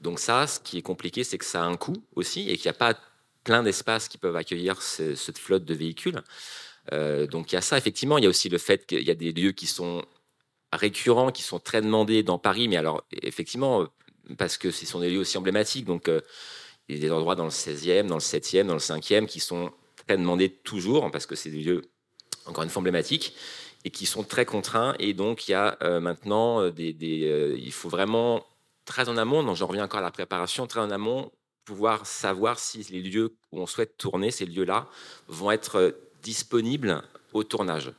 Donc 0.00 0.20
ça, 0.20 0.46
ce 0.46 0.60
qui 0.60 0.78
est 0.78 0.82
compliqué, 0.82 1.24
c'est 1.24 1.38
que 1.38 1.44
ça 1.44 1.62
a 1.62 1.66
un 1.66 1.76
coût 1.76 1.96
aussi 2.14 2.48
et 2.48 2.56
qu'il 2.56 2.66
n'y 2.66 2.76
a 2.76 2.78
pas 2.78 2.98
plein 3.44 3.62
d'espaces 3.62 4.08
qui 4.08 4.18
peuvent 4.18 4.36
accueillir 4.36 4.82
cette 4.82 5.38
flotte 5.38 5.64
de 5.64 5.74
véhicules. 5.74 6.22
Euh, 6.92 7.26
donc 7.26 7.52
il 7.52 7.54
y 7.54 7.58
a 7.58 7.62
ça, 7.62 7.78
effectivement. 7.78 8.18
Il 8.18 8.24
y 8.24 8.26
a 8.26 8.30
aussi 8.30 8.48
le 8.48 8.58
fait 8.58 8.86
qu'il 8.86 9.02
y 9.02 9.10
a 9.10 9.14
des 9.14 9.32
lieux 9.32 9.52
qui 9.52 9.66
sont 9.66 10.04
récurrents, 10.72 11.32
qui 11.32 11.42
sont 11.42 11.58
très 11.58 11.82
demandés 11.82 12.22
dans 12.22 12.38
Paris, 12.38 12.68
mais 12.68 12.76
alors 12.76 13.04
effectivement, 13.22 13.86
parce 14.36 14.58
que 14.58 14.70
ce 14.70 14.86
sont 14.86 15.00
des 15.00 15.10
lieux 15.10 15.20
aussi 15.20 15.38
emblématiques. 15.38 15.84
Donc 15.84 16.08
euh, 16.08 16.20
il 16.88 16.96
y 16.96 16.98
a 16.98 17.00
des 17.00 17.10
endroits 17.10 17.34
dans 17.34 17.44
le 17.44 17.50
16e, 17.50 18.06
dans 18.06 18.16
le 18.16 18.20
7e, 18.20 18.66
dans 18.66 18.74
le 18.74 18.80
5e 18.80 19.26
qui 19.26 19.40
sont 19.40 19.72
très 20.06 20.16
demandés 20.16 20.50
toujours, 20.50 21.10
parce 21.10 21.26
que 21.26 21.34
c'est 21.34 21.50
des 21.50 21.62
lieux 21.62 21.82
encore 22.46 22.64
une 22.64 22.70
fois 22.70 22.80
emblématique, 22.80 23.34
et 23.84 23.90
qui 23.90 24.06
sont 24.06 24.22
très 24.24 24.46
contraints. 24.46 24.94
Et 24.98 25.12
donc, 25.12 25.48
il 25.48 25.52
y 25.52 25.54
a 25.54 25.76
euh, 25.82 26.00
maintenant 26.00 26.68
des. 26.70 27.56
Il 27.58 27.72
faut 27.72 27.88
vraiment, 27.88 28.44
très 28.88 29.08
en 29.08 29.16
amont, 29.16 29.42
donc 29.42 29.56
j'en 29.56 29.66
reviens 29.66 29.84
encore 29.84 30.00
à 30.00 30.02
la 30.02 30.10
préparation, 30.10 30.66
très 30.66 30.80
en 30.80 30.90
amont, 30.90 31.30
pouvoir 31.64 32.06
savoir 32.06 32.58
si 32.58 32.84
les 32.90 33.00
lieux 33.00 33.36
où 33.52 33.60
on 33.60 33.66
souhaite 33.66 33.96
tourner, 33.98 34.30
ces 34.30 34.46
lieux-là, 34.46 34.88
vont 35.28 35.50
être 35.50 35.94
disponibles 36.22 37.02
au 37.32 37.44
tournage. 37.44 37.92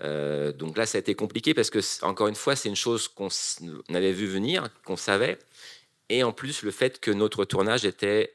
donc 0.00 0.76
là, 0.76 0.86
ça 0.86 0.98
a 0.98 1.00
été 1.00 1.14
compliqué 1.14 1.54
parce 1.54 1.70
que, 1.70 1.80
encore 2.04 2.26
une 2.26 2.34
fois, 2.34 2.56
c'est 2.56 2.68
une 2.68 2.76
chose 2.76 3.06
qu'on 3.06 3.28
avait 3.90 4.12
vu 4.12 4.26
venir, 4.26 4.68
qu'on 4.84 4.96
savait, 4.96 5.38
et 6.08 6.24
en 6.24 6.32
plus 6.32 6.62
le 6.62 6.70
fait 6.70 6.98
que 6.98 7.10
notre 7.10 7.44
tournage 7.44 7.84
était 7.84 8.32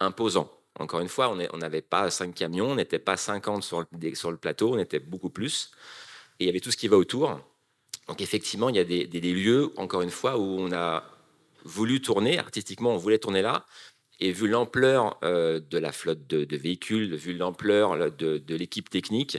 imposant. 0.00 0.50
Encore 0.78 1.00
une 1.00 1.08
fois, 1.08 1.30
on 1.30 1.56
n'avait 1.58 1.82
pas 1.82 2.10
cinq 2.10 2.34
camions, 2.34 2.70
on 2.70 2.74
n'était 2.74 2.98
pas 2.98 3.16
50 3.16 3.62
sur 3.62 3.80
le, 3.80 4.14
sur 4.14 4.30
le 4.30 4.36
plateau, 4.36 4.74
on 4.74 4.78
était 4.78 4.98
beaucoup 4.98 5.30
plus. 5.30 5.70
Et 6.40 6.44
il 6.44 6.46
y 6.46 6.50
avait 6.50 6.60
tout 6.60 6.72
ce 6.72 6.76
qui 6.76 6.88
va 6.88 6.96
autour. 6.96 7.40
Donc 8.08 8.20
effectivement, 8.20 8.68
il 8.68 8.76
y 8.76 8.80
a 8.80 8.84
des, 8.84 9.06
lieux, 9.20 9.72
encore 9.76 10.02
une 10.02 10.10
fois, 10.10 10.36
où 10.36 10.58
on 10.58 10.72
a 10.72 11.04
voulu 11.64 12.00
tourner, 12.00 12.38
artistiquement, 12.38 12.92
on 12.92 12.96
voulait 12.96 13.18
tourner 13.18 13.42
là. 13.42 13.64
Et 14.20 14.30
vu 14.30 14.46
l'ampleur 14.46 15.18
euh, 15.24 15.60
de 15.70 15.78
la 15.78 15.90
flotte 15.90 16.26
de, 16.28 16.56
véhicules, 16.56 17.16
vu 17.16 17.34
l'ampleur 17.34 18.12
de, 18.12 18.40
l'équipe 18.54 18.88
technique, 18.88 19.38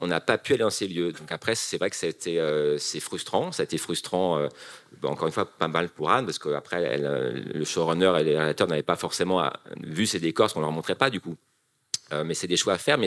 on 0.00 0.06
n'a 0.06 0.20
pas 0.20 0.38
pu 0.38 0.52
aller 0.52 0.62
dans 0.62 0.70
ces 0.70 0.86
lieux. 0.86 1.12
Donc 1.12 1.32
après, 1.32 1.54
c'est 1.54 1.78
vrai 1.78 1.90
que 1.90 1.96
c'était 1.96 2.38
euh, 2.38 2.78
c'est 2.78 3.00
frustrant. 3.00 3.50
Ça 3.50 3.62
a 3.62 3.64
été 3.64 3.78
frustrant, 3.78 4.38
euh, 4.38 4.48
encore 5.02 5.26
une 5.26 5.32
fois, 5.32 5.46
pas 5.46 5.68
mal 5.68 5.88
pour 5.88 6.10
Anne, 6.10 6.24
parce 6.24 6.38
qu'après, 6.38 6.98
le 6.98 7.64
showrunner 7.64 8.12
et 8.20 8.24
les 8.24 8.36
réalisateurs 8.36 8.68
n'avaient 8.68 8.82
pas 8.82 8.96
forcément 8.96 9.50
vu 9.82 10.06
ces 10.06 10.20
décors, 10.20 10.50
ce 10.50 10.54
qu'on 10.54 10.60
ne 10.60 10.66
leur 10.66 10.72
montrait 10.72 10.94
pas 10.94 11.10
du 11.10 11.20
coup. 11.20 11.36
Mais 12.12 12.34
c'est 12.34 12.46
des 12.46 12.56
choix 12.56 12.74
à 12.74 12.78
faire. 12.78 12.98
Mais, 12.98 13.06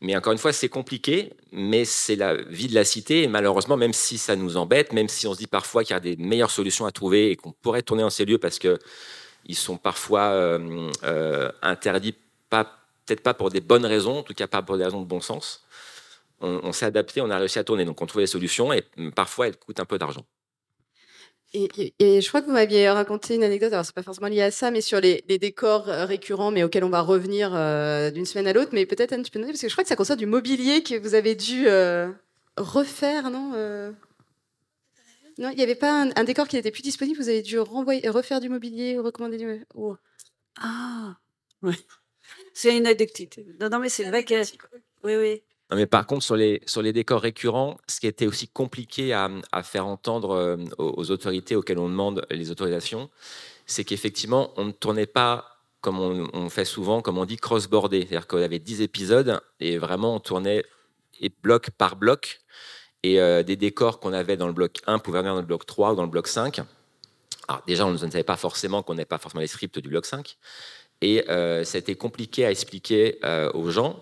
mais 0.00 0.16
encore 0.16 0.32
une 0.32 0.38
fois, 0.38 0.52
c'est 0.52 0.68
compliqué, 0.68 1.32
mais 1.52 1.84
c'est 1.84 2.16
la 2.16 2.34
vie 2.34 2.68
de 2.68 2.74
la 2.74 2.84
cité. 2.84 3.22
Et 3.22 3.28
malheureusement, 3.28 3.76
même 3.76 3.92
si 3.92 4.18
ça 4.18 4.36
nous 4.36 4.56
embête, 4.56 4.92
même 4.92 5.08
si 5.08 5.26
on 5.26 5.34
se 5.34 5.38
dit 5.38 5.46
parfois 5.46 5.84
qu'il 5.84 5.94
y 5.94 5.96
a 5.96 6.00
des 6.00 6.16
meilleures 6.16 6.50
solutions 6.50 6.86
à 6.86 6.92
trouver 6.92 7.30
et 7.30 7.36
qu'on 7.36 7.52
pourrait 7.52 7.82
tourner 7.82 8.02
dans 8.02 8.10
ces 8.10 8.24
lieux 8.24 8.38
parce 8.38 8.58
qu'ils 8.58 9.56
sont 9.56 9.76
parfois 9.76 10.58
interdits, 11.62 12.14
peut-être 12.50 13.22
pas 13.22 13.34
pour 13.34 13.50
des 13.50 13.60
bonnes 13.60 13.86
raisons, 13.86 14.18
en 14.18 14.22
tout 14.22 14.34
cas 14.34 14.46
pas 14.46 14.62
pour 14.62 14.78
des 14.78 14.84
raisons 14.84 15.00
de 15.00 15.06
bon 15.06 15.20
sens 15.20 15.64
on, 16.44 16.72
s'est 16.72 16.86
adapté, 16.86 17.20
on 17.20 17.30
a 17.30 17.38
réussi 17.38 17.58
à 17.58 17.64
tourner. 17.64 17.84
Donc 17.84 18.00
on 18.00 18.06
trouvait 18.06 18.24
des 18.24 18.28
solutions 18.28 18.72
et 18.72 18.84
parfois 19.14 19.48
elles 19.48 19.56
coûtent 19.56 19.80
un 19.80 19.84
peu 19.84 19.98
d'argent. 19.98 20.24
Et, 21.56 22.20
je 22.20 22.28
crois 22.28 22.40
que 22.40 22.46
vous 22.46 22.52
m'aviez 22.52 22.90
raconté 22.90 23.36
une 23.36 23.44
anecdote, 23.44 23.72
alors 23.72 23.84
c'est 23.84 23.94
pas 23.94 24.02
forcément 24.02 24.26
lié 24.26 24.42
à 24.42 24.50
ça, 24.50 24.72
mais 24.72 24.80
sur 24.80 25.00
les, 25.00 25.22
décors 25.22 25.88
euh, 25.88 26.04
récurrents, 26.04 26.50
mais 26.50 26.64
auxquels 26.64 26.82
on 26.82 26.90
va 26.90 27.00
revenir 27.00 27.52
euh, 27.54 28.10
d'une 28.10 28.26
semaine 28.26 28.48
à 28.48 28.52
l'autre. 28.52 28.70
Mais 28.72 28.86
peut-être 28.86 29.12
Anne, 29.12 29.22
tu 29.22 29.30
peux 29.30 29.38
nous 29.38 29.44
dire, 29.44 29.52
parce 29.52 29.62
que 29.62 29.68
je 29.68 29.72
crois 29.72 29.84
que 29.84 29.88
ça 29.88 29.94
concerne 29.94 30.18
du 30.18 30.26
mobilier 30.26 30.82
que 30.82 30.98
vous 30.98 31.14
avez 31.14 31.36
dû 31.36 31.68
euh, 31.68 32.10
refaire, 32.56 33.30
non 33.30 33.52
Non, 35.38 35.50
il 35.50 35.56
n'y 35.56 35.62
avait 35.62 35.76
pas 35.76 36.10
un, 36.16 36.24
décor 36.24 36.48
qui 36.48 36.56
n'était 36.56 36.72
plus 36.72 36.82
disponible, 36.82 37.18
vous 37.20 37.28
avez 37.28 37.42
dû 37.42 37.60
renvoyer, 37.60 38.08
refaire 38.08 38.40
du 38.40 38.48
mobilier, 38.48 38.98
recommander 38.98 39.38
du. 39.38 39.64
Oh. 39.76 39.96
Ah, 40.60 41.16
ouais. 41.62 41.74
C'est 42.52 42.76
une 42.76 42.86
anecdote. 42.88 43.38
Non, 43.60 43.68
non, 43.68 43.78
mais 43.78 43.88
c'est 43.88 44.04
vrai 44.04 44.24
que. 44.24 44.42
Oui, 45.04 45.14
oui. 45.16 45.42
Mais 45.76 45.86
par 45.86 46.06
contre, 46.06 46.24
sur 46.24 46.36
les, 46.36 46.60
sur 46.66 46.82
les 46.82 46.92
décors 46.92 47.20
récurrents, 47.20 47.78
ce 47.88 48.00
qui 48.00 48.06
était 48.06 48.26
aussi 48.26 48.48
compliqué 48.48 49.12
à, 49.12 49.30
à 49.52 49.62
faire 49.62 49.86
entendre 49.86 50.30
euh, 50.30 50.56
aux, 50.78 51.10
autorités 51.10 51.56
auxquelles 51.56 51.78
on 51.78 51.88
demande 51.88 52.26
les 52.30 52.50
autorisations, 52.50 53.10
c'est 53.66 53.84
qu'effectivement, 53.84 54.52
on 54.56 54.66
ne 54.66 54.72
tournait 54.72 55.06
pas 55.06 55.50
comme 55.80 55.98
on, 56.00 56.48
fait 56.48 56.64
souvent, 56.64 57.02
comme 57.02 57.18
on 57.18 57.26
dit, 57.26 57.36
cross-bordé. 57.36 58.00
C'est-à-dire 58.00 58.26
qu'on 58.26 58.40
avait 58.40 58.58
10 58.58 58.80
épisodes 58.80 59.38
et 59.60 59.76
vraiment 59.76 60.14
on 60.14 60.20
tournait 60.20 60.64
et 61.20 61.30
bloc 61.42 61.70
par 61.70 61.96
bloc. 61.96 62.40
Et 63.02 63.20
euh, 63.20 63.42
des 63.42 63.56
décors 63.56 64.00
qu'on 64.00 64.14
avait 64.14 64.38
dans 64.38 64.46
le 64.46 64.54
bloc 64.54 64.78
1 64.86 64.98
pouvaient 64.98 65.18
venir 65.18 65.34
dans 65.34 65.40
le 65.40 65.46
bloc 65.46 65.66
3 65.66 65.92
ou 65.92 65.94
dans 65.94 66.04
le 66.04 66.08
bloc 66.08 66.26
5. 66.26 66.62
Alors 67.48 67.62
déjà, 67.66 67.84
on 67.84 67.90
ne 67.90 67.98
savait 67.98 68.22
pas 68.22 68.38
forcément 68.38 68.82
qu'on 68.82 68.94
n'avait 68.94 69.04
pas 69.04 69.18
forcément 69.18 69.42
les 69.42 69.46
scripts 69.46 69.78
du 69.78 69.90
bloc 69.90 70.06
5. 70.06 70.38
Et 71.02 71.28
euh, 71.28 71.64
ça 71.64 71.76
a 71.76 71.80
été 71.80 71.96
compliqué 71.96 72.46
à 72.46 72.50
expliquer 72.50 73.18
aux 73.52 73.68
gens. 73.68 74.00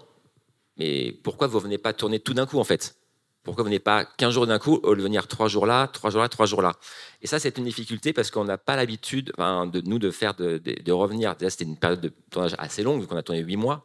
Mais 0.78 1.12
pourquoi 1.22 1.46
vous 1.46 1.58
ne 1.58 1.64
venez 1.64 1.78
pas 1.78 1.92
tourner 1.92 2.20
tout 2.20 2.34
d'un 2.34 2.46
coup, 2.46 2.58
en 2.58 2.64
fait? 2.64 2.96
Pourquoi 3.42 3.64
vous 3.64 3.68
venez 3.68 3.80
pas 3.80 4.04
15 4.04 4.34
jours 4.34 4.46
d'un 4.46 4.58
coup, 4.58 4.78
au 4.84 4.90
lieu 4.94 4.98
de 4.98 5.02
venir 5.02 5.26
3 5.26 5.48
jours 5.48 5.66
là, 5.66 5.88
3 5.88 6.10
jours 6.10 6.20
là, 6.20 6.28
3 6.28 6.46
jours 6.46 6.62
là? 6.62 6.74
Et 7.22 7.26
ça, 7.26 7.40
c'est 7.40 7.58
une 7.58 7.64
difficulté 7.64 8.12
parce 8.12 8.30
qu'on 8.30 8.44
n'a 8.44 8.58
pas 8.58 8.76
l'habitude, 8.76 9.32
enfin, 9.36 9.66
de 9.66 9.80
nous, 9.80 9.98
de 9.98 10.10
faire, 10.10 10.34
de, 10.34 10.58
de, 10.58 10.92
revenir. 10.92 11.34
Déjà, 11.34 11.50
c'était 11.50 11.64
une 11.64 11.76
période 11.76 12.00
de 12.00 12.12
tournage 12.30 12.54
assez 12.58 12.82
longue, 12.84 13.00
vu 13.00 13.06
qu'on 13.08 13.16
a 13.16 13.22
tourné 13.22 13.40
8 13.40 13.56
mois. 13.56 13.84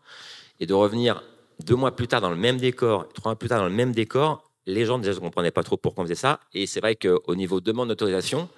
Et 0.60 0.68
de 0.68 0.74
revenir 0.74 1.24
deux 1.64 1.76
mois 1.76 1.96
plus 1.96 2.08
tard 2.08 2.22
dans 2.22 2.30
le 2.30 2.36
même 2.36 2.58
décor, 2.58 3.10
trois 3.14 3.32
mois 3.32 3.40
plus 3.40 3.50
tard 3.50 3.60
dans 3.60 3.68
le 3.68 3.74
même 3.74 3.94
décor, 3.94 4.44
les 4.68 4.86
gens 4.86 5.00
déjà 5.00 5.14
ne 5.14 5.20
comprenaient 5.20 5.52
pas 5.52 5.64
trop 5.64 5.78
pourquoi 5.78 6.04
on 6.04 6.06
faisait 6.06 6.16
ça. 6.16 6.40
Et 6.54 6.68
c'est 6.68 6.80
vrai 6.80 6.96
qu'au 6.96 7.36
niveau 7.36 7.60
demande 7.60 7.90
d'autorisation, 7.90 8.50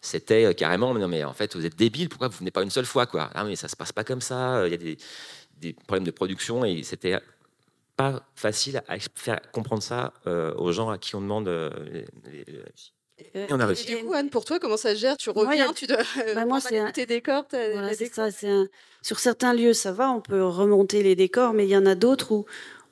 c'était 0.00 0.44
euh, 0.44 0.52
carrément, 0.52 0.94
mais 0.94 1.00
non 1.00 1.08
mais 1.08 1.24
en 1.24 1.32
fait 1.32 1.56
vous 1.56 1.66
êtes 1.66 1.76
débile, 1.76 2.08
pourquoi 2.08 2.28
vous 2.28 2.38
venez 2.38 2.50
pas 2.50 2.62
une 2.62 2.70
seule 2.70 2.84
fois 2.84 3.06
quoi? 3.06 3.30
Ah 3.34 3.44
mais 3.44 3.56
ça 3.56 3.68
se 3.68 3.74
passe 3.74 3.92
pas 3.92 4.04
comme 4.04 4.20
ça, 4.20 4.66
il 4.66 4.70
y 4.70 4.74
a 4.74 4.76
des, 4.76 4.98
des 5.58 5.72
problèmes 5.72 6.04
de 6.04 6.10
production 6.10 6.64
et 6.64 6.82
c'était 6.82 7.18
pas 7.96 8.22
facile 8.34 8.82
à 8.88 8.96
faire 9.14 9.40
comprendre 9.52 9.82
ça 9.82 10.12
euh, 10.26 10.54
aux 10.56 10.72
gens 10.72 10.90
à 10.90 10.98
qui 10.98 11.14
on 11.16 11.20
demande. 11.20 11.48
euh, 11.48 11.70
les- 11.90 12.04
les- 12.30 12.44
Et 13.34 13.46
on 13.50 13.58
a 13.60 13.62
Et 13.64 13.66
réussi. 13.68 13.86
du 13.86 13.96
coup, 14.04 14.12
Anne, 14.12 14.28
pour 14.28 14.44
toi, 14.44 14.58
comment 14.58 14.76
ça 14.76 14.94
se 14.94 15.00
gère? 15.00 15.16
Tu 15.16 15.30
reviens, 15.30 15.72
tu 15.72 15.86
dois 15.86 15.96
Bah, 16.34 16.44
moi, 16.44 16.60
c'est 16.60 16.78
un- 16.78 16.90
tes 16.90 17.06
décors, 17.06 17.46
t'as- 17.48 17.70
Voilà, 17.72 17.86
la 17.88 17.94
c'est 17.94 18.04
déco- 18.04 18.14
ça. 18.14 18.30
c'est 18.30 18.48
un- 18.50 18.68
Sur 19.00 19.18
certains 19.20 19.54
lieux, 19.54 19.72
ça 19.72 19.92
va, 19.92 20.10
on 20.10 20.20
peut 20.20 20.44
remonter 20.44 21.02
les 21.02 21.14
décors, 21.16 21.54
mais 21.54 21.64
il 21.64 21.70
y 21.70 21.76
en 21.76 21.86
a 21.86 21.94
d'autres 21.94 22.32
où 22.32 22.44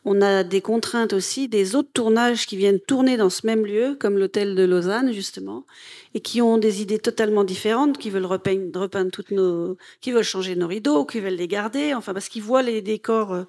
on 0.06 0.22
a 0.22 0.42
des 0.44 0.60
contraintes 0.62 1.12
aussi, 1.12 1.48
des 1.48 1.74
autres 1.74 1.90
tournages 1.92 2.46
qui 2.46 2.56
viennent 2.56 2.80
tourner 2.80 3.16
dans 3.18 3.28
ce 3.30 3.46
même 3.46 3.66
lieu, 3.66 3.96
comme 4.00 4.16
l'hôtel 4.18 4.54
de 4.54 4.62
Lausanne, 4.62 5.12
justement, 5.12 5.66
et 6.14 6.20
qui 6.20 6.40
ont 6.40 6.56
des 6.56 6.80
idées 6.82 6.98
totalement 6.98 7.42
différentes, 7.44 7.98
qui 7.98 8.08
veulent 8.10 8.24
repeindre, 8.26 8.80
repeindre 8.80 9.10
toutes 9.10 9.30
nos, 9.30 9.76
qui 10.00 10.12
veulent 10.12 10.22
changer 10.22 10.56
nos 10.56 10.68
rideaux, 10.68 11.04
qui 11.04 11.20
veulent 11.20 11.34
les 11.34 11.48
garder, 11.48 11.92
enfin, 11.94 12.14
parce 12.14 12.28
qu'ils 12.30 12.42
voient 12.42 12.62
les 12.62 12.80
décors 12.80 13.32
euh, 13.34 13.44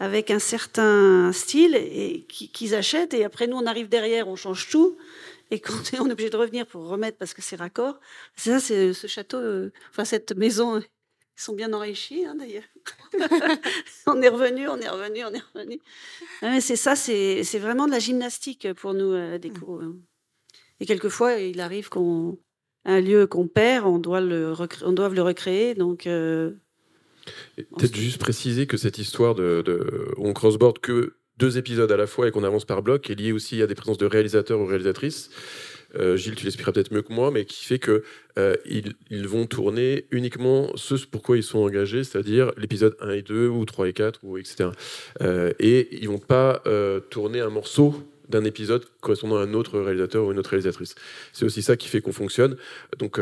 avec 0.00 0.30
un 0.30 0.38
certain 0.38 1.32
style 1.32 1.74
et 1.76 2.24
qui- 2.28 2.50
qu'ils 2.50 2.74
achètent, 2.74 3.14
et 3.14 3.24
après 3.24 3.46
nous, 3.46 3.56
on 3.56 3.66
arrive 3.66 3.88
derrière, 3.88 4.28
on 4.28 4.36
change 4.36 4.68
tout. 4.68 4.96
Et 5.50 5.60
quand 5.60 5.72
on 6.00 6.08
est 6.08 6.12
obligé 6.12 6.30
de 6.30 6.36
revenir 6.36 6.66
pour 6.66 6.86
remettre 6.88 7.18
parce 7.18 7.34
que 7.34 7.42
c'est 7.42 7.56
raccord, 7.56 8.00
c'est 8.36 8.50
ça, 8.50 8.60
c'est 8.60 8.92
ce 8.92 9.06
château, 9.06 9.38
euh, 9.38 9.72
enfin 9.90 10.04
cette 10.04 10.32
maison, 10.36 10.78
ils 10.80 10.84
sont 11.42 11.54
bien 11.54 11.72
enrichis 11.72 12.24
hein, 12.24 12.34
d'ailleurs. 12.34 12.64
on 14.06 14.20
est 14.22 14.28
revenu, 14.28 14.68
on 14.68 14.78
est 14.78 14.88
revenu, 14.88 15.24
on 15.24 15.32
est 15.32 15.42
revenu. 15.54 15.78
Ah, 16.42 16.60
c'est 16.60 16.76
ça, 16.76 16.96
c'est 16.96 17.42
vraiment 17.58 17.86
de 17.86 17.92
la 17.92 17.98
gymnastique 17.98 18.72
pour 18.74 18.94
nous 18.94 19.12
la 19.12 19.38
déco. 19.38 19.80
hein. 19.80 19.96
Et 20.80 20.86
quelquefois, 20.86 21.34
il 21.34 21.60
arrive 21.60 21.88
qu'on 21.88 22.38
un 22.84 23.00
lieu 23.00 23.26
qu'on 23.26 23.46
perd, 23.48 23.86
on 23.86 23.98
doit 23.98 24.20
le 24.20 24.52
on 24.84 24.92
doit 24.92 25.08
le 25.08 25.22
recréer, 25.22 25.74
donc. 25.74 26.06
euh, 26.06 26.52
Peut-être 27.56 27.96
juste 27.96 28.18
préciser 28.18 28.66
que 28.66 28.76
cette 28.76 28.98
histoire 28.98 29.34
de, 29.34 29.62
de 29.64 30.12
on 30.16 30.32
crossboard 30.32 30.78
que 30.78 31.14
deux 31.38 31.58
épisodes 31.58 31.90
à 31.90 31.96
la 31.96 32.06
fois 32.06 32.28
et 32.28 32.30
qu'on 32.30 32.44
avance 32.44 32.64
par 32.64 32.82
bloc 32.82 33.10
est 33.10 33.14
liée 33.14 33.32
aussi 33.32 33.60
à 33.62 33.66
des 33.66 33.74
présences 33.74 33.98
de 33.98 34.06
réalisateurs 34.06 34.60
ou 34.60 34.66
réalisatrices. 34.66 35.30
Euh, 35.96 36.16
Gilles, 36.16 36.34
tu 36.34 36.44
l'expliqueras 36.44 36.72
peut-être 36.72 36.92
mieux 36.92 37.02
que 37.02 37.12
moi, 37.12 37.30
mais 37.30 37.44
qui 37.44 37.64
fait 37.64 37.78
que 37.78 38.02
euh, 38.38 38.54
ils, 38.64 39.28
vont 39.28 39.46
tourner 39.46 40.06
uniquement 40.10 40.70
ce 40.74 40.94
pourquoi 41.06 41.36
ils 41.36 41.42
sont 41.42 41.60
engagés, 41.60 42.02
c'est-à-dire 42.04 42.52
l'épisode 42.56 42.96
1 43.00 43.10
et 43.12 43.22
2 43.22 43.48
ou 43.48 43.64
3 43.64 43.88
et 43.88 43.92
4 43.92 44.20
ou 44.24 44.38
etc. 44.38 44.70
Euh, 45.20 45.52
et 45.60 45.96
ils 46.00 46.08
vont 46.08 46.18
pas 46.18 46.62
tourner 47.10 47.40
un 47.40 47.50
morceau 47.50 47.94
d'un 48.28 48.44
épisode 48.44 48.84
correspondant 49.00 49.36
à 49.36 49.42
un 49.42 49.52
autre 49.54 49.78
réalisateur 49.78 50.24
ou 50.24 50.32
une 50.32 50.38
autre 50.38 50.50
réalisatrice. 50.50 50.94
C'est 51.32 51.44
aussi 51.44 51.62
ça 51.62 51.76
qui 51.76 51.88
fait 51.88 52.00
qu'on 52.00 52.12
fonctionne. 52.12 52.56
Donc 52.98 53.20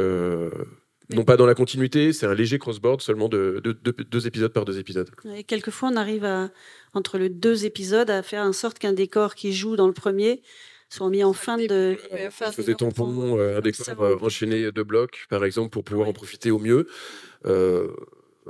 non 1.11 1.24
pas 1.24 1.36
dans 1.36 1.46
la 1.46 1.55
continuité, 1.55 2.12
c'est 2.12 2.26
un 2.26 2.34
léger 2.34 2.59
crossboard 2.59 3.00
seulement 3.00 3.28
de, 3.28 3.61
de- 3.62 3.72
de- 3.82 4.03
deux 4.05 4.26
épisodes 4.26 4.53
par 4.53 4.64
deux 4.64 4.78
épisodes. 4.78 5.11
Et 5.36 5.44
quelquefois, 5.44 5.90
on 5.92 5.96
arrive 5.96 6.24
à, 6.24 6.50
entre 6.94 7.18
les 7.18 7.28
deux 7.28 7.64
épisodes 7.64 8.09
à 8.11 8.22
faire 8.22 8.42
en 8.44 8.53
sorte 8.53 8.78
qu'un 8.78 8.92
décor 8.92 9.34
qui 9.34 9.53
joue 9.53 9.76
dans 9.76 9.86
le 9.86 9.92
premier 9.92 10.42
soit 10.88 11.09
mis 11.09 11.24
en 11.24 11.32
fin 11.32 11.57
de. 11.57 11.96
Ouais, 12.12 12.26
enfin, 12.26 12.46
Je 12.50 12.57
faisais 12.57 12.74
tampon, 12.74 13.38
euh, 13.38 13.59
un 13.59 13.61
décor 13.61 14.03
euh, 14.03 14.16
enchaîné 14.20 14.70
de 14.72 14.82
blocs, 14.82 15.26
par 15.30 15.44
exemple, 15.44 15.70
pour 15.70 15.84
pouvoir 15.84 16.09
en 16.09 16.12
profiter 16.12 16.50
au 16.50 16.59
mieux. 16.59 16.86
Euh, 17.46 17.88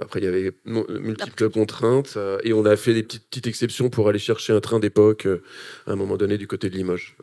après, 0.00 0.20
il 0.20 0.24
y 0.24 0.26
avait 0.26 0.53
multiples 0.64 1.50
contraintes 1.50 2.14
euh, 2.16 2.38
et 2.44 2.53
on 2.53 2.64
a 2.64 2.76
fait 2.76 2.94
des 2.94 3.03
petites, 3.03 3.28
petites 3.28 3.46
exceptions 3.46 3.90
pour 3.90 4.09
aller 4.09 4.18
chercher 4.18 4.53
un 4.55 4.61
train 4.61 4.80
d'époque 4.80 5.26
euh, 5.26 5.42
à 5.86 5.92
un 5.92 5.96
moment 5.96 6.16
donné 6.16 6.38
du 6.38 6.46
côté 6.46 6.70
de 6.70 6.76
Limoges. 6.76 7.14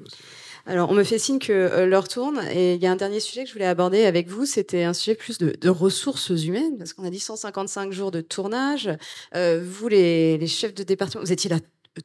Alors, 0.70 0.92
on 0.92 0.94
me 0.94 1.04
fait 1.04 1.18
signe 1.18 1.40
que 1.40 1.52
euh, 1.52 1.88
l'heure 1.88 2.08
tourne 2.08 2.42
et 2.52 2.76
il 2.76 2.82
y 2.82 2.86
a 2.86 2.92
un 2.92 2.96
dernier 2.96 3.20
sujet 3.20 3.42
que 3.42 3.50
je 3.50 3.54
voulais 3.54 3.66
aborder 3.66 4.06
avec 4.06 4.28
vous. 4.28 4.46
C'était 4.46 4.84
un 4.84 4.94
sujet 4.94 5.16
plus 5.16 5.40
de, 5.40 5.70
ressources 5.70 6.30
humaines 6.30 6.78
parce 6.78 6.94
qu'on 6.94 7.04
a 7.04 7.10
dit 7.10 7.20
155 7.20 7.92
jours 7.92 8.12
de 8.12 8.22
tournage. 8.22 8.90
Euh, 9.36 9.64
vous, 9.66 9.88
les, 9.88 10.46
chefs 10.46 10.76
de 10.76 10.84
département, 10.84 11.24
vous 11.24 11.32
étiez 11.32 11.50
là 11.50 11.58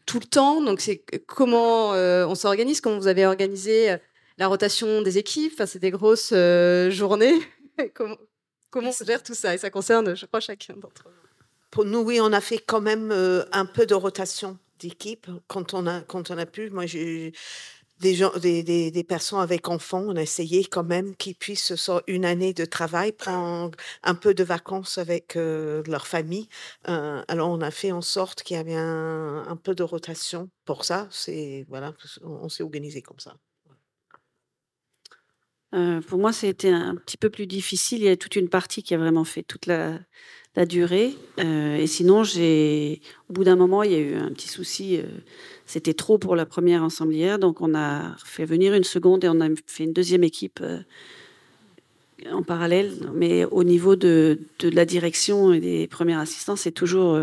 tout 0.07 0.19
le 0.19 0.27
temps. 0.27 0.63
Donc, 0.63 0.81
c'est 0.81 1.05
comment 1.27 1.93
euh, 1.93 2.27
on 2.27 2.35
s'organise, 2.35 2.81
comment 2.81 2.99
vous 2.99 3.07
avez 3.07 3.27
organisé 3.27 3.93
euh, 3.93 3.97
la 4.39 4.49
rotation 4.49 5.03
des 5.03 5.19
équipes? 5.19 5.53
Enfin, 5.55 5.67
c'est 5.67 5.79
des 5.79 5.91
grosses 5.91 6.33
euh, 6.33 6.91
journées. 6.91 7.35
comment, 7.95 8.17
on 8.75 9.05
gère 9.05 9.23
tout 9.23 9.35
ça? 9.35 9.55
Et 9.55 9.59
ça 9.59 9.71
concerne, 9.71 10.17
je 10.17 10.27
crois, 10.27 10.41
chacun 10.41 10.75
d'entre 10.75 11.05
vous. 11.05 11.25
Pour 11.71 11.85
nous, 11.85 12.01
oui, 12.01 12.21
on 12.21 12.33
a 12.33 12.41
fait 12.41 12.59
quand 12.59 12.81
même 12.81 13.11
euh, 13.11 13.45
un 13.53 13.67
peu 13.67 13.85
de 13.85 13.95
rotation 13.95 14.59
d'équipe 14.79 15.27
quand 15.49 15.75
on 15.75 15.87
a 15.87 16.01
quand 16.03 16.31
on 16.31 16.39
a 16.39 16.47
pu. 16.47 16.71
Moi, 16.71 16.85
des 18.01 18.15
gens, 18.15 18.33
des, 18.39 18.63
des, 18.63 18.91
des 18.91 19.05
personnes 19.05 19.41
avec 19.41 19.69
enfants. 19.69 20.05
On 20.07 20.17
a 20.17 20.23
essayé 20.23 20.65
quand 20.65 20.85
même 20.85 21.15
qu'ils 21.17 21.35
puissent 21.35 21.75
sur 21.77 22.03
une 22.07 22.25
année 22.25 22.53
de 22.53 22.65
travail 22.65 23.13
prendre 23.13 23.77
un 24.03 24.15
peu 24.15 24.35
de 24.35 24.45
vacances 24.45 24.99
avec 24.99 25.37
euh, 25.37 25.83
leur 25.87 26.07
famille. 26.07 26.49
Euh, 26.89 27.23
alors, 27.29 27.51
on 27.51 27.61
a 27.61 27.71
fait 27.71 27.93
en 27.93 28.03
sorte 28.03 28.43
qu'il 28.43 28.57
y 28.57 28.61
avait 28.61 28.75
un, 28.75 29.45
un 29.47 29.57
peu 29.57 29.75
de 29.75 29.83
rotation 29.83 30.51
pour 30.65 30.85
ça. 30.85 31.09
C'est 31.11 31.65
voilà, 31.69 31.95
on, 32.23 32.49
s'est 32.49 32.63
organisé 32.63 33.03
comme 33.03 33.21
ça. 33.21 33.37
Euh, 35.75 36.01
pour 36.03 36.21
moi, 36.21 36.33
c'était 36.33 36.71
un 36.71 36.95
petit 36.95 37.17
peu 37.17 37.31
plus 37.31 37.47
difficile. 37.47 38.03
Il 38.03 38.05
y 38.05 38.09
a 38.09 38.17
toute 38.17 38.37
une 38.37 38.49
partie 38.49 38.83
qui 38.83 38.95
a 38.95 38.99
vraiment 38.99 39.25
fait 39.25 39.43
toute 39.43 39.67
la, 39.67 39.99
la 40.57 40.67
durée. 40.67 41.15
Euh, 41.41 41.77
et 41.77 41.87
sinon, 41.87 42.25
j'ai, 42.25 43.01
au 43.29 43.33
bout 43.33 43.45
d'un 43.45 43.57
moment, 43.57 43.83
il 43.83 43.93
y 43.93 43.95
a 43.95 43.99
eu 43.99 44.15
un 44.15 44.31
petit 44.31 44.49
souci. 44.49 44.99
euh, 44.99 45.03
c'était 45.67 45.95
trop 45.95 46.19
pour 46.19 46.37
la 46.37 46.47
première 46.47 46.83
ensemblière, 46.83 47.39
donc 47.39 47.61
on 47.61 47.75
a 47.75 48.15
fait 48.25 48.45
venir 48.45 48.75
une 48.75 48.85
seconde 48.85 49.25
et 49.25 49.29
on 49.29 49.41
a 49.41 49.49
fait 49.67 49.85
une 49.85 49.93
deuxième 49.93 50.23
équipe 50.23 50.61
euh, 50.63 50.81
en 52.31 52.43
parallèle. 52.43 52.93
Mais 53.15 53.45
au 53.47 53.65
niveau 53.65 53.97
de, 53.97 54.41
de 54.59 54.69
la 54.69 54.85
direction 54.85 55.53
et 55.53 55.61
des 55.61 55.87
premiers 55.87 56.17
assistants, 56.17 56.57
c'est 56.57 56.73
toujours 56.73 57.19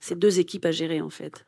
ces 0.00 0.16
deux 0.16 0.40
équipes 0.40 0.64
à 0.64 0.72
gérer 0.72 1.00
en 1.00 1.10
fait. 1.10 1.46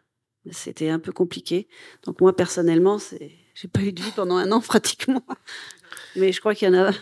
C'était 0.51 0.89
un 0.89 0.99
peu 0.99 1.13
compliqué. 1.13 1.67
Donc 2.05 2.21
moi 2.21 2.35
personnellement, 2.35 2.99
c'est, 2.99 3.33
j'ai 3.55 3.69
pas 3.69 3.81
eu 3.81 3.93
de 3.93 4.01
vie 4.01 4.13
pendant 4.15 4.37
un 4.37 4.53
an 4.53 4.61
pratiquement. 4.67 5.25
Mais 6.17 6.33
je 6.33 6.41
crois 6.41 6.55
qu'il 6.55 6.69
y 6.69 6.77
en 6.77 6.85
a. 6.85 6.93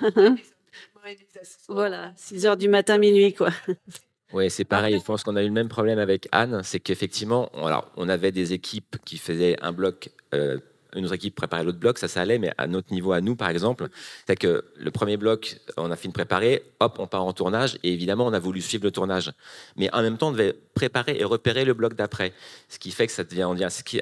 voilà, 1.68 2.12
6 2.16 2.46
heures 2.46 2.56
du 2.56 2.68
matin, 2.68 2.98
minuit, 2.98 3.34
quoi. 3.34 3.50
Oui, 4.32 4.50
c'est 4.50 4.64
pareil. 4.64 4.98
Je 4.98 5.04
pense 5.04 5.22
qu'on 5.22 5.36
a 5.36 5.42
eu 5.42 5.46
le 5.46 5.52
même 5.52 5.68
problème 5.68 5.98
avec 5.98 6.28
Anne, 6.32 6.60
c'est 6.64 6.80
qu'effectivement, 6.80 7.48
on, 7.54 7.66
alors, 7.66 7.90
on 7.96 8.08
avait 8.08 8.32
des 8.32 8.52
équipes 8.52 8.96
qui 9.04 9.18
faisaient 9.18 9.56
un 9.62 9.72
bloc, 9.72 10.10
euh, 10.34 10.58
une 10.96 11.04
autre 11.04 11.14
équipe 11.14 11.34
préparait 11.34 11.64
l'autre 11.64 11.78
bloc, 11.78 11.98
ça, 11.98 12.08
ça 12.08 12.22
allait, 12.22 12.38
mais 12.38 12.52
à 12.58 12.66
notre 12.66 12.92
niveau, 12.92 13.12
à 13.12 13.20
nous, 13.20 13.36
par 13.36 13.48
exemple, 13.50 13.88
c'est 14.26 14.36
que 14.36 14.64
le 14.76 14.90
premier 14.90 15.16
bloc, 15.16 15.58
on 15.76 15.90
a 15.90 15.96
fini 15.96 16.12
de 16.12 16.16
préparer, 16.16 16.62
hop, 16.80 16.96
on 16.98 17.06
part 17.06 17.24
en 17.24 17.32
tournage, 17.32 17.78
et 17.82 17.92
évidemment, 17.92 18.26
on 18.26 18.32
a 18.32 18.38
voulu 18.38 18.60
suivre 18.60 18.84
le 18.84 18.90
tournage. 18.90 19.32
Mais 19.76 19.92
en 19.94 20.02
même 20.02 20.18
temps, 20.18 20.28
on 20.28 20.32
devait 20.32 20.56
préparer 20.74 21.16
et 21.18 21.24
repérer 21.24 21.64
le 21.64 21.74
bloc 21.74 21.94
d'après. 21.94 22.32
Ce 22.68 22.78
qui 22.78 22.90
fait 22.90 23.06
que 23.06 23.12
ça 23.12 23.24
devient, 23.24 23.48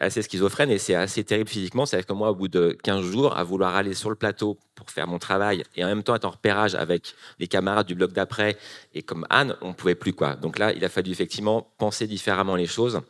assez 0.01 0.23
schizophrène, 0.23 0.71
et 0.71 0.79
c'est 0.79 0.95
assez 0.95 1.25
terrible 1.25 1.49
physiquement. 1.49 1.87
C'est-à-dire 1.87 2.07
que 2.07 2.13
moi, 2.13 2.31
au 2.31 2.35
bout 2.35 2.49
de 2.49 2.77
15 2.83 3.05
jours, 3.05 3.37
à 3.37 3.45
vouloir 3.45 3.75
aller 3.75 3.95
sur 3.95 4.11
le 4.11 4.17
plateau 4.17 4.59
pour 4.75 4.91
faire 4.91 5.07
mon 5.07 5.19
travail, 5.19 5.63
et 5.77 5.85
en 5.85 5.89
même 5.89 6.03
temps 6.03 6.15
être 6.15 6.25
en 6.25 6.31
repérage 6.31 6.75
avec 6.75 7.15
les 7.39 7.47
camarades 7.47 7.87
du 7.87 7.95
bloc 7.95 8.13
d'après, 8.13 8.57
et 8.95 9.03
comme 9.03 9.27
Anne, 9.31 9.57
on 9.61 9.73
pouvait 9.73 9.95
plus 9.95 10.13
quoi. 10.13 10.35
Donc 10.35 10.59
là, 10.59 10.73
il 10.73 10.85
a 10.85 10.89
fallu 10.89 11.11
effectivement 11.11 11.69
penser 11.79 12.07
différemment 12.07 12.57
les 12.57 12.67
choses. 12.67 13.01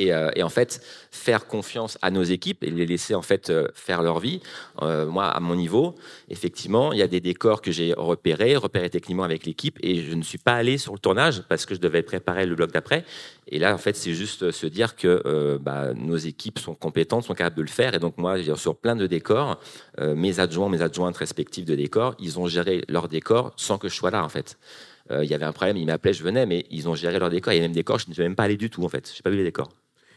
Euh, 0.00 0.30
et, 0.34 0.42
en 0.42 0.48
fait, 0.48 0.80
faire 1.10 1.46
confiance 1.46 1.98
à 2.02 2.10
nos 2.10 2.22
équipes 2.22 2.62
et 2.64 2.70
les 2.70 2.86
laisser 2.86 3.14
en 3.14 3.22
fait 3.22 3.50
euh, 3.50 3.68
faire 3.74 4.02
leur 4.02 4.18
vie. 4.18 4.40
Euh, 4.82 5.06
moi, 5.06 5.26
à 5.26 5.40
mon 5.40 5.54
niveau, 5.54 5.94
effectivement, 6.28 6.92
il 6.92 6.98
y 6.98 7.02
a 7.02 7.06
des 7.06 7.20
décors 7.20 7.62
que 7.62 7.72
j'ai 7.72 7.94
repérés, 7.94 8.56
repérés 8.56 8.90
techniquement 8.90 9.24
avec 9.24 9.46
l'équipe, 9.46 9.78
et 9.82 10.02
je 10.02 10.14
ne 10.14 10.22
suis 10.22 10.38
pas 10.38 10.54
allé 10.54 10.78
sur 10.78 10.92
le 10.92 10.98
tournage 10.98 11.42
parce 11.48 11.66
que 11.66 11.74
je 11.74 11.80
devais 11.80 12.02
préparer 12.02 12.46
le 12.46 12.54
bloc 12.54 12.72
d'après. 12.72 13.04
Et 13.48 13.58
là, 13.58 13.74
en 13.74 13.78
fait, 13.78 13.96
c'est 13.96 14.14
juste 14.14 14.50
se 14.50 14.66
dire 14.66 14.96
que 14.96 15.58
bah, 15.60 15.92
nos 15.94 16.16
équipes 16.16 16.58
sont 16.58 16.74
compétentes, 16.74 17.24
sont 17.24 17.34
capables 17.34 17.56
de 17.56 17.62
le 17.62 17.68
faire. 17.68 17.94
Et 17.94 17.98
donc, 17.98 18.16
moi, 18.16 18.36
sur 18.56 18.76
plein 18.76 18.96
de 18.96 19.06
décors, 19.06 19.60
mes 19.98 20.38
adjoints, 20.38 20.68
mes 20.68 20.80
adjointes 20.80 21.16
respectives 21.16 21.64
de 21.64 21.74
décors, 21.74 22.14
ils 22.18 22.38
ont 22.38 22.46
géré 22.46 22.84
leur 22.88 23.08
décor 23.08 23.52
sans 23.56 23.78
que 23.78 23.88
je 23.88 23.94
sois 23.94 24.10
là, 24.10 24.24
en 24.24 24.28
fait. 24.28 24.56
Euh, 25.12 25.24
il 25.24 25.30
y 25.30 25.34
avait 25.34 25.44
un 25.44 25.52
problème, 25.52 25.76
ils 25.76 25.86
m'appelaient, 25.86 26.12
je 26.12 26.22
venais, 26.22 26.46
mais 26.46 26.64
ils 26.70 26.88
ont 26.88 26.94
géré 26.94 27.18
leur 27.18 27.30
décor. 27.30 27.52
Il 27.52 27.56
y 27.56 27.58
avait 27.58 27.68
même 27.68 27.74
des 27.74 27.80
décors, 27.80 27.98
je 27.98 28.08
ne 28.08 28.14
suis 28.14 28.22
même 28.22 28.34
pas 28.34 28.44
allé 28.44 28.56
du 28.56 28.70
tout, 28.70 28.82
en 28.84 28.88
fait. 28.88 29.08
Je 29.08 29.18
n'ai 29.18 29.22
pas 29.22 29.30
vu 29.30 29.36
les 29.36 29.44
décors. 29.44 29.70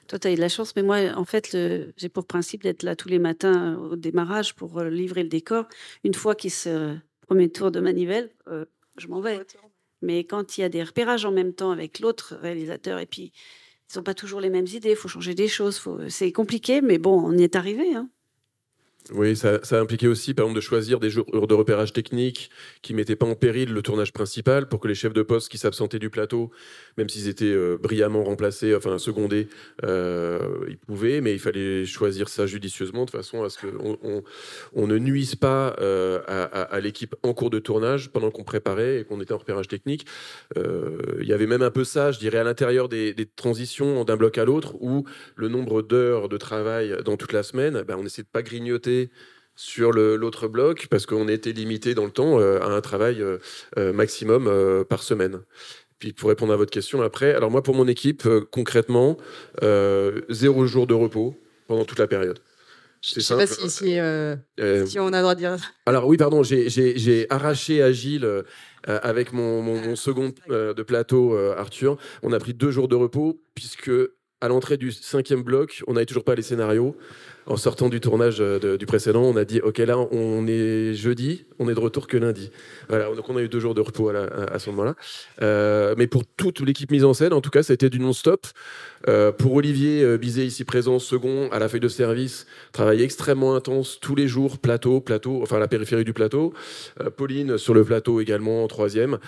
Toi, 0.07 0.19
tu 0.19 0.27
as 0.27 0.31
eu 0.31 0.35
de 0.35 0.41
la 0.41 0.49
chance, 0.49 0.75
mais 0.75 0.83
moi, 0.83 0.97
en 1.15 1.25
fait, 1.25 1.57
j'ai 1.97 2.09
pour 2.09 2.25
principe 2.25 2.63
d'être 2.63 2.83
là 2.83 2.95
tous 2.95 3.09
les 3.09 3.19
matins 3.19 3.75
au 3.77 3.95
démarrage 3.95 4.53
pour 4.53 4.77
euh, 4.79 4.89
livrer 4.89 5.23
le 5.23 5.29
décor. 5.29 5.65
Une 6.03 6.13
fois 6.13 6.35
qu'il 6.35 6.51
se 6.51 6.95
premier 7.21 7.49
tour 7.49 7.71
de 7.71 7.79
manivelle, 7.79 8.29
euh, 8.47 8.65
je 8.97 9.07
m'en 9.07 9.19
vais. 9.19 9.39
Mais 10.01 10.23
quand 10.23 10.57
il 10.57 10.61
y 10.61 10.63
a 10.63 10.69
des 10.69 10.83
repérages 10.83 11.25
en 11.25 11.31
même 11.31 11.53
temps 11.53 11.71
avec 11.71 11.99
l'autre 11.99 12.37
réalisateur, 12.39 12.99
et 12.99 13.07
puis 13.07 13.31
ils 13.91 13.97
n'ont 13.97 14.03
pas 14.03 14.13
toujours 14.13 14.41
les 14.41 14.51
mêmes 14.51 14.67
idées, 14.67 14.91
il 14.91 14.95
faut 14.95 15.07
changer 15.07 15.33
des 15.33 15.47
choses, 15.47 15.81
c'est 16.09 16.31
compliqué, 16.31 16.81
mais 16.81 16.99
bon, 16.99 17.19
on 17.19 17.35
y 17.35 17.43
est 17.43 17.55
arrivé. 17.55 17.95
Hein. 17.95 18.09
Oui, 19.13 19.35
ça, 19.35 19.63
ça, 19.63 19.79
impliquait 19.79 20.07
aussi, 20.07 20.33
par 20.33 20.45
exemple, 20.45 20.55
de 20.55 20.61
choisir 20.61 20.99
des 20.99 21.11
jours 21.11 21.25
de 21.47 21.53
repérage 21.53 21.93
technique 21.93 22.49
qui 22.81 22.93
ne 22.93 22.97
mettaient 22.97 23.15
pas 23.15 23.27
en 23.27 23.35
péril 23.35 23.71
le 23.71 23.81
tournage 23.83 24.11
principal 24.11 24.67
pour 24.67 24.79
que 24.79 24.87
les 24.87 24.95
chefs 24.95 25.13
de 25.13 25.21
poste 25.21 25.49
qui 25.49 25.59
s'absentaient 25.59 25.99
du 25.99 26.09
plateau, 26.09 26.49
même 26.97 27.07
s'ils 27.07 27.27
étaient 27.27 27.45
euh, 27.45 27.77
brillamment 27.77 28.23
remplacés, 28.23 28.73
enfin 28.73 28.97
secondés, 28.97 29.47
euh, 29.83 30.39
ils 30.67 30.77
pouvaient, 30.77 31.21
mais 31.21 31.33
il 31.33 31.39
fallait 31.39 31.85
choisir 31.85 32.29
ça 32.29 32.47
judicieusement 32.47 33.05
de 33.05 33.11
façon 33.11 33.43
à 33.43 33.51
ce 33.51 33.59
qu'on 33.59 33.99
on, 34.01 34.23
on, 34.73 34.87
ne 34.87 34.97
nuise 34.97 35.35
pas 35.35 35.75
euh, 35.79 36.19
à, 36.27 36.79
l'équipe 36.79 37.15
en 37.21 37.35
cours 37.35 37.51
de 37.51 37.59
tournage 37.59 38.09
pendant 38.09 38.31
qu'on 38.31 38.43
préparait 38.43 39.01
et 39.01 39.03
qu'on 39.03 39.21
était 39.21 39.33
en 39.33 39.37
repérage 39.37 39.67
technique. 39.67 40.07
Euh, 40.57 40.97
il 41.21 41.27
y 41.27 41.33
avait 41.33 41.45
même 41.45 41.61
un 41.61 41.71
peu 41.71 41.83
ça, 41.83 42.11
je 42.11 42.17
dirais, 42.17 42.39
à 42.39 42.43
l'intérieur 42.43 42.89
des, 42.89 43.13
transitions 43.35 44.03
d'un 44.03 44.17
bloc 44.17 44.39
à 44.39 44.45
l'autre 44.45 44.73
où 44.79 45.05
le 45.35 45.47
nombre 45.47 45.83
d'heures 45.83 46.27
de 46.27 46.37
travail 46.37 46.97
dans 47.05 47.17
toute 47.17 47.33
la 47.33 47.43
semaine, 47.43 47.83
ben, 47.87 47.97
on 47.99 48.05
essaie 48.05 48.23
de 48.23 48.27
pas 48.27 48.41
grignoter 48.41 48.94
sur 49.55 49.91
l'autre 49.91 50.47
bloc 50.47 50.87
parce 50.89 51.05
qu'on 51.05 51.27
était 51.27 51.53
limité 51.53 51.95
dans 51.95 52.05
le 52.05 52.11
temps 52.11 52.39
euh, 52.39 52.59
à 52.59 52.67
un 52.67 52.81
travail 52.81 53.21
euh, 53.21 53.37
euh, 53.77 53.93
maximum 53.93 54.51
par 54.85 55.01
semaine. 55.01 55.41
Puis 55.99 56.11
pour 56.11 56.29
répondre 56.29 56.53
à 56.53 56.57
votre 56.57 56.71
question 56.71 57.01
après, 57.01 57.33
alors 57.33 57.49
moi 57.49 57.63
pour 57.63 57.73
mon 57.73 57.87
équipe, 57.87 58.27
concrètement, 58.51 59.17
zéro 60.29 60.65
jour 60.65 60.87
de 60.87 60.93
repos 60.93 61.35
pendant 61.67 61.85
toute 61.85 61.99
la 61.99 62.07
période. 62.07 62.39
Je 63.01 63.19
ne 63.19 63.21
sais 63.21 63.35
pas 63.35 63.45
si, 63.45 63.69
si, 63.69 63.99
on 63.99 65.13
a 65.13 65.17
le 65.17 65.21
droit 65.21 65.35
de 65.35 65.39
dire. 65.39 65.57
Alors 65.85 66.07
oui, 66.07 66.17
pardon, 66.17 66.43
j'ai 66.43 67.27
arraché 67.29 67.81
à 67.81 67.91
Gilles 67.91 68.27
avec 68.83 69.31
mon, 69.31 69.61
mon 69.61 69.95
second 69.95 70.33
de 70.49 70.83
plateau, 70.83 71.37
Arthur. 71.37 71.97
On 72.23 72.33
a 72.33 72.39
pris 72.39 72.53
deux 72.53 72.71
jours 72.71 72.89
de 72.89 72.95
repos 72.95 73.39
puisque 73.53 73.91
à 74.41 74.49
l'entrée 74.49 74.77
du 74.77 74.91
cinquième 74.91 75.43
bloc, 75.43 75.81
on 75.87 75.93
n'avait 75.93 76.05
toujours 76.05 76.25
pas 76.25 76.35
les 76.35 76.41
scénarios 76.41 76.97
en 77.47 77.57
sortant 77.57 77.89
du 77.89 77.99
tournage 77.99 78.37
euh, 78.39 78.77
du 78.77 78.85
précédent, 78.85 79.21
on 79.21 79.35
a 79.35 79.45
dit 79.45 79.61
ok 79.61 79.77
là 79.79 79.97
on 79.97 80.47
est 80.47 80.93
jeudi, 80.93 81.45
on 81.59 81.69
est 81.69 81.75
de 81.75 81.79
retour 81.79 82.07
que 82.07 82.17
lundi. 82.17 82.51
Voilà, 82.89 83.13
donc 83.13 83.29
on 83.29 83.37
a 83.37 83.41
eu 83.41 83.49
deux 83.49 83.59
jours 83.59 83.75
de 83.75 83.81
repos 83.81 84.09
à, 84.09 84.59
ce 84.59 84.69
moment-là. 84.71 84.95
Euh, 85.41 85.95
mais 85.97 86.07
pour 86.07 86.23
toute 86.37 86.59
l'équipe 86.61 86.91
mise 86.91 87.05
en 87.05 87.13
scène, 87.13 87.33
en 87.33 87.41
tout 87.41 87.49
cas, 87.49 87.63
ça 87.63 87.73
a 87.73 87.75
été 87.75 87.89
du 87.89 87.99
non-stop. 87.99 88.47
Euh, 89.07 89.31
pour 89.31 89.53
Olivier 89.53 90.17
Bizet 90.17 90.45
ici 90.45 90.63
présent, 90.63 90.99
second 90.99 91.49
à 91.51 91.59
la 91.59 91.69
feuille 91.69 91.79
de 91.79 91.87
service, 91.87 92.45
travail 92.71 93.01
extrêmement 93.01 93.55
intense 93.55 93.99
tous 93.99 94.15
les 94.15 94.27
jours, 94.27 94.57
plateau, 94.57 95.01
plateau, 95.01 95.41
enfin 95.41 95.59
la 95.59 95.67
périphérie 95.67 96.03
du 96.03 96.13
plateau. 96.13 96.53
Pauline 97.17 97.57
sur 97.57 97.73
le 97.73 97.83
plateau 97.83 98.19
également 98.19 98.63
en 98.63 98.67
troisième. 98.67 99.19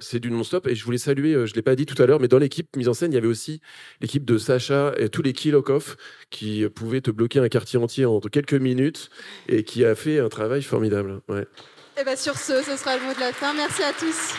c'est 0.00 0.20
du 0.20 0.30
non-stop 0.30 0.66
et 0.66 0.74
je 0.74 0.84
voulais 0.84 0.98
saluer, 0.98 1.46
je 1.46 1.54
l'ai 1.54 1.62
pas 1.62 1.76
dit 1.76 1.86
tout 1.86 2.00
à 2.02 2.06
l'heure, 2.06 2.20
mais 2.20 2.28
dans 2.28 2.38
l'équipe 2.38 2.74
mise 2.76 2.88
en 2.88 2.94
scène, 2.94 3.12
il 3.12 3.14
y 3.14 3.18
avait 3.18 3.28
aussi 3.28 3.60
l'équipe 4.00 4.24
de 4.24 4.38
Sacha 4.38 4.92
et 4.96 5.08
tous 5.08 5.22
les 5.22 5.32
Kilokov 5.32 5.96
qui 6.30 6.68
pouvaient 6.68 7.00
te 7.00 7.10
bloquer 7.10 7.38
un 7.38 7.48
quartier 7.48 7.78
entier 7.78 8.06
en 8.06 8.20
quelques 8.20 8.54
minutes 8.54 9.10
et 9.48 9.64
qui 9.64 9.84
a 9.84 9.94
fait 9.94 10.18
un 10.18 10.28
travail 10.28 10.62
formidable. 10.62 11.20
Et 11.30 12.00
eh 12.00 12.04
bien 12.04 12.16
sur 12.16 12.36
ce, 12.36 12.62
ce 12.62 12.76
sera 12.76 12.96
le 12.96 13.02
mot 13.02 13.14
de 13.14 13.20
la 13.20 13.32
fin. 13.32 13.52
Merci 13.54 13.82
à 13.82 13.92
tous. 13.92 14.34